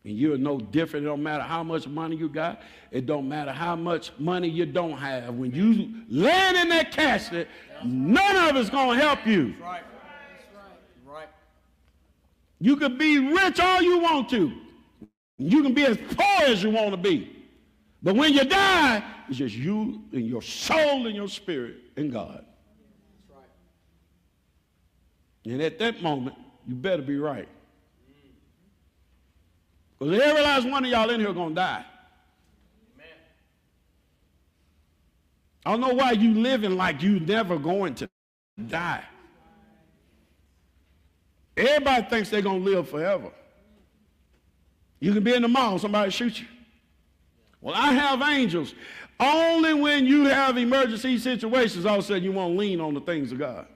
And 0.06 0.18
you're 0.18 0.38
no 0.38 0.58
different. 0.58 1.06
It 1.06 1.10
don't 1.10 1.22
matter 1.22 1.44
how 1.44 1.64
much 1.64 1.86
money 1.86 2.16
you 2.16 2.30
got. 2.30 2.62
It 2.92 3.06
don't 3.06 3.28
matter 3.28 3.52
how 3.52 3.76
much 3.76 4.14
money 4.20 4.48
you 4.48 4.66
don't 4.66 4.98
have. 4.98 5.36
When 5.36 5.52
you 5.52 6.02
land 6.08 6.56
in 6.56 6.70
that 6.70 6.94
casket, 6.94 7.50
none 7.84 8.50
of 8.50 8.56
it's 8.56 8.70
to 8.70 8.78
help 8.78 9.28
you. 9.28 9.54
Right. 9.62 9.84
You 12.64 12.78
can 12.78 12.98
be 12.98 13.20
rich 13.20 13.60
all 13.60 13.82
you 13.82 14.00
want 14.00 14.30
to. 14.30 14.50
You 15.38 15.64
can 15.64 15.74
be 15.74 15.84
as 15.84 15.98
poor 15.98 16.44
as 16.46 16.64
you 16.64 16.70
want 16.70 16.92
to 16.92 16.98
be. 16.98 17.30
But 18.02 18.16
when 18.16 18.32
you 18.32 18.46
die, 18.46 19.04
it's 19.28 19.38
just 19.40 19.54
you 19.54 20.02
and 20.14 20.26
your 20.26 20.42
soul 20.42 21.06
and 21.06 21.14
your 21.14 21.28
spirit 21.28 21.76
and 21.98 22.10
God. 22.10 22.46
Right. 23.30 23.44
And 25.46 25.62
at 25.62 25.78
that 25.80 26.02
moment, 26.02 26.38
you 26.66 26.76
better 26.76 27.02
be 27.02 27.18
right. 27.18 27.50
Because 30.00 30.22
every 30.22 30.42
last 30.42 30.66
one 30.66 30.86
of 30.86 30.90
y'all 30.90 31.10
in 31.10 31.20
here 31.20 31.34
to 31.34 31.50
die. 31.54 31.84
Amen. 32.96 33.08
I 35.66 35.72
don't 35.72 35.82
know 35.82 35.96
why 35.96 36.12
you 36.12 36.34
living 36.34 36.78
like 36.78 37.02
you 37.02 37.20
never 37.20 37.60
going 37.60 37.96
to 37.96 38.10
die. 38.70 39.04
Everybody 41.56 42.04
thinks 42.10 42.30
they're 42.30 42.42
going 42.42 42.64
to 42.64 42.70
live 42.70 42.90
forever. 42.90 43.32
You 45.00 45.14
can 45.14 45.24
be 45.24 45.34
in 45.34 45.42
the 45.42 45.48
mall, 45.48 45.78
somebody 45.80 46.12
shoot 46.12 46.40
you. 46.40 46.48
Well, 47.62 47.76
I 47.76 47.94
have 47.94 48.22
angels. 48.22 48.74
Only 49.20 49.74
when 49.74 50.06
you 50.06 50.26
have 50.26 50.58
emergency 50.58 51.18
situations, 51.18 51.86
all 51.86 52.00
of 52.00 52.04
a 52.04 52.08
sudden 52.08 52.24
you 52.24 52.32
won't 52.32 52.58
lean 52.58 52.82
on 52.82 52.94
the 52.94 53.02
things 53.02 53.32
of 53.32 53.40
God. 53.40 53.68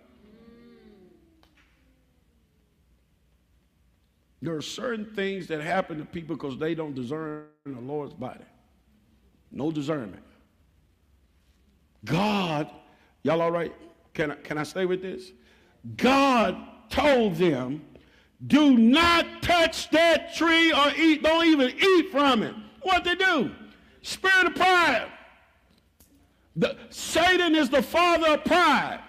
There 4.41 4.55
are 4.55 4.61
certain 4.61 5.05
things 5.15 5.47
that 5.47 5.61
happen 5.61 5.97
to 5.97 6.05
people 6.05 6.35
because 6.35 6.57
they 6.57 6.75
don't 6.75 6.93
discern 6.93 7.45
the 7.65 7.79
Lord's 7.79 8.13
body. 8.13 8.45
No 9.51 9.71
discernment. 9.71 10.23
God, 12.05 12.69
y'all 13.23 13.41
all 13.41 13.51
right? 13.51 13.73
Can 14.13 14.31
I, 14.31 14.35
can 14.35 14.57
I 14.57 14.63
stay 14.63 14.85
with 14.85 15.01
this? 15.01 15.31
God 15.95 16.57
told 16.89 17.35
them, 17.35 17.81
do 18.45 18.77
not 18.77 19.41
touch 19.41 19.89
that 19.89 20.35
tree 20.35 20.71
or 20.71 20.91
eat, 20.95 21.23
don't 21.23 21.45
even 21.45 21.71
eat 21.79 22.11
from 22.11 22.43
it. 22.43 22.53
What 22.81 23.03
they 23.03 23.15
do? 23.15 23.51
Spirit 24.01 24.47
of 24.47 24.55
pride. 24.55 25.07
The, 26.55 26.77
Satan 26.89 27.55
is 27.55 27.69
the 27.69 27.81
father 27.81 28.33
of 28.33 28.43
pride. 28.43 29.01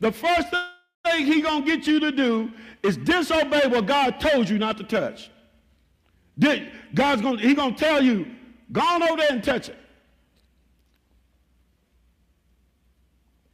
The 0.00 0.12
first 0.12 0.48
thing 0.50 1.26
he 1.26 1.42
gonna 1.42 1.64
get 1.64 1.86
you 1.86 2.00
to 2.00 2.12
do 2.12 2.50
is 2.82 2.96
disobey 2.96 3.66
what 3.68 3.86
God 3.86 4.20
told 4.20 4.48
you 4.48 4.58
not 4.58 4.78
to 4.78 4.84
touch. 4.84 5.30
God's 6.94 7.22
gonna 7.22 7.40
he 7.40 7.54
gonna 7.54 7.76
tell 7.76 8.02
you, 8.02 8.26
go 8.72 8.80
on 8.80 9.02
over 9.02 9.16
there 9.16 9.30
and 9.30 9.44
touch 9.44 9.68
it. 9.68 9.78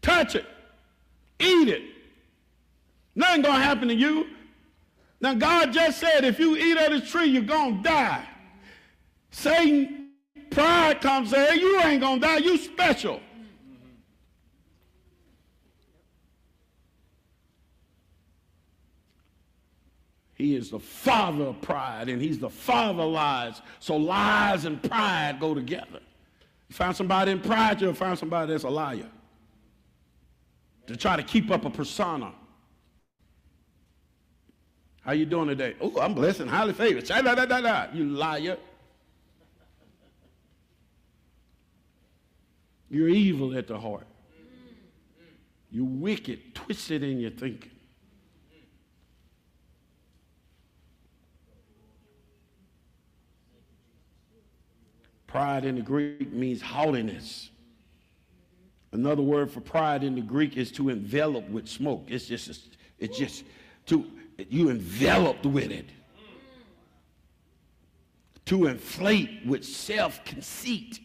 Touch 0.01 0.35
it. 0.35 0.47
Eat 1.39 1.69
it. 1.69 1.83
Nothing 3.19 3.43
gonna 3.43 3.65
happen 3.65 3.89
to 3.89 3.95
you. 3.95 4.29
Now 5.21 5.35
God 5.35 5.73
just 5.73 5.99
said 5.99 6.25
if 6.25 6.39
you 6.39 6.57
eat 6.57 6.79
of 6.79 6.93
this 6.93 7.11
tree, 7.11 7.27
you're 7.27 7.43
gonna 7.43 7.83
die. 7.83 8.25
Satan, 9.33 10.11
pride 10.51 11.01
comes 11.01 11.31
say, 11.31 11.57
you 11.57 11.81
ain't 11.81 12.01
gonna 12.01 12.21
die, 12.21 12.37
you 12.37 12.57
special. 12.57 13.21
He 20.35 20.55
is 20.55 20.71
the 20.71 20.79
father 20.79 21.47
of 21.47 21.61
pride, 21.61 22.09
and 22.09 22.23
he's 22.23 22.39
the 22.39 22.49
father 22.49 23.03
of 23.03 23.11
lies. 23.11 23.61
So 23.81 23.97
lies 23.97 24.65
and 24.65 24.81
pride 24.81 25.39
go 25.41 25.55
together. 25.55 25.99
You 26.69 26.77
find 26.77 26.95
somebody 26.95 27.33
in 27.33 27.41
pride, 27.41 27.81
you'll 27.81 27.95
find 27.95 28.17
somebody 28.17 28.53
that's 28.53 28.63
a 28.63 28.71
liar. 28.71 29.11
To 30.87 30.97
try 30.97 31.17
to 31.17 31.25
keep 31.25 31.51
up 31.51 31.65
a 31.65 31.71
persona. 31.71 32.33
How 35.09 35.15
you 35.15 35.25
doing 35.25 35.49
today? 35.49 35.75
Oh, 35.81 35.99
I'm 35.99 36.13
blessed 36.13 36.41
and 36.41 36.51
highly 36.51 36.75
favored. 36.75 37.07
Da, 37.07 37.23
da, 37.23 37.35
da, 37.35 37.47
da. 37.47 37.87
You 37.95 38.05
liar. 38.05 38.59
You're 42.91 43.09
evil 43.09 43.57
at 43.57 43.69
the 43.69 43.81
heart. 43.81 44.07
You're 45.71 45.87
wicked, 45.87 46.55
twisted 46.55 47.03
in 47.03 47.21
your 47.21 47.31
thinking. 47.31 47.71
Pride 55.27 55.65
in 55.65 55.77
the 55.77 55.81
Greek 55.81 56.31
means 56.35 56.61
haughtiness. 56.61 57.49
Another 58.93 59.23
word 59.23 59.51
for 59.51 59.63
pride 59.63 60.05
in 60.05 60.15
the 60.15 60.21
Greek 60.21 60.59
is 60.59 60.71
to 60.73 60.91
envelop 60.91 61.49
with 61.49 61.67
smoke. 61.67 62.05
It's 62.09 62.27
just, 62.27 62.77
it's 62.99 63.17
just 63.17 63.45
to, 63.87 64.05
you 64.39 64.71
enveloped 64.71 65.45
with 65.45 65.71
it. 65.71 65.87
To 68.47 68.67
inflate 68.67 69.45
with 69.45 69.65
self-conceit. 69.65 71.01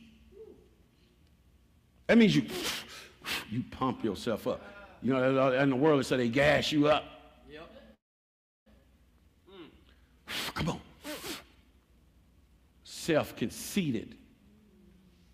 That 2.07 2.17
means 2.17 2.35
you, 2.35 2.45
you 3.49 3.63
pump 3.71 4.03
yourself 4.03 4.47
up. 4.47 4.61
You 5.01 5.13
know, 5.13 5.51
in 5.53 5.69
the 5.69 5.75
world, 5.75 5.99
they 5.99 6.03
say 6.03 6.17
they 6.17 6.29
gas 6.29 6.71
you 6.71 6.87
up. 6.87 7.03
Yep. 7.51 7.69
Come 10.53 10.69
on. 10.69 10.79
Self 12.85 13.35
conceited. 13.35 14.15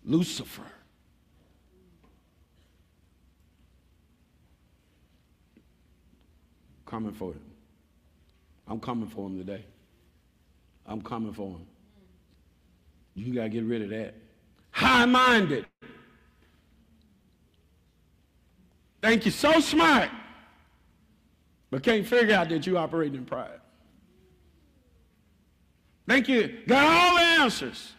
Lucifer. 0.04 0.62
Coming 6.86 7.12
for 7.12 7.32
him. 7.32 7.49
I'm 8.70 8.78
coming 8.78 9.08
for 9.08 9.26
him 9.26 9.36
today. 9.36 9.64
I'm 10.86 11.02
coming 11.02 11.32
for 11.32 11.50
him. 11.50 11.66
You 13.14 13.34
got 13.34 13.42
to 13.42 13.48
get 13.48 13.64
rid 13.64 13.82
of 13.82 13.90
that. 13.90 14.14
High 14.70 15.06
minded. 15.06 15.66
Think 19.02 19.24
you're 19.24 19.32
so 19.32 19.58
smart, 19.58 20.08
but 21.70 21.82
can't 21.82 22.06
figure 22.06 22.34
out 22.34 22.48
that 22.50 22.66
you 22.66 22.78
operate 22.78 23.14
in 23.14 23.24
pride. 23.24 23.60
Think 26.06 26.28
you 26.28 26.58
got 26.66 26.84
all 26.84 27.16
the 27.16 27.42
answers. 27.42 27.92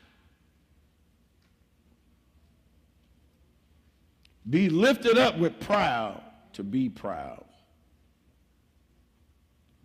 Be 4.50 4.70
lifted 4.70 5.18
up 5.18 5.38
with 5.38 5.60
proud 5.60 6.22
to 6.54 6.64
be 6.64 6.88
proud. 6.88 7.44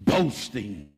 Boasting. 0.00 0.88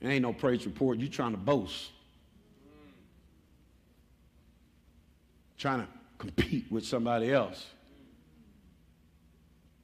It 0.00 0.06
ain't 0.06 0.22
no 0.22 0.32
praise 0.32 0.64
report. 0.66 0.98
You 0.98 1.08
trying 1.08 1.32
to 1.32 1.38
boast. 1.38 1.90
Trying 5.58 5.80
to 5.80 5.88
compete 6.18 6.70
with 6.70 6.86
somebody 6.86 7.32
else. 7.32 7.66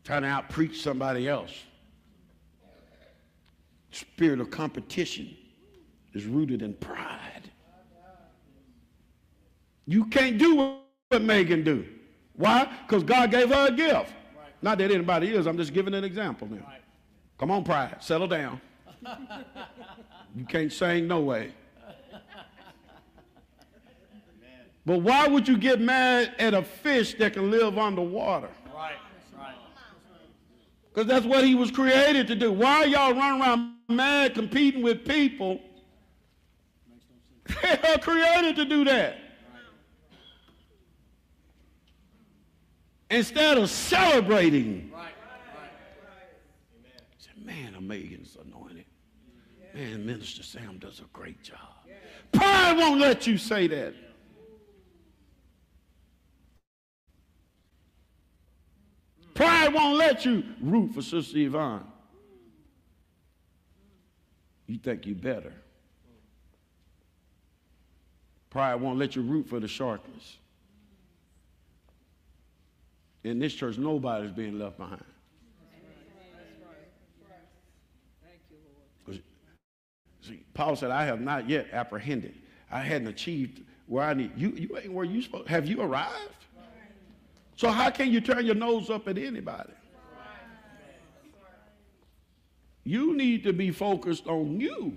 Trying 0.05 0.23
to 0.23 0.29
outpreach 0.29 0.77
somebody 0.77 1.29
else. 1.29 1.53
Spirit 3.91 4.41
of 4.41 4.51
competition 4.51 5.37
is 6.15 6.25
rooted 6.25 6.63
in 6.63 6.75
pride. 6.75 7.51
You 9.87 10.07
can't 10.07 10.39
do 10.39 10.79
what 11.11 11.23
Megan 11.23 11.63
do. 11.63 11.87
Why? 12.35 12.71
Because 12.87 13.03
God 13.05 13.31
gave 13.31 13.51
her 13.51 13.69
a 13.69 13.73
gift. 13.73 14.13
Not 14.63 14.79
that 14.79 14.91
anybody 14.91 15.35
is. 15.35 15.47
I'm 15.47 15.57
just 15.57 15.73
giving 15.73 15.95
an 15.95 16.05
example 16.05 16.49
now. 16.49 16.57
Right. 16.57 16.81
Come 17.39 17.51
on, 17.51 17.65
pride. 17.65 17.97
Settle 18.01 18.27
down. 18.27 18.61
you 20.35 20.45
can't 20.45 20.73
sing 20.73 21.07
no 21.07 21.21
way. 21.21 21.53
But 24.87 24.99
why 24.99 25.27
would 25.27 25.49
you 25.49 25.59
get 25.59 25.81
mad 25.81 26.35
at 26.39 26.55
a 26.55 26.63
fish 26.63 27.15
that 27.15 27.33
can 27.33 27.51
live 27.51 27.77
underwater? 27.77 28.49
Right. 28.73 28.95
Right. 29.37 29.55
Because 30.95 31.09
that's 31.09 31.27
what 31.27 31.45
he 31.45 31.57
was 31.57 31.73
created 31.73 32.29
to 32.29 32.37
do. 32.37 32.53
Why 32.53 32.83
are 32.83 32.87
y'all 32.87 33.13
running 33.13 33.43
around 33.43 33.75
mad 33.89 34.35
competing 34.35 34.83
with 34.83 35.05
people? 35.05 35.61
They 37.63 37.79
are 37.95 37.99
created 37.99 38.57
to 38.57 38.65
do 38.65 38.85
that. 38.87 39.19
Instead 43.11 43.59
of 43.59 43.71
celebrating. 43.71 44.91
Right. 44.93 45.13
Say, 47.19 47.31
man, 47.45 47.77
Megan's 47.87 48.37
anointed. 48.45 48.85
Man, 49.75 50.05
Minister 50.07 50.43
Sam 50.43 50.79
does 50.79 51.01
a 51.01 51.05
great 51.13 51.43
job. 51.43 51.59
Pride 52.33 52.77
won't 52.77 53.01
let 53.01 53.27
you 53.27 53.39
say 53.39 53.67
that. 53.69 53.95
Pride 59.35 59.73
won't 59.73 59.99
let 59.99 60.25
you 60.25 60.43
root 60.63 60.95
for 60.95 61.03
Sister 61.03 61.39
Yvonne. 61.39 61.85
You 64.67 64.79
think 64.79 65.07
you 65.07 65.15
better. 65.15 65.53
Pride 68.51 68.77
won't 68.77 68.99
let 68.99 69.15
you 69.15 69.23
root 69.23 69.47
for 69.47 69.61
the 69.61 69.67
Sharkleys. 69.67 70.39
In 73.27 73.41
this 73.41 73.55
church, 73.55 73.77
nobody's 73.77 74.31
being 74.31 74.57
left 74.57 74.79
behind. 74.79 75.03
See, 80.23 80.45
Paul 80.55 80.77
said, 80.77 80.93
I 80.93 81.05
have 81.07 81.21
not 81.21 81.49
yet 81.49 81.67
apprehended. 81.73 82.35
I 82.71 82.81
hadn't 82.81 83.09
achieved 83.09 83.63
where 83.87 84.05
I 84.05 84.15
need. 84.15 84.31
You, 84.37 84.51
you 84.51 84.77
ain't 84.77 84.93
where 84.93 85.05
you 85.05 85.23
supposed. 85.23 85.49
Have 85.49 85.67
you 85.67 85.83
arrived? 85.83 86.47
So 87.57 87.69
how 87.69 87.91
can 87.91 88.13
you 88.13 88.21
turn 88.21 88.47
your 88.47 88.55
nose 88.55 88.91
up 88.91 89.09
at 89.09 89.19
anybody? 89.19 89.73
You 92.85 93.17
need 93.17 93.43
to 93.43 93.53
be 93.53 93.73
focused 93.73 94.29
on 94.29 94.61
you. 94.61 94.97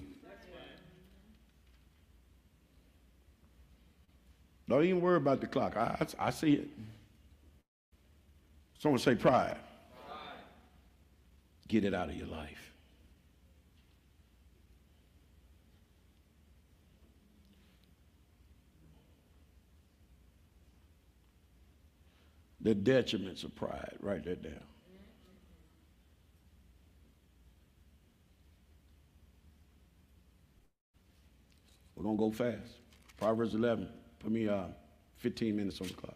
Don't 4.67 4.83
even 4.83 5.01
worry 5.01 5.17
about 5.17 5.41
the 5.41 5.47
clock. 5.47 5.75
I, 5.75 5.97
I, 5.99 6.27
I 6.27 6.29
see 6.29 6.53
it. 6.53 6.67
Someone 8.79 8.99
say 8.99 9.13
pride. 9.13 9.57
Get 11.67 11.83
it 11.83 11.93
out 11.93 12.09
of 12.09 12.15
your 12.15 12.27
life. 12.27 12.73
The 22.61 22.73
detriments 22.73 23.43
of 23.43 23.53
pride. 23.55 23.97
Write 24.01 24.23
that 24.25 24.41
down. 24.41 24.53
We're 31.95 32.03
going 32.03 32.17
to 32.17 32.19
go 32.19 32.31
fast. 32.31 32.77
Proverbs 33.17 33.55
11. 33.55 33.89
Put 34.19 34.31
me 34.31 34.47
uh, 34.47 34.63
15 35.17 35.55
minutes 35.55 35.81
on 35.81 35.87
the 35.87 35.93
clock. 35.93 36.15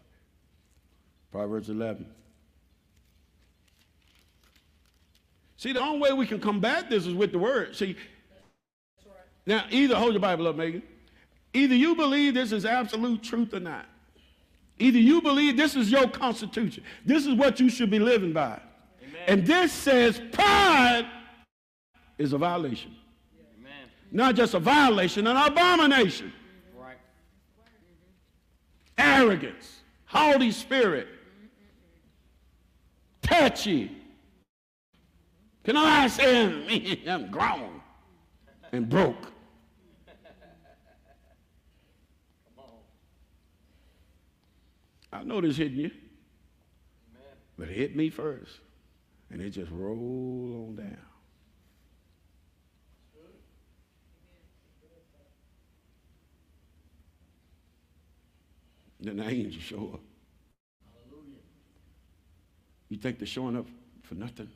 Proverbs 1.30 1.68
11. 1.68 2.06
See, 5.64 5.72
the 5.72 5.80
only 5.80 5.98
way 5.98 6.12
we 6.12 6.26
can 6.26 6.40
combat 6.40 6.90
this 6.90 7.06
is 7.06 7.14
with 7.14 7.32
the 7.32 7.38
word. 7.38 7.74
See, 7.74 7.96
now 9.46 9.64
either 9.70 9.96
hold 9.96 10.12
your 10.12 10.20
Bible 10.20 10.46
up, 10.46 10.56
Megan. 10.56 10.82
Either 11.54 11.74
you 11.74 11.94
believe 11.94 12.34
this 12.34 12.52
is 12.52 12.66
absolute 12.66 13.22
truth 13.22 13.54
or 13.54 13.60
not. 13.60 13.86
Either 14.78 14.98
you 14.98 15.22
believe 15.22 15.56
this 15.56 15.74
is 15.74 15.90
your 15.90 16.06
constitution. 16.06 16.84
This 17.06 17.24
is 17.24 17.32
what 17.32 17.60
you 17.60 17.70
should 17.70 17.88
be 17.88 17.98
living 17.98 18.34
by. 18.34 18.60
Amen. 19.02 19.22
And 19.26 19.46
this 19.46 19.72
says 19.72 20.20
pride 20.32 21.06
is 22.18 22.34
a 22.34 22.38
violation. 22.38 22.94
Amen. 23.58 23.88
Not 24.12 24.34
just 24.34 24.52
a 24.52 24.58
violation, 24.58 25.26
an 25.26 25.38
abomination. 25.38 26.30
Right. 26.78 26.98
Arrogance, 28.98 29.80
haughty 30.04 30.50
spirit, 30.50 31.08
touchy. 33.22 34.02
Can 35.64 35.78
I 35.78 36.06
say? 36.08 37.00
I'm 37.06 37.30
grown 37.30 37.80
and 38.70 38.88
broke? 38.88 39.32
I 45.10 45.22
know 45.22 45.40
this 45.40 45.56
hitting 45.56 45.78
you, 45.78 45.90
but 47.56 47.68
it 47.68 47.74
hit 47.74 47.96
me 47.96 48.10
first, 48.10 48.58
and 49.30 49.40
it 49.40 49.50
just 49.50 49.70
rolled 49.70 50.68
on 50.68 50.76
down. 50.76 50.96
Then 59.00 59.18
the 59.18 59.28
angels 59.28 59.62
show 59.62 59.92
up. 59.94 60.00
You 62.88 62.96
think 62.96 63.18
they're 63.18 63.26
showing 63.26 63.56
up 63.56 63.66
for 64.02 64.14
nothing? 64.14 64.48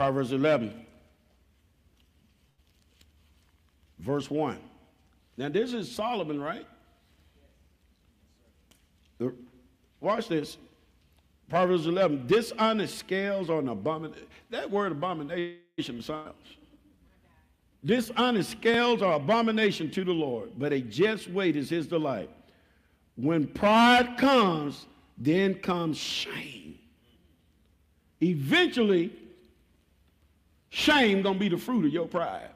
Proverbs 0.00 0.32
11, 0.32 0.72
verse 3.98 4.30
1. 4.30 4.56
Now, 5.36 5.50
this 5.50 5.74
is 5.74 5.94
Solomon, 5.94 6.40
right? 6.40 6.66
The- 9.18 9.34
watch 10.00 10.26
this. 10.26 10.56
Proverbs 11.50 11.86
11. 11.86 12.26
Dishonest 12.26 12.96
scales 12.96 13.50
are 13.50 13.58
an 13.58 13.68
abomination. 13.68 14.26
That 14.48 14.70
word 14.70 14.92
abomination 14.92 16.00
sounds. 16.00 16.56
Dishonest 17.84 18.52
scales 18.52 19.02
are 19.02 19.16
abomination 19.16 19.90
to 19.90 20.02
the 20.02 20.14
Lord, 20.14 20.52
but 20.56 20.72
a 20.72 20.80
just 20.80 21.28
weight 21.28 21.56
is 21.56 21.68
his 21.68 21.86
delight. 21.86 22.30
When 23.16 23.46
pride 23.46 24.16
comes, 24.16 24.86
then 25.18 25.56
comes 25.56 25.98
shame. 25.98 26.78
Eventually, 28.22 29.19
shame 30.70 31.22
gonna 31.22 31.38
be 31.38 31.48
the 31.48 31.58
fruit 31.58 31.84
of 31.84 31.92
your 31.92 32.06
pride. 32.06 32.50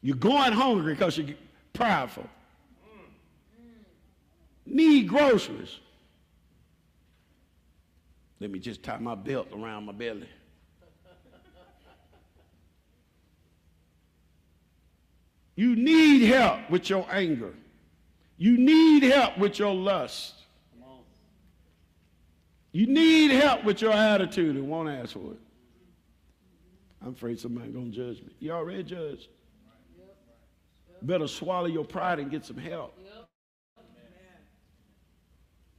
You're 0.00 0.16
going 0.16 0.52
hungry 0.52 0.94
because 0.94 1.18
you're 1.18 1.36
prideful. 1.72 2.28
Need 4.66 5.08
groceries. 5.08 5.78
Let 8.40 8.50
me 8.50 8.58
just 8.58 8.82
tie 8.82 8.98
my 8.98 9.14
belt 9.14 9.48
around 9.52 9.86
my 9.86 9.92
belly. 9.92 10.28
You 15.56 15.76
need 15.76 16.22
help 16.22 16.68
with 16.68 16.90
your 16.90 17.06
anger. 17.10 17.54
You 18.36 18.58
need 18.58 19.04
help 19.04 19.38
with 19.38 19.58
your 19.58 19.74
lust. 19.74 20.34
You 22.72 22.86
need 22.88 23.30
help 23.30 23.64
with 23.64 23.80
your 23.80 23.92
attitude 23.92 24.56
and 24.56 24.68
won't 24.68 24.88
ask 24.88 25.12
for 25.12 25.32
it. 25.32 25.43
I'm 27.04 27.12
afraid 27.12 27.38
somebody's 27.38 27.72
gonna 27.72 27.90
judge 27.90 28.22
me. 28.22 28.30
You 28.40 28.52
already 28.52 28.82
judged. 28.82 29.28
Better 31.02 31.28
swallow 31.28 31.66
your 31.66 31.84
pride 31.84 32.18
and 32.18 32.30
get 32.30 32.46
some 32.46 32.56
help. 32.56 32.98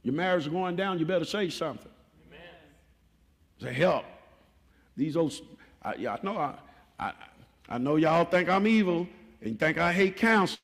Your 0.04 0.14
marriage 0.14 0.44
is 0.44 0.52
going 0.52 0.76
down, 0.76 1.00
you 1.00 1.04
better 1.04 1.24
say 1.24 1.50
something. 1.50 1.90
Say 3.60 3.72
help. 3.72 4.04
These 4.96 5.16
old, 5.16 5.34
I, 5.82 5.94
I 6.06 6.18
know 6.22 6.36
I, 6.36 6.54
I, 7.00 7.12
I 7.68 7.78
know 7.78 7.96
y'all 7.96 8.24
think 8.24 8.48
I'm 8.48 8.68
evil 8.68 9.08
and 9.40 9.58
think 9.58 9.78
I 9.78 9.92
hate 9.92 10.16
counselors, 10.16 10.60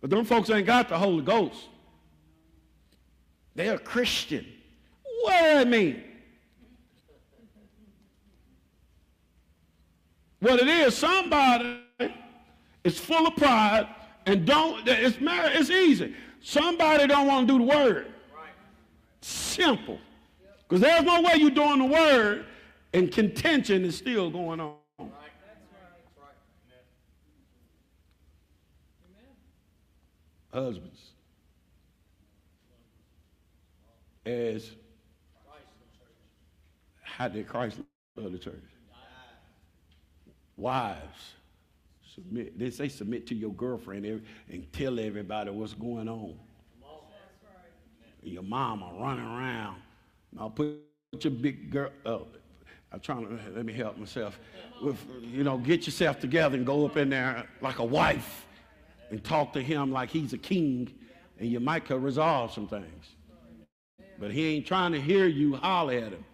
but 0.00 0.08
them 0.08 0.24
folks 0.24 0.48
ain't 0.48 0.66
got 0.66 0.88
the 0.88 0.96
Holy 0.96 1.22
Ghost. 1.22 1.68
They're 3.54 3.78
Christian. 3.78 4.46
What 5.20 5.32
does 5.32 5.64
that 5.64 5.68
mean? 5.68 6.02
What 10.44 10.60
it 10.60 10.68
is, 10.68 10.94
somebody 10.94 11.80
is 12.84 12.98
full 12.98 13.26
of 13.26 13.34
pride 13.34 13.88
and 14.26 14.44
don't, 14.44 14.86
it's, 14.86 15.16
it's 15.18 15.70
easy. 15.70 16.14
Somebody 16.42 17.06
don't 17.06 17.26
want 17.26 17.48
to 17.48 17.54
do 17.54 17.64
the 17.64 17.64
word. 17.64 18.12
Simple. 19.22 19.98
Because 20.68 20.82
there's 20.82 21.02
no 21.02 21.22
way 21.22 21.36
you're 21.36 21.48
doing 21.48 21.78
the 21.78 21.86
word 21.86 22.44
and 22.92 23.10
contention 23.10 23.86
is 23.86 23.96
still 23.96 24.28
going 24.28 24.60
on. 24.60 24.74
Husbands. 30.52 31.12
As 34.26 34.72
how 37.00 37.28
did 37.28 37.48
Christ 37.48 37.78
love 38.16 38.30
the 38.30 38.38
church? 38.38 38.73
Wives, 40.56 41.34
submit. 42.14 42.58
They 42.58 42.70
say 42.70 42.88
submit 42.88 43.26
to 43.28 43.34
your 43.34 43.52
girlfriend 43.52 44.06
and 44.06 44.72
tell 44.72 45.00
everybody 45.00 45.50
what's 45.50 45.74
going 45.74 46.08
on. 46.08 46.38
your 48.22 48.42
mama 48.42 48.92
running 48.98 49.24
around. 49.24 49.76
Now 50.32 50.48
put 50.48 50.80
your 51.20 51.32
big 51.32 51.70
girl 51.70 51.90
up. 52.06 52.36
I'm 52.92 53.00
trying 53.00 53.26
to 53.26 53.38
let 53.54 53.66
me 53.66 53.72
help 53.72 53.98
myself. 53.98 54.38
With, 54.80 54.98
you 55.20 55.42
know, 55.42 55.58
get 55.58 55.86
yourself 55.86 56.20
together 56.20 56.56
and 56.56 56.64
go 56.64 56.86
up 56.86 56.96
in 56.96 57.08
there 57.10 57.44
like 57.60 57.80
a 57.80 57.84
wife 57.84 58.46
and 59.10 59.22
talk 59.22 59.52
to 59.54 59.60
him 59.60 59.90
like 59.90 60.10
he's 60.10 60.32
a 60.32 60.38
king, 60.38 60.92
and 61.38 61.48
you 61.48 61.60
might 61.60 61.84
could 61.84 62.02
resolve 62.02 62.52
some 62.52 62.68
things. 62.68 63.16
But 64.18 64.30
he 64.30 64.54
ain't 64.54 64.66
trying 64.66 64.92
to 64.92 65.00
hear 65.00 65.26
you 65.26 65.56
holler 65.56 65.94
at 65.94 66.12
him. 66.12 66.24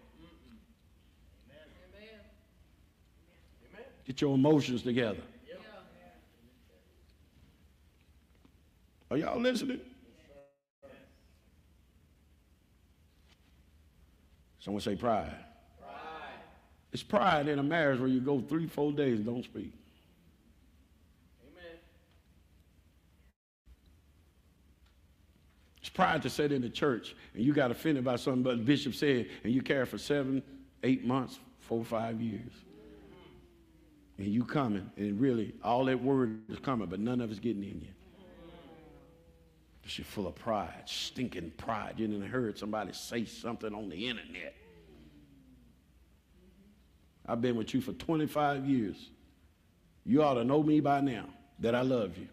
Get 4.10 4.22
your 4.22 4.34
emotions 4.34 4.82
together. 4.82 5.20
Are 9.08 9.16
y'all 9.16 9.38
listening? 9.38 9.78
Someone 14.58 14.80
say 14.80 14.96
pride. 14.96 15.32
pride. 15.78 15.94
It's 16.92 17.04
pride 17.04 17.46
in 17.46 17.60
a 17.60 17.62
marriage 17.62 18.00
where 18.00 18.08
you 18.08 18.20
go 18.20 18.40
three, 18.40 18.66
four 18.66 18.90
days 18.90 19.18
and 19.18 19.26
don't 19.26 19.44
speak. 19.44 19.72
Amen. 21.48 21.78
It's 25.78 25.88
pride 25.88 26.20
to 26.22 26.30
sit 26.30 26.50
in 26.50 26.62
the 26.62 26.68
church 26.68 27.14
and 27.34 27.44
you 27.44 27.52
got 27.52 27.70
offended 27.70 28.02
by 28.02 28.16
something 28.16 28.42
but 28.42 28.56
the 28.58 28.64
bishop 28.64 28.92
said 28.96 29.28
and 29.44 29.52
you 29.52 29.62
carry 29.62 29.86
for 29.86 29.98
seven, 29.98 30.42
eight 30.82 31.04
months, 31.04 31.38
four, 31.60 31.84
five 31.84 32.20
years. 32.20 32.50
And 34.20 34.28
you 34.28 34.44
coming 34.44 34.90
and 34.98 35.18
really 35.18 35.54
all 35.64 35.86
that 35.86 36.02
word 36.02 36.42
is 36.50 36.58
coming, 36.58 36.88
but 36.88 37.00
none 37.00 37.22
of 37.22 37.30
it's 37.30 37.40
getting 37.40 37.62
in 37.62 37.80
you. 37.80 37.88
Because 39.80 39.96
you're 39.96 40.04
full 40.04 40.26
of 40.26 40.34
pride, 40.34 40.82
stinking 40.84 41.52
pride. 41.56 41.94
You 41.96 42.06
didn't 42.06 42.28
heard 42.28 42.58
somebody 42.58 42.92
say 42.92 43.24
something 43.24 43.74
on 43.74 43.88
the 43.88 44.08
internet. 44.08 44.54
I've 47.26 47.40
been 47.40 47.56
with 47.56 47.72
you 47.72 47.80
for 47.80 47.94
25 47.94 48.66
years. 48.66 49.08
You 50.04 50.22
ought 50.22 50.34
to 50.34 50.44
know 50.44 50.62
me 50.62 50.80
by 50.80 51.00
now 51.00 51.24
that 51.60 51.74
I 51.74 51.80
love 51.80 52.18
you. 52.18 52.28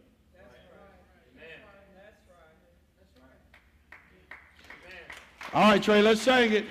All 5.53 5.69
right, 5.69 5.81
Trey, 5.81 6.01
let's 6.01 6.21
sing 6.21 6.51
it. 6.51 6.65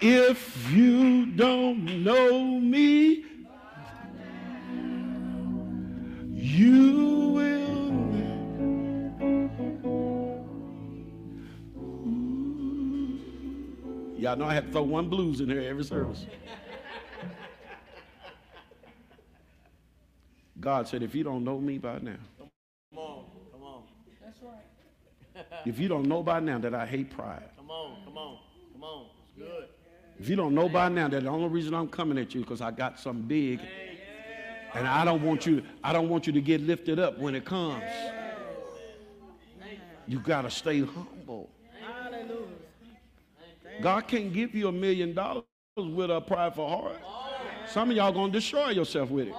If 0.00 0.70
you 0.70 1.26
don't 1.26 2.04
know 2.04 2.60
me, 2.60 3.24
Y'all 14.20 14.36
know 14.36 14.44
I 14.44 14.54
have 14.54 14.66
to 14.66 14.72
throw 14.72 14.82
one 14.82 15.08
blues 15.08 15.40
in 15.40 15.48
here 15.50 15.60
every 15.60 15.82
service. 15.84 16.24
God 20.60 20.86
said, 20.88 21.02
if 21.02 21.14
you 21.14 21.24
don't 21.24 21.42
know 21.42 21.58
me 21.58 21.78
by 21.78 21.98
now, 21.98 22.12
Come 22.38 22.98
on. 22.98 23.24
Come 23.52 23.62
on. 23.62 23.82
That's 24.22 24.38
right. 24.42 25.46
if 25.66 25.78
you 25.78 25.88
don't 25.88 26.06
know 26.06 26.22
by 26.22 26.40
now 26.40 26.58
that 26.58 26.74
I 26.74 26.86
hate 26.86 27.10
pride, 27.10 27.50
Come 27.56 27.70
on. 27.70 28.04
Come 28.04 28.18
on. 28.18 28.38
Come 28.72 28.84
on. 28.84 29.06
It's 29.24 29.46
good. 29.46 29.68
if 30.18 30.28
you 30.28 30.36
don't 30.36 30.54
know 30.54 30.68
by 30.68 30.88
now 30.88 31.08
that 31.08 31.22
the 31.22 31.28
only 31.28 31.48
reason 31.48 31.74
I'm 31.74 31.88
coming 31.88 32.16
at 32.16 32.34
you 32.34 32.40
is 32.40 32.46
because 32.46 32.60
I 32.60 32.70
got 32.70 33.00
something 33.00 33.26
big, 33.26 33.60
and 34.74 34.86
I 34.86 35.04
don't 35.04 35.22
want 35.22 35.46
you, 35.46 35.62
I 35.82 35.92
don't 35.92 36.08
want 36.08 36.26
you 36.26 36.32
to 36.32 36.40
get 36.40 36.60
lifted 36.60 36.98
up 36.98 37.18
when 37.18 37.34
it 37.34 37.44
comes. 37.44 37.84
You 40.06 40.18
gotta 40.20 40.50
stay 40.50 40.80
humble. 40.80 41.50
God 43.80 44.06
can't 44.08 44.32
give 44.32 44.54
you 44.54 44.68
a 44.68 44.72
million 44.72 45.14
dollars 45.14 45.44
with 45.76 46.10
a 46.10 46.20
prideful 46.20 46.68
heart. 46.68 47.00
Some 47.66 47.90
of 47.90 47.96
y'all 47.96 48.12
gonna 48.12 48.32
destroy 48.32 48.70
yourself 48.70 49.10
with 49.10 49.28
it. 49.28 49.34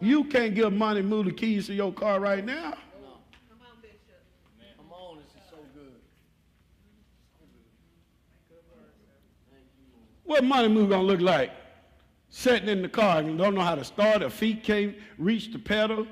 You 0.00 0.24
can't 0.24 0.54
give 0.54 0.72
money, 0.72 1.02
move 1.02 1.26
the 1.26 1.32
keys 1.32 1.66
to 1.66 1.74
your 1.74 1.92
car 1.92 2.20
right 2.20 2.44
now. 2.44 2.78
What 10.24 10.44
money 10.44 10.68
move 10.68 10.90
gonna 10.90 11.02
look 11.02 11.20
like? 11.20 11.50
Sitting 12.30 12.68
in 12.68 12.80
the 12.80 12.88
car 12.88 13.18
and 13.18 13.36
don't 13.36 13.54
know 13.54 13.60
how 13.60 13.74
to 13.74 13.84
start, 13.84 14.22
her 14.22 14.30
feet 14.30 14.62
can't 14.62 14.96
reach 15.18 15.52
the 15.52 15.58
pedal, 15.58 16.06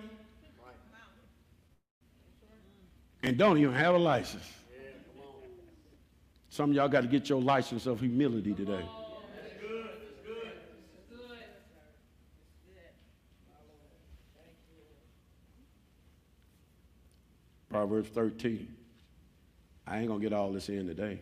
and 3.22 3.38
don't 3.38 3.56
even 3.58 3.72
have 3.72 3.94
a 3.94 3.98
license. 3.98 4.44
Some 6.50 6.70
of 6.70 6.76
y'all 6.76 6.88
got 6.88 7.02
to 7.02 7.06
get 7.06 7.28
your 7.28 7.40
license 7.40 7.86
of 7.86 8.00
humility 8.00 8.52
today. 8.52 8.84
Proverbs 17.70 18.08
13. 18.08 18.74
I 19.86 19.98
ain't 20.00 20.08
gonna 20.08 20.20
get 20.20 20.32
all 20.32 20.50
this 20.52 20.68
in 20.68 20.86
today. 20.86 21.20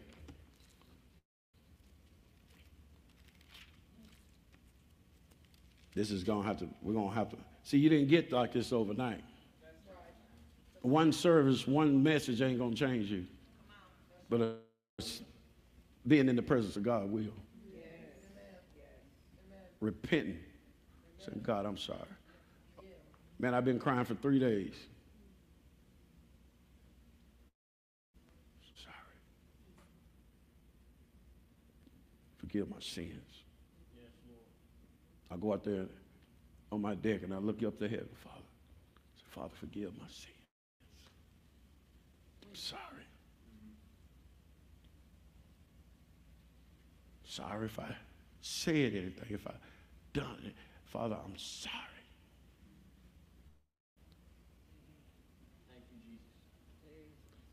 This 5.96 6.10
is 6.10 6.22
gonna 6.22 6.46
have 6.46 6.58
to, 6.58 6.68
we're 6.82 6.92
gonna 6.92 7.10
have 7.14 7.30
to. 7.30 7.38
See, 7.62 7.78
you 7.78 7.88
didn't 7.88 8.08
get 8.08 8.30
like 8.30 8.52
this 8.52 8.70
overnight. 8.70 9.24
Right. 9.62 10.82
One 10.82 11.10
service, 11.10 11.66
one 11.66 12.02
message 12.02 12.42
ain't 12.42 12.58
gonna 12.58 12.76
change 12.76 13.10
you. 13.10 13.24
But 14.28 14.40
uh, 14.42 15.02
being 16.06 16.28
in 16.28 16.36
the 16.36 16.42
presence 16.42 16.76
of 16.76 16.82
God 16.82 17.10
will. 17.10 17.32
Repenting. 19.80 20.38
Saying, 21.18 21.40
God, 21.42 21.64
I'm 21.64 21.78
sorry. 21.78 21.98
Man, 23.38 23.54
I've 23.54 23.64
been 23.64 23.78
crying 23.78 24.04
for 24.04 24.14
three 24.16 24.38
days. 24.38 24.74
Sorry. 28.82 28.94
Forgive 32.36 32.68
my 32.68 32.80
sins. 32.80 33.35
I 35.30 35.36
go 35.36 35.52
out 35.52 35.64
there 35.64 35.86
on 36.70 36.80
my 36.80 36.94
deck 36.94 37.22
and 37.22 37.34
I 37.34 37.38
look 37.38 37.62
up 37.62 37.78
to 37.78 37.88
heaven, 37.88 38.08
Father. 38.14 38.36
I 38.36 39.18
say, 39.18 39.24
Father, 39.30 39.54
forgive 39.58 39.92
my 39.98 40.06
sins. 40.06 40.36
I'm 42.42 42.54
sorry. 42.54 42.80
Sorry 47.24 47.66
if 47.66 47.78
I 47.78 47.94
said 48.40 48.94
anything, 48.94 49.26
if 49.30 49.46
I 49.46 49.54
done 50.12 50.38
it. 50.46 50.54
Father, 50.86 51.16
I'm 51.22 51.36
sorry. 51.36 51.74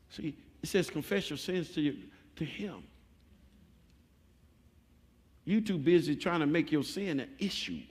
See, 0.10 0.38
it 0.62 0.70
says 0.70 0.92
confess 0.92 1.32
your 1.32 1.38
sins 1.38 1.72
to 1.72 1.82
you, 1.82 1.98
to 2.36 2.46
him. 2.46 2.84
You 5.46 5.62
too 5.62 5.78
busy 5.78 6.16
trying 6.16 6.40
to 6.40 6.46
make 6.46 6.72
your 6.72 6.84
sin 6.84 7.20
an 7.20 7.30
issue. 7.40 7.82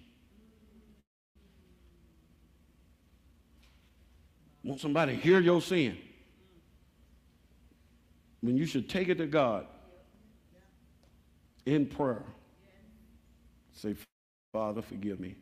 Want 4.64 4.80
somebody 4.80 5.14
hear 5.14 5.40
your 5.40 5.61
sin. 5.61 5.96
When 8.40 8.57
you 8.57 8.64
should 8.64 8.88
take 8.88 9.09
it 9.09 9.18
to 9.18 9.26
God 9.26 9.66
in 11.66 11.86
prayer. 11.86 12.24
Say, 13.72 13.94
Father, 14.53 14.82
forgive 14.82 15.20
me. 15.20 15.36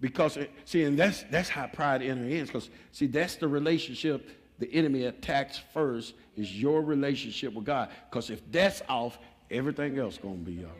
Because, 0.00 0.36
it, 0.36 0.50
see, 0.64 0.84
and 0.84 0.98
that's, 0.98 1.24
that's 1.30 1.48
how 1.48 1.66
pride 1.66 2.02
enters. 2.02 2.48
Because, 2.48 2.70
see, 2.92 3.06
that's 3.06 3.36
the 3.36 3.48
relationship 3.48 4.28
the 4.58 4.72
enemy 4.72 5.04
attacks 5.04 5.60
first 5.74 6.14
is 6.36 6.54
your 6.60 6.82
relationship 6.82 7.52
with 7.52 7.64
God. 7.64 7.90
Because 8.08 8.30
if 8.30 8.40
that's 8.50 8.82
off, 8.88 9.18
everything 9.50 9.98
else 9.98 10.18
going 10.18 10.44
to 10.44 10.50
be 10.50 10.64
off. 10.64 10.70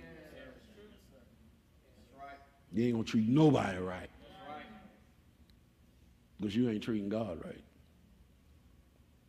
You 2.73 2.85
ain't 2.89 3.07
to 3.07 3.11
treat 3.11 3.29
nobody 3.29 3.79
right. 3.79 4.11
Because 6.39 6.55
you 6.55 6.69
ain't 6.69 6.83
treating 6.83 7.09
God 7.09 7.43
right. 7.45 7.63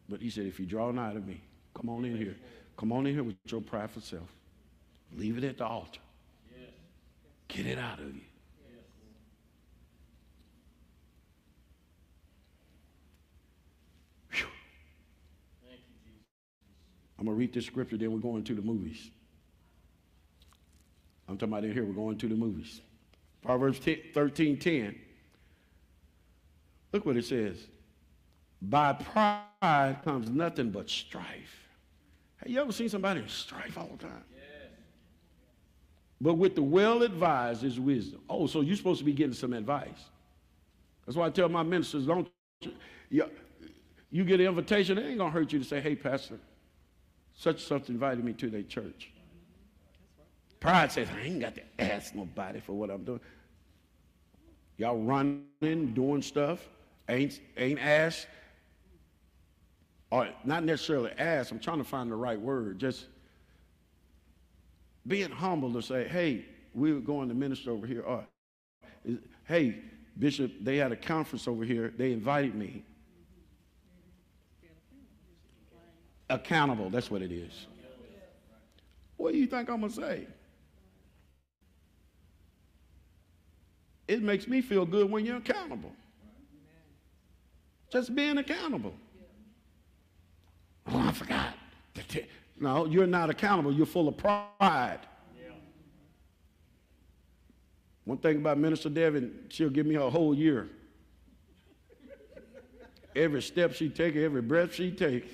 But 0.09 0.21
he 0.21 0.29
said, 0.29 0.45
if 0.45 0.59
you 0.59 0.65
draw 0.65 0.91
nigh 0.91 1.13
to 1.13 1.19
me, 1.19 1.41
come 1.73 1.89
on 1.89 2.03
in 2.03 2.17
here. 2.17 2.35
Come 2.75 2.91
on 2.91 3.07
in 3.07 3.13
here 3.13 3.23
with 3.23 3.35
your 3.45 3.61
prideful 3.61 4.01
self. 4.01 4.27
Leave 5.15 5.37
it 5.37 5.43
at 5.43 5.57
the 5.57 5.65
altar. 5.65 6.01
Get 7.47 7.65
it 7.65 7.77
out 7.77 7.99
of 7.99 8.13
you. 8.13 8.21
I'm 17.19 17.25
going 17.25 17.35
to 17.35 17.39
read 17.39 17.53
this 17.53 17.65
scripture, 17.65 17.97
then 17.97 18.11
we're 18.11 18.19
going 18.19 18.43
to 18.43 18.53
the 18.53 18.61
movies. 18.61 19.09
I'm 21.27 21.37
talking 21.37 21.53
about 21.53 21.65
in 21.65 21.73
here, 21.73 21.85
we're 21.85 21.93
going 21.93 22.17
to 22.17 22.27
the 22.27 22.35
movies. 22.35 22.81
Proverbs 23.41 23.79
10, 23.79 23.97
13 24.13 24.57
10. 24.57 24.95
Look 26.93 27.05
what 27.05 27.17
it 27.17 27.25
says. 27.25 27.57
By 28.61 28.93
pride 28.93 29.97
comes 30.03 30.29
nothing 30.29 30.71
but 30.71 30.89
strife. 30.89 31.67
Have 32.37 32.49
you 32.49 32.59
ever 32.61 32.71
seen 32.71 32.89
somebody 32.89 33.21
in 33.21 33.27
strife 33.27 33.77
all 33.77 33.89
the 33.97 34.05
time? 34.05 34.23
But 36.19 36.35
with 36.35 36.55
the 36.55 36.63
well 36.63 37.03
advised 37.03 37.63
is 37.63 37.79
wisdom. 37.79 38.21
Oh, 38.29 38.47
so 38.47 38.61
you're 38.61 38.75
supposed 38.75 38.99
to 38.99 39.05
be 39.05 39.13
getting 39.13 39.33
some 39.33 39.53
advice. 39.53 40.09
That's 41.05 41.15
why 41.15 41.27
I 41.27 41.29
tell 41.29 41.47
my 41.47 41.63
ministers, 41.63 42.07
don't 42.07 42.27
you, 43.09 43.23
you 44.09 44.23
get 44.25 44.39
an 44.39 44.47
invitation, 44.47 44.97
it 44.97 45.05
ain't 45.05 45.19
gonna 45.19 45.29
hurt 45.29 45.53
you 45.53 45.59
to 45.59 45.65
say, 45.65 45.79
hey, 45.79 45.95
Pastor, 45.95 46.39
such 47.35 47.55
and 47.55 47.61
such 47.61 47.89
invited 47.89 48.23
me 48.23 48.33
to 48.33 48.49
their 48.49 48.63
church. 48.63 49.11
Pride 50.59 50.91
says, 50.91 51.07
I 51.15 51.21
ain't 51.21 51.39
got 51.39 51.55
to 51.55 51.61
ask 51.79 52.15
nobody 52.15 52.59
for 52.59 52.73
what 52.73 52.89
I'm 52.89 53.03
doing. 53.03 53.19
Y'all 54.77 54.97
running, 54.97 55.93
doing 55.93 56.21
stuff, 56.21 56.67
ain't 57.09 57.39
ain't 57.57 57.79
asked. 57.79 58.27
Or 60.09 60.29
not 60.45 60.63
necessarily 60.63 61.11
asked, 61.17 61.51
I'm 61.51 61.59
trying 61.59 61.79
to 61.79 61.83
find 61.83 62.09
the 62.09 62.15
right 62.15 62.39
word. 62.39 62.79
Just 62.79 63.07
being 65.05 65.31
humble 65.31 65.73
to 65.73 65.81
say, 65.81 66.07
hey, 66.07 66.45
we 66.73 66.93
were 66.93 66.99
going 66.99 67.27
to 67.29 67.35
minister 67.35 67.71
over 67.71 67.85
here. 67.85 68.01
Or, 68.01 68.25
hey, 69.45 69.81
Bishop, 70.17 70.51
they 70.61 70.77
had 70.77 70.91
a 70.91 70.95
conference 70.95 71.47
over 71.47 71.63
here. 71.63 71.93
They 71.97 72.13
invited 72.13 72.55
me. 72.55 72.83
Accountable, 76.29 76.89
that's 76.89 77.09
what 77.09 77.21
it 77.21 77.31
is. 77.31 77.67
What 79.17 79.33
do 79.33 79.39
you 79.39 79.47
think 79.47 79.69
I'm 79.69 79.79
going 79.79 79.91
to 79.91 79.95
say? 79.95 80.27
It 84.07 84.23
makes 84.23 84.47
me 84.47 84.61
feel 84.61 84.85
good 84.85 85.11
when 85.11 85.25
you're 85.25 85.37
accountable. 85.37 85.91
Just 87.91 88.15
being 88.15 88.37
accountable. 88.37 88.93
Oh, 90.87 90.99
I 90.99 91.11
forgot. 91.11 91.53
No, 92.59 92.85
you're 92.85 93.07
not 93.07 93.29
accountable. 93.29 93.71
You're 93.71 93.85
full 93.85 94.07
of 94.07 94.17
pride. 94.17 94.99
One 98.05 98.17
thing 98.19 98.37
about 98.37 98.57
Minister 98.57 98.89
Devin, 98.89 99.47
she'll 99.49 99.69
give 99.69 99.85
me 99.85 99.95
a 99.95 100.09
whole 100.09 100.33
year. 100.33 100.69
Every 103.15 103.41
step 103.41 103.73
she 103.73 103.89
takes, 103.89 104.15
every 104.17 104.41
breath 104.41 104.73
she 104.73 104.91
takes, 104.91 105.27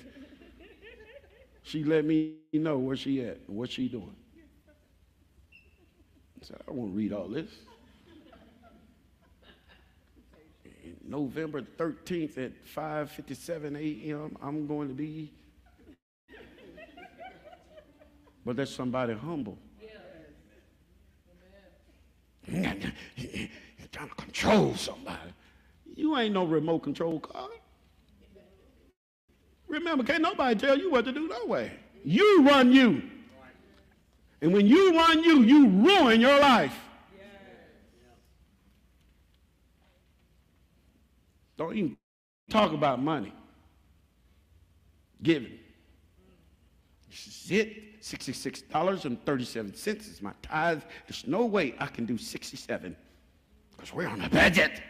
she 1.62 1.84
let 1.84 2.04
me 2.04 2.34
know 2.52 2.78
where 2.78 2.96
she 2.96 3.22
at 3.22 3.38
and 3.46 3.56
what 3.56 3.70
she 3.70 3.88
doing. 3.88 4.16
I 6.42 6.46
said, 6.46 6.56
I 6.66 6.72
won't 6.72 6.94
read 6.96 7.12
all 7.12 7.28
this. 7.28 7.50
November 11.06 11.62
13th 11.62 12.38
at 12.38 12.52
5:57 12.64 13.76
a.m. 13.76 14.36
I'm 14.42 14.66
going 14.66 14.88
to 14.88 14.94
be 14.94 15.32
But 18.44 18.56
that's 18.56 18.74
somebody 18.74 19.14
humble. 19.14 19.58
Trying 22.46 24.08
to 24.08 24.14
control 24.16 24.74
somebody. 24.74 25.32
You 25.96 26.18
ain't 26.18 26.34
no 26.34 26.44
remote 26.44 26.80
control 26.80 27.20
car. 27.20 27.48
Remember, 29.66 30.04
can't 30.04 30.20
nobody 30.22 30.58
tell 30.58 30.78
you 30.78 30.90
what 30.90 31.06
to 31.06 31.12
do 31.12 31.26
no 31.26 31.46
way. 31.46 31.72
You 32.04 32.46
run 32.46 32.70
you. 32.70 33.02
And 34.42 34.52
when 34.52 34.66
you 34.66 34.94
run 34.94 35.24
you, 35.24 35.42
you 35.42 35.68
ruin 35.68 36.20
your 36.20 36.38
life. 36.38 36.78
Don't 41.56 41.76
even 41.76 41.96
talk 42.50 42.72
about 42.72 43.00
money. 43.02 43.32
Giving. 45.22 45.58
This 47.08 47.26
is 47.26 47.50
it. 47.50 48.02
$66.37 48.02 50.00
is 50.00 50.20
my 50.20 50.32
tithe. 50.42 50.82
There's 51.06 51.26
no 51.26 51.46
way 51.46 51.74
I 51.78 51.86
can 51.86 52.04
do 52.04 52.18
67 52.18 52.94
because 53.70 53.94
we're 53.94 54.08
on 54.08 54.20
a 54.20 54.28
budget. 54.28 54.82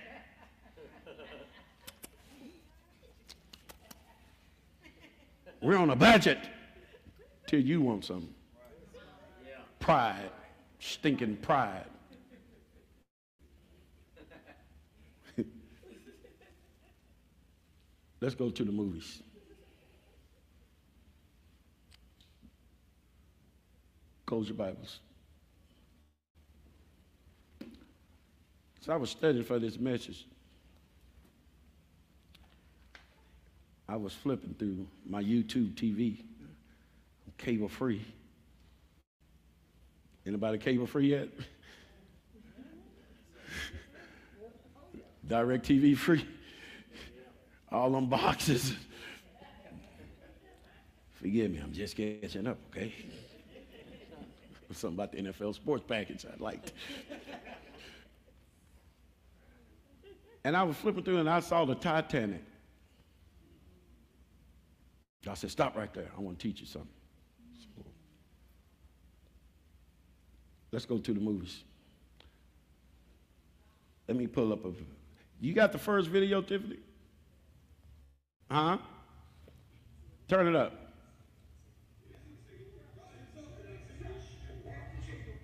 we're 5.60 5.76
on 5.76 5.90
a 5.90 5.96
budget 5.96 6.38
till 7.46 7.60
you 7.60 7.80
want 7.80 8.04
some 8.04 8.28
pride, 9.78 10.30
stinking 10.80 11.36
pride. 11.36 11.86
Let's 18.24 18.34
go 18.34 18.48
to 18.48 18.64
the 18.64 18.72
movies. 18.72 19.22
Close 24.24 24.48
your 24.48 24.56
Bibles. 24.56 25.00
So 28.80 28.94
I 28.94 28.96
was 28.96 29.10
studying 29.10 29.44
for 29.44 29.58
this 29.58 29.78
message. 29.78 30.26
I 33.86 33.96
was 33.96 34.14
flipping 34.14 34.54
through 34.54 34.86
my 35.04 35.22
YouTube 35.22 35.74
TV, 35.74 36.24
cable 37.36 37.68
free. 37.68 38.06
Anybody 40.26 40.56
cable 40.56 40.86
free 40.86 41.10
yet? 41.10 41.28
DirecTV 45.28 45.98
free. 45.98 46.26
All 47.74 47.90
them 47.90 48.06
boxes. 48.06 48.72
Forgive 51.14 51.50
me, 51.50 51.58
I'm 51.58 51.72
just 51.72 51.96
catching 51.96 52.46
up, 52.46 52.56
okay? 52.70 52.94
Something 54.70 54.96
about 54.96 55.10
the 55.10 55.18
NFL 55.18 55.54
sports 55.56 55.82
package 55.86 56.24
I 56.24 56.40
liked. 56.40 56.72
and 60.44 60.56
I 60.56 60.62
was 60.62 60.76
flipping 60.76 61.02
through 61.02 61.18
and 61.18 61.28
I 61.28 61.40
saw 61.40 61.64
the 61.64 61.74
Titanic. 61.74 62.42
I 65.28 65.34
said, 65.34 65.50
stop 65.50 65.76
right 65.76 65.92
there. 65.92 66.10
I 66.16 66.20
want 66.20 66.38
to 66.38 66.48
teach 66.48 66.60
you 66.60 66.66
something. 66.66 66.88
So, 67.58 67.84
let's 70.70 70.86
go 70.86 70.98
to 70.98 71.12
the 71.12 71.20
movies. 71.20 71.64
Let 74.06 74.16
me 74.16 74.28
pull 74.28 74.52
up 74.52 74.64
a. 74.64 74.70
You 75.40 75.54
got 75.54 75.72
the 75.72 75.78
first 75.78 76.08
video, 76.08 76.40
Tiffany? 76.40 76.78
Huh? 78.50 78.78
Turn 80.28 80.48
it 80.48 80.56
up. 80.56 80.72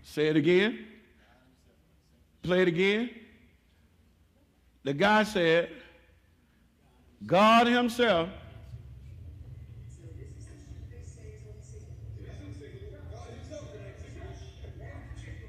Say 0.03 0.27
it 0.27 0.37
again. 0.37 0.87
Play 2.43 2.63
it 2.63 2.69
again. 2.69 3.11
The 4.83 4.95
guy 4.95 5.23
said, 5.23 5.71
God 7.27 7.67
Himself. 7.67 8.29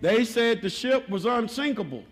They 0.01 0.25
said 0.25 0.61
the 0.61 0.69
ship 0.69 1.07
was 1.09 1.25
unsinkable. 1.25 2.03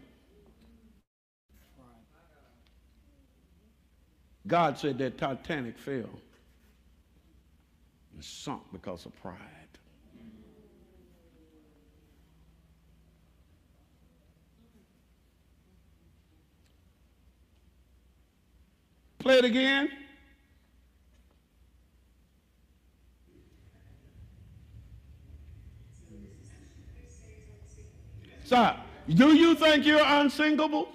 God 4.50 4.80
said 4.80 4.98
that 4.98 5.20
Titanic 5.20 5.78
fell 5.78 6.10
and 8.14 8.24
sunk 8.24 8.64
because 8.74 9.06
of 9.06 9.16
pride. 9.22 9.38
Play 19.20 19.38
it 19.38 19.46
again. 19.46 19.90
Stop. 28.44 28.80
Do 29.08 29.36
you 29.36 29.54
think 29.54 29.86
you're 29.86 30.04
unsinkable? 30.04 30.90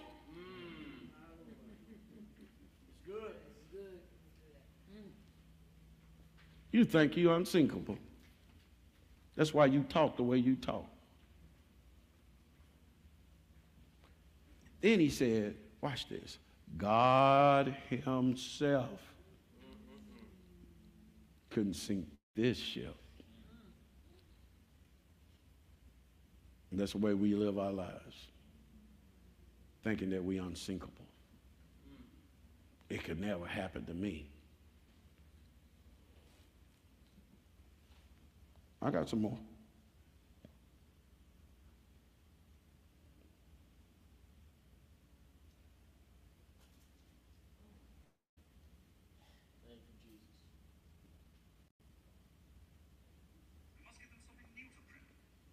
You 6.75 6.85
think 6.85 7.17
you're 7.17 7.37
unsinkable. 7.37 7.97
That's 9.37 9.55
why 9.55 9.67
you 9.67 9.85
talk 9.85 10.17
the 10.17 10.25
way 10.25 10.39
you 10.39 10.57
talk. 10.57 10.85
Then 14.81 14.99
he 14.99 15.09
said, 15.09 15.55
watch 15.81 16.09
this. 16.09 16.39
God 16.77 17.77
Himself 17.89 18.99
couldn't 21.51 21.75
sink 21.75 22.09
this 22.35 22.59
ship. 22.59 22.97
And 26.73 26.81
that's 26.81 26.91
the 26.91 26.99
way 26.99 27.15
we 27.15 27.37
live 27.37 27.57
our 27.57 27.71
lives, 27.71 28.27
thinking 29.85 30.11
that 30.11 30.25
we're 30.25 30.43
unsinkable. 30.43 31.07
It 32.89 33.05
could 33.05 33.21
never 33.21 33.47
happen 33.47 33.87
to 33.87 33.95
me. 33.95 34.27
I 38.85 38.91
got 38.91 39.09
some 39.09 39.23
more. 39.23 39.39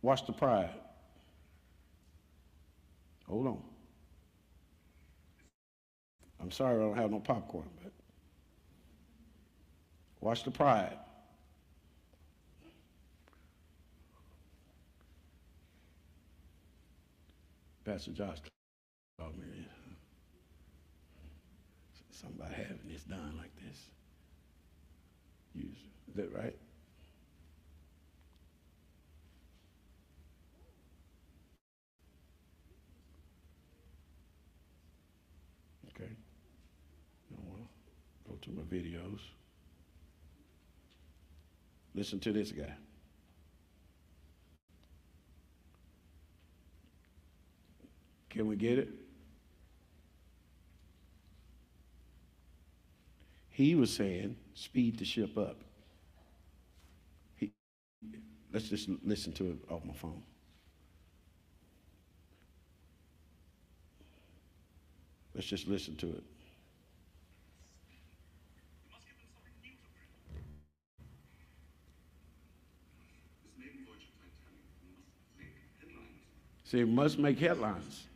Watch 0.02 0.26
the 0.26 0.34
pride. 0.34 0.72
Hold 3.28 3.48
on. 3.48 3.62
I'm 6.42 6.52
sorry 6.52 6.76
I 6.76 6.80
don't 6.80 6.98
have 6.98 7.12
no 7.12 7.20
popcorn, 7.20 7.70
but 7.82 7.94
watch 10.20 10.44
the 10.44 10.52
pride. 10.52 10.98
Pastor 17.92 18.12
Josh 18.12 18.38
called 19.20 19.38
me. 19.38 19.68
Somebody 22.10 22.54
having 22.54 22.80
this 22.90 23.04
done 23.04 23.34
like 23.38 23.52
this. 23.58 23.90
Is 25.58 26.16
that 26.16 26.34
right? 26.34 26.56
Okay. 35.90 36.12
I 37.34 38.30
go 38.30 38.38
to 38.42 38.52
my 38.52 38.62
videos. 38.62 39.20
Listen 41.94 42.22
to 42.22 42.32
this 42.32 42.54
guy. 42.54 42.74
Can 48.42 48.48
we 48.48 48.56
get 48.56 48.80
it? 48.80 48.90
He 53.52 53.76
was 53.76 53.94
saying, 53.94 54.36
speed 54.56 54.98
the 54.98 55.06
ship 55.06 55.38
up. 55.38 55.58
He, 57.36 57.52
let's 58.52 58.68
just 58.68 58.90
listen 59.06 59.32
to 59.34 59.52
it 59.52 59.58
off 59.70 59.86
my 59.86 59.94
phone. 59.94 60.24
Let's 65.36 65.46
just 65.46 65.68
listen 65.68 65.96
to 65.98 66.08
it. 66.08 66.24
See, 76.64 76.84
must 76.86 77.20
make 77.20 77.38
headlines. 77.38 78.08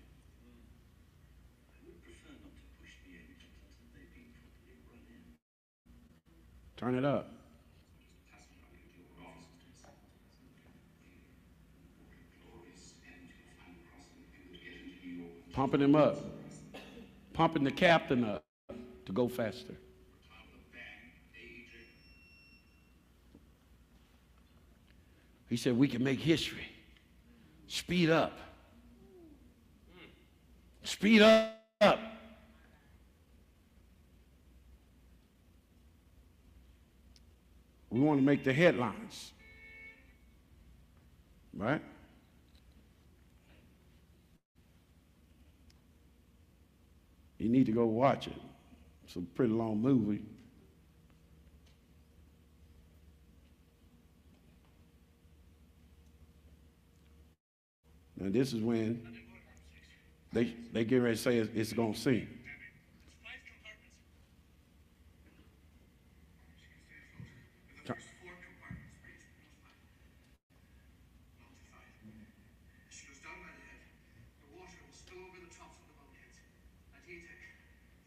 Turn 6.86 6.94
it 6.94 7.04
up. 7.04 7.28
Pumping 15.52 15.82
him 15.82 15.96
up. 15.96 16.18
Pumping 17.34 17.64
the 17.64 17.72
captain 17.72 18.24
up 18.24 18.44
to 19.08 19.12
go 19.12 19.28
faster. 19.28 19.74
He 25.50 25.58
said, 25.58 25.76
We 25.76 25.88
can 25.88 26.04
make 26.04 26.20
history. 26.20 26.68
Speed 27.68 28.12
up. 28.12 28.38
Speed 30.84 31.24
up. 31.24 32.15
We 37.96 38.02
want 38.02 38.20
to 38.20 38.26
make 38.26 38.44
the 38.44 38.52
headlines. 38.52 39.32
Right? 41.56 41.82
You 47.38 47.48
need 47.48 47.68
to 47.68 47.72
go 47.72 47.86
watch 47.86 48.28
it. 48.28 48.36
It's 49.06 49.16
a 49.16 49.22
pretty 49.22 49.54
long 49.54 49.82
movie. 49.82 50.24
And 58.20 58.34
this 58.34 58.52
is 58.52 58.60
when 58.60 59.02
they 60.34 60.54
they 60.74 60.84
get 60.84 60.98
ready 60.98 61.16
to 61.16 61.22
say 61.22 61.38
it's, 61.38 61.50
it's 61.56 61.72
going 61.72 61.94
to 61.94 62.00
sing. 62.00 62.28
Turn- 67.86 67.96
She 72.90 73.06
was 73.12 73.20
down 73.20 73.36
by 73.44 73.52
the 73.52 73.62
head. 73.68 73.82
The 74.42 74.50
water 74.56 74.80
was 74.88 74.96
still 74.96 75.20
over 75.20 75.36
the 75.44 75.52
tops 75.52 75.76
of 75.84 75.86
the 75.92 75.96
bulkheads. 76.00 76.40
And 76.96 77.02
he 77.04 77.20
took 77.20 77.42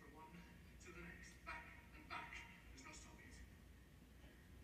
from 0.01 0.11
one 0.17 0.33
to 0.33 0.89
the 0.97 1.03
next, 1.05 1.37
back 1.45 1.69
and 1.93 2.05
back. 2.09 2.33
There's 2.73 2.89
no 2.89 2.93
stopping 2.97 3.29
it. 3.29 3.45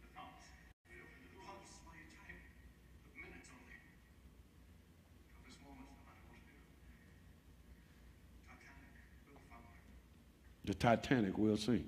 The 0.00 0.08
pumps. 0.16 0.48
The 0.88 0.98
pumps, 1.36 1.70
my 1.84 2.00
time. 2.08 2.40
Of 3.04 3.12
minutes 3.12 3.48
only. 3.52 3.76
From 5.36 5.42
this 5.44 5.58
moment, 5.60 5.86
no 5.92 6.00
matter 6.08 6.24
what 6.24 6.40
we 6.40 6.40
do. 6.48 6.56
Titanic 8.48 8.92
will 9.28 9.44
follow. 9.52 9.76
The 10.74 10.96
Titanic 10.96 11.38
will 11.38 11.56
iron. 11.56 11.84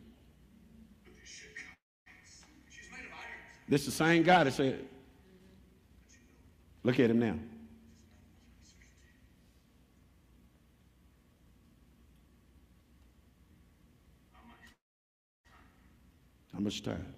This 3.69 3.81
is 3.81 3.87
the 3.87 3.93
same 3.93 4.23
guy 4.23 4.45
that 4.45 4.53
said, 4.53 4.87
look 6.85 7.01
at 7.01 7.11
him 7.11 7.19
now. 7.19 7.35
How 16.53 16.61
much 16.61 16.83
time? 16.83 17.16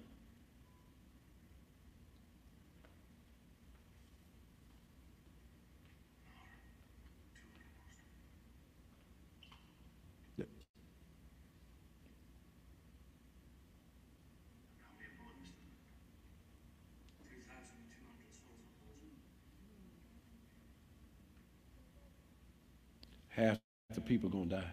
Half 23.29 23.59
the 23.93 24.01
people 24.01 24.29
gonna 24.29 24.45
die. 24.45 24.71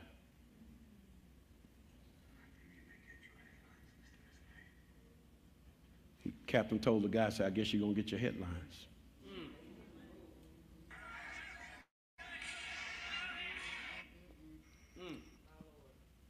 He- 6.22 6.34
Captain 6.46 6.78
told 6.78 7.02
the 7.04 7.08
guy, 7.08 7.28
said, 7.28 7.46
I 7.46 7.50
guess 7.50 7.72
you're 7.72 7.80
gonna 7.82 7.94
get 7.94 8.10
your 8.10 8.20
headlines. 8.20 8.86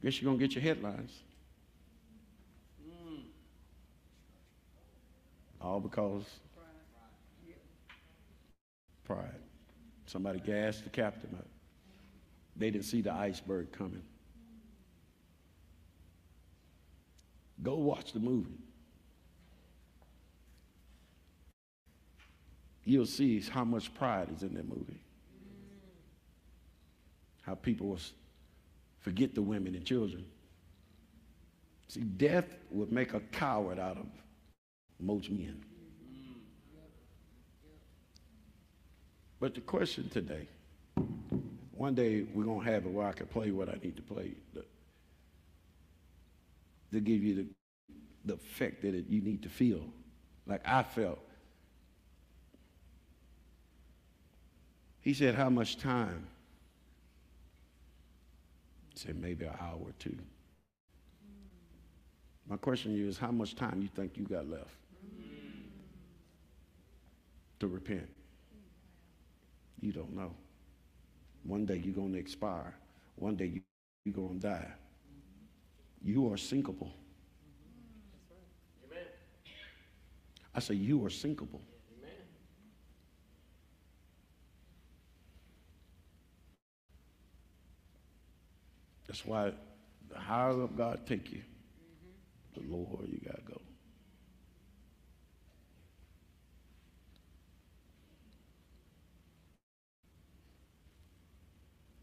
Guess 0.03 0.21
you're 0.21 0.31
gonna 0.31 0.39
get 0.39 0.53
your 0.55 0.63
headlines. 0.63 1.11
All 5.59 5.79
because 5.79 6.23
pride. 9.03 9.41
Somebody 10.05 10.39
gassed 10.39 10.83
the 10.83 10.89
captain 10.89 11.35
up. 11.37 11.56
They 12.57 12.71
didn't 12.71 12.85
see 12.85 13.01
the 13.01 13.13
iceberg 13.13 13.71
coming. 13.71 14.03
Go 17.61 17.75
watch 17.75 18.13
the 18.13 18.19
movie. 18.19 18.57
You'll 22.83 23.05
see 23.05 23.39
how 23.41 23.63
much 23.63 23.93
pride 23.93 24.29
is 24.35 24.43
in 24.43 24.53
that 24.53 24.67
movie. 24.67 25.01
How 27.41 27.55
people 27.55 27.97
forget 28.99 29.35
the 29.35 29.41
women 29.41 29.75
and 29.75 29.85
children. 29.85 30.25
See, 31.89 32.01
death 32.01 32.45
would 32.71 32.91
make 32.91 33.13
a 33.13 33.19
coward 33.19 33.79
out 33.79 33.97
of 33.97 34.05
most 34.99 35.29
men. 35.29 35.63
But 39.39 39.53
the 39.53 39.61
question 39.61 40.09
today, 40.09 40.47
one 41.77 41.95
day 41.95 42.25
we're 42.33 42.43
going 42.43 42.65
to 42.65 42.71
have 42.71 42.85
it 42.85 42.91
where 42.91 43.07
I 43.07 43.13
can 43.13 43.27
play 43.27 43.51
what 43.51 43.69
I 43.69 43.77
need 43.83 43.95
to 43.95 44.01
play 44.01 44.33
to, 44.55 44.65
to 46.93 46.99
give 46.99 47.23
you 47.23 47.35
the, 47.35 47.45
the 48.25 48.33
effect 48.33 48.81
that 48.81 48.95
it, 48.95 49.05
you 49.07 49.21
need 49.21 49.43
to 49.43 49.49
feel. 49.49 49.83
Like 50.45 50.61
I 50.65 50.83
felt 50.83 51.19
He 55.07 55.13
said, 55.13 55.35
How 55.35 55.49
much 55.49 55.77
time? 55.77 56.27
I 58.93 58.99
said, 58.99 59.15
Maybe 59.15 59.45
an 59.45 59.53
hour 59.57 59.79
or 59.79 59.93
two. 59.99 60.17
My 62.49 62.57
question 62.57 62.91
to 62.91 62.97
you 62.97 63.07
is, 63.07 63.17
How 63.17 63.31
much 63.31 63.55
time 63.55 63.81
you 63.81 63.87
think 63.87 64.17
you 64.17 64.25
got 64.25 64.49
left 64.49 64.75
to 67.61 67.67
repent? 67.67 68.09
You 69.79 69.93
don't 69.93 70.13
know. 70.13 70.33
One 71.47 71.65
day 71.65 71.81
you're 71.83 71.95
going 71.95 72.11
to 72.11 72.19
expire. 72.19 72.75
One 73.15 73.37
day 73.37 73.45
you, 73.45 73.61
you're 74.03 74.13
going 74.13 74.39
to 74.39 74.47
die. 74.47 74.67
You 76.03 76.27
are 76.27 76.35
sinkable. 76.35 76.91
Amen. 78.85 79.05
I 80.53 80.59
say, 80.59 80.73
You 80.75 81.03
are 81.05 81.09
sinkable. 81.09 81.61
Amen. 81.97 82.25
That's 89.07 89.25
why 89.25 89.53
the 90.09 90.19
higher 90.19 90.61
up 90.63 90.77
God 90.77 91.07
take 91.07 91.31
you, 91.31 91.41
the 92.55 92.61
lower 92.69 93.05
you 93.07 93.19
got 93.25 93.37
to 93.37 93.53
go. 93.53 93.61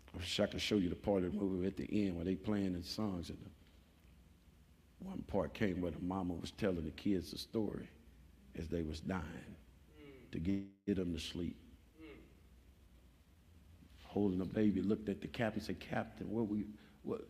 I 0.09 0.11
wish 0.25 0.41
I 0.41 0.47
could 0.47 0.61
show 0.61 0.77
you 0.77 0.89
the 0.89 0.95
part 0.97 1.23
of 1.23 1.33
the 1.33 1.39
movie 1.39 1.67
at 1.67 1.77
the 1.77 1.87
end 1.93 2.17
where 2.17 2.25
they 2.25 2.35
playing 2.35 2.73
the 2.73 2.83
songs. 2.83 3.29
And 3.29 3.39
the 3.39 5.07
one 5.07 5.23
part 5.27 5.53
came 5.53 5.83
where 5.83 5.91
the 5.91 6.01
mama 6.01 6.33
was 6.33 6.51
telling 6.51 6.83
the 6.83 6.91
kids 6.93 7.33
a 7.35 7.39
story 7.39 7.89
as 8.59 8.69
they 8.69 8.83
was 8.83 9.01
dying 9.01 9.23
to 10.33 10.39
get, 10.39 10.97
them 10.97 11.13
to 11.13 11.21
sleep. 11.21 11.57
Holding 14.05 14.41
a 14.41 14.47
baby, 14.47 14.81
looked 14.81 15.09
at 15.09 15.21
the 15.21 15.29
captain 15.29 15.61
said, 15.61 15.79
Captain, 15.81 16.31
what 16.31 16.49
we 16.49 16.65
what 17.03 17.23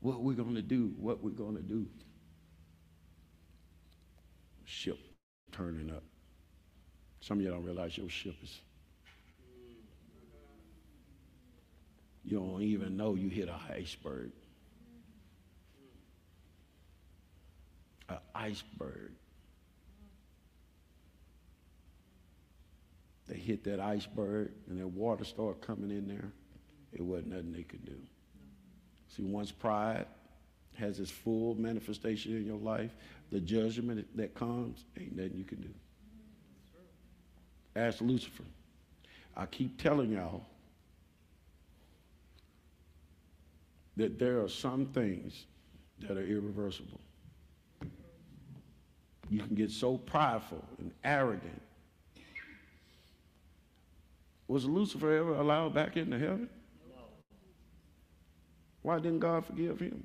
what 0.00 0.22
we 0.22 0.34
gonna 0.34 0.62
do? 0.62 0.94
What 0.98 1.22
we 1.22 1.32
gonna 1.32 1.60
do? 1.60 1.86
Ship 4.64 4.98
turning 5.52 5.90
up. 5.90 6.02
Some 7.20 7.38
of 7.38 7.44
you 7.44 7.50
don't 7.50 7.64
realize 7.64 7.98
your 7.98 8.08
ship 8.08 8.36
is 8.42 8.60
You 12.24 12.38
don't 12.38 12.62
even 12.62 12.96
know 12.96 13.14
you 13.14 13.28
hit 13.28 13.48
an 13.48 13.54
iceberg. 13.70 14.30
An 18.08 18.18
iceberg. 18.34 19.12
They 23.28 23.36
hit 23.36 23.64
that 23.64 23.80
iceberg 23.80 24.52
and 24.68 24.80
that 24.80 24.88
water 24.88 25.24
started 25.24 25.60
coming 25.60 25.90
in 25.90 26.08
there. 26.08 26.30
It 26.92 27.02
wasn't 27.02 27.28
nothing 27.28 27.52
they 27.52 27.62
could 27.62 27.84
do. 27.84 27.96
See, 29.08 29.22
once 29.22 29.50
pride 29.50 30.06
has 30.74 31.00
its 31.00 31.10
full 31.10 31.54
manifestation 31.54 32.36
in 32.36 32.46
your 32.46 32.58
life, 32.58 32.94
the 33.30 33.40
judgment 33.40 34.06
that 34.16 34.34
comes 34.34 34.84
ain't 34.98 35.16
nothing 35.16 35.36
you 35.36 35.44
can 35.44 35.60
do. 35.60 35.68
Ask 37.76 38.00
Lucifer. 38.00 38.44
I 39.36 39.46
keep 39.46 39.82
telling 39.82 40.12
y'all 40.12 40.44
that 43.96 44.18
there 44.18 44.40
are 44.42 44.48
some 44.48 44.86
things 44.86 45.46
that 46.00 46.16
are 46.16 46.26
irreversible. 46.26 47.00
You 49.30 49.40
can 49.40 49.54
get 49.54 49.70
so 49.70 49.96
prideful 49.96 50.64
and 50.78 50.90
arrogant. 51.02 51.62
Was 54.48 54.66
Lucifer 54.66 55.16
ever 55.16 55.34
allowed 55.34 55.74
back 55.74 55.96
into 55.96 56.18
heaven? 56.18 56.48
Why 58.82 58.98
didn't 58.98 59.20
God 59.20 59.46
forgive 59.46 59.80
him? 59.80 60.04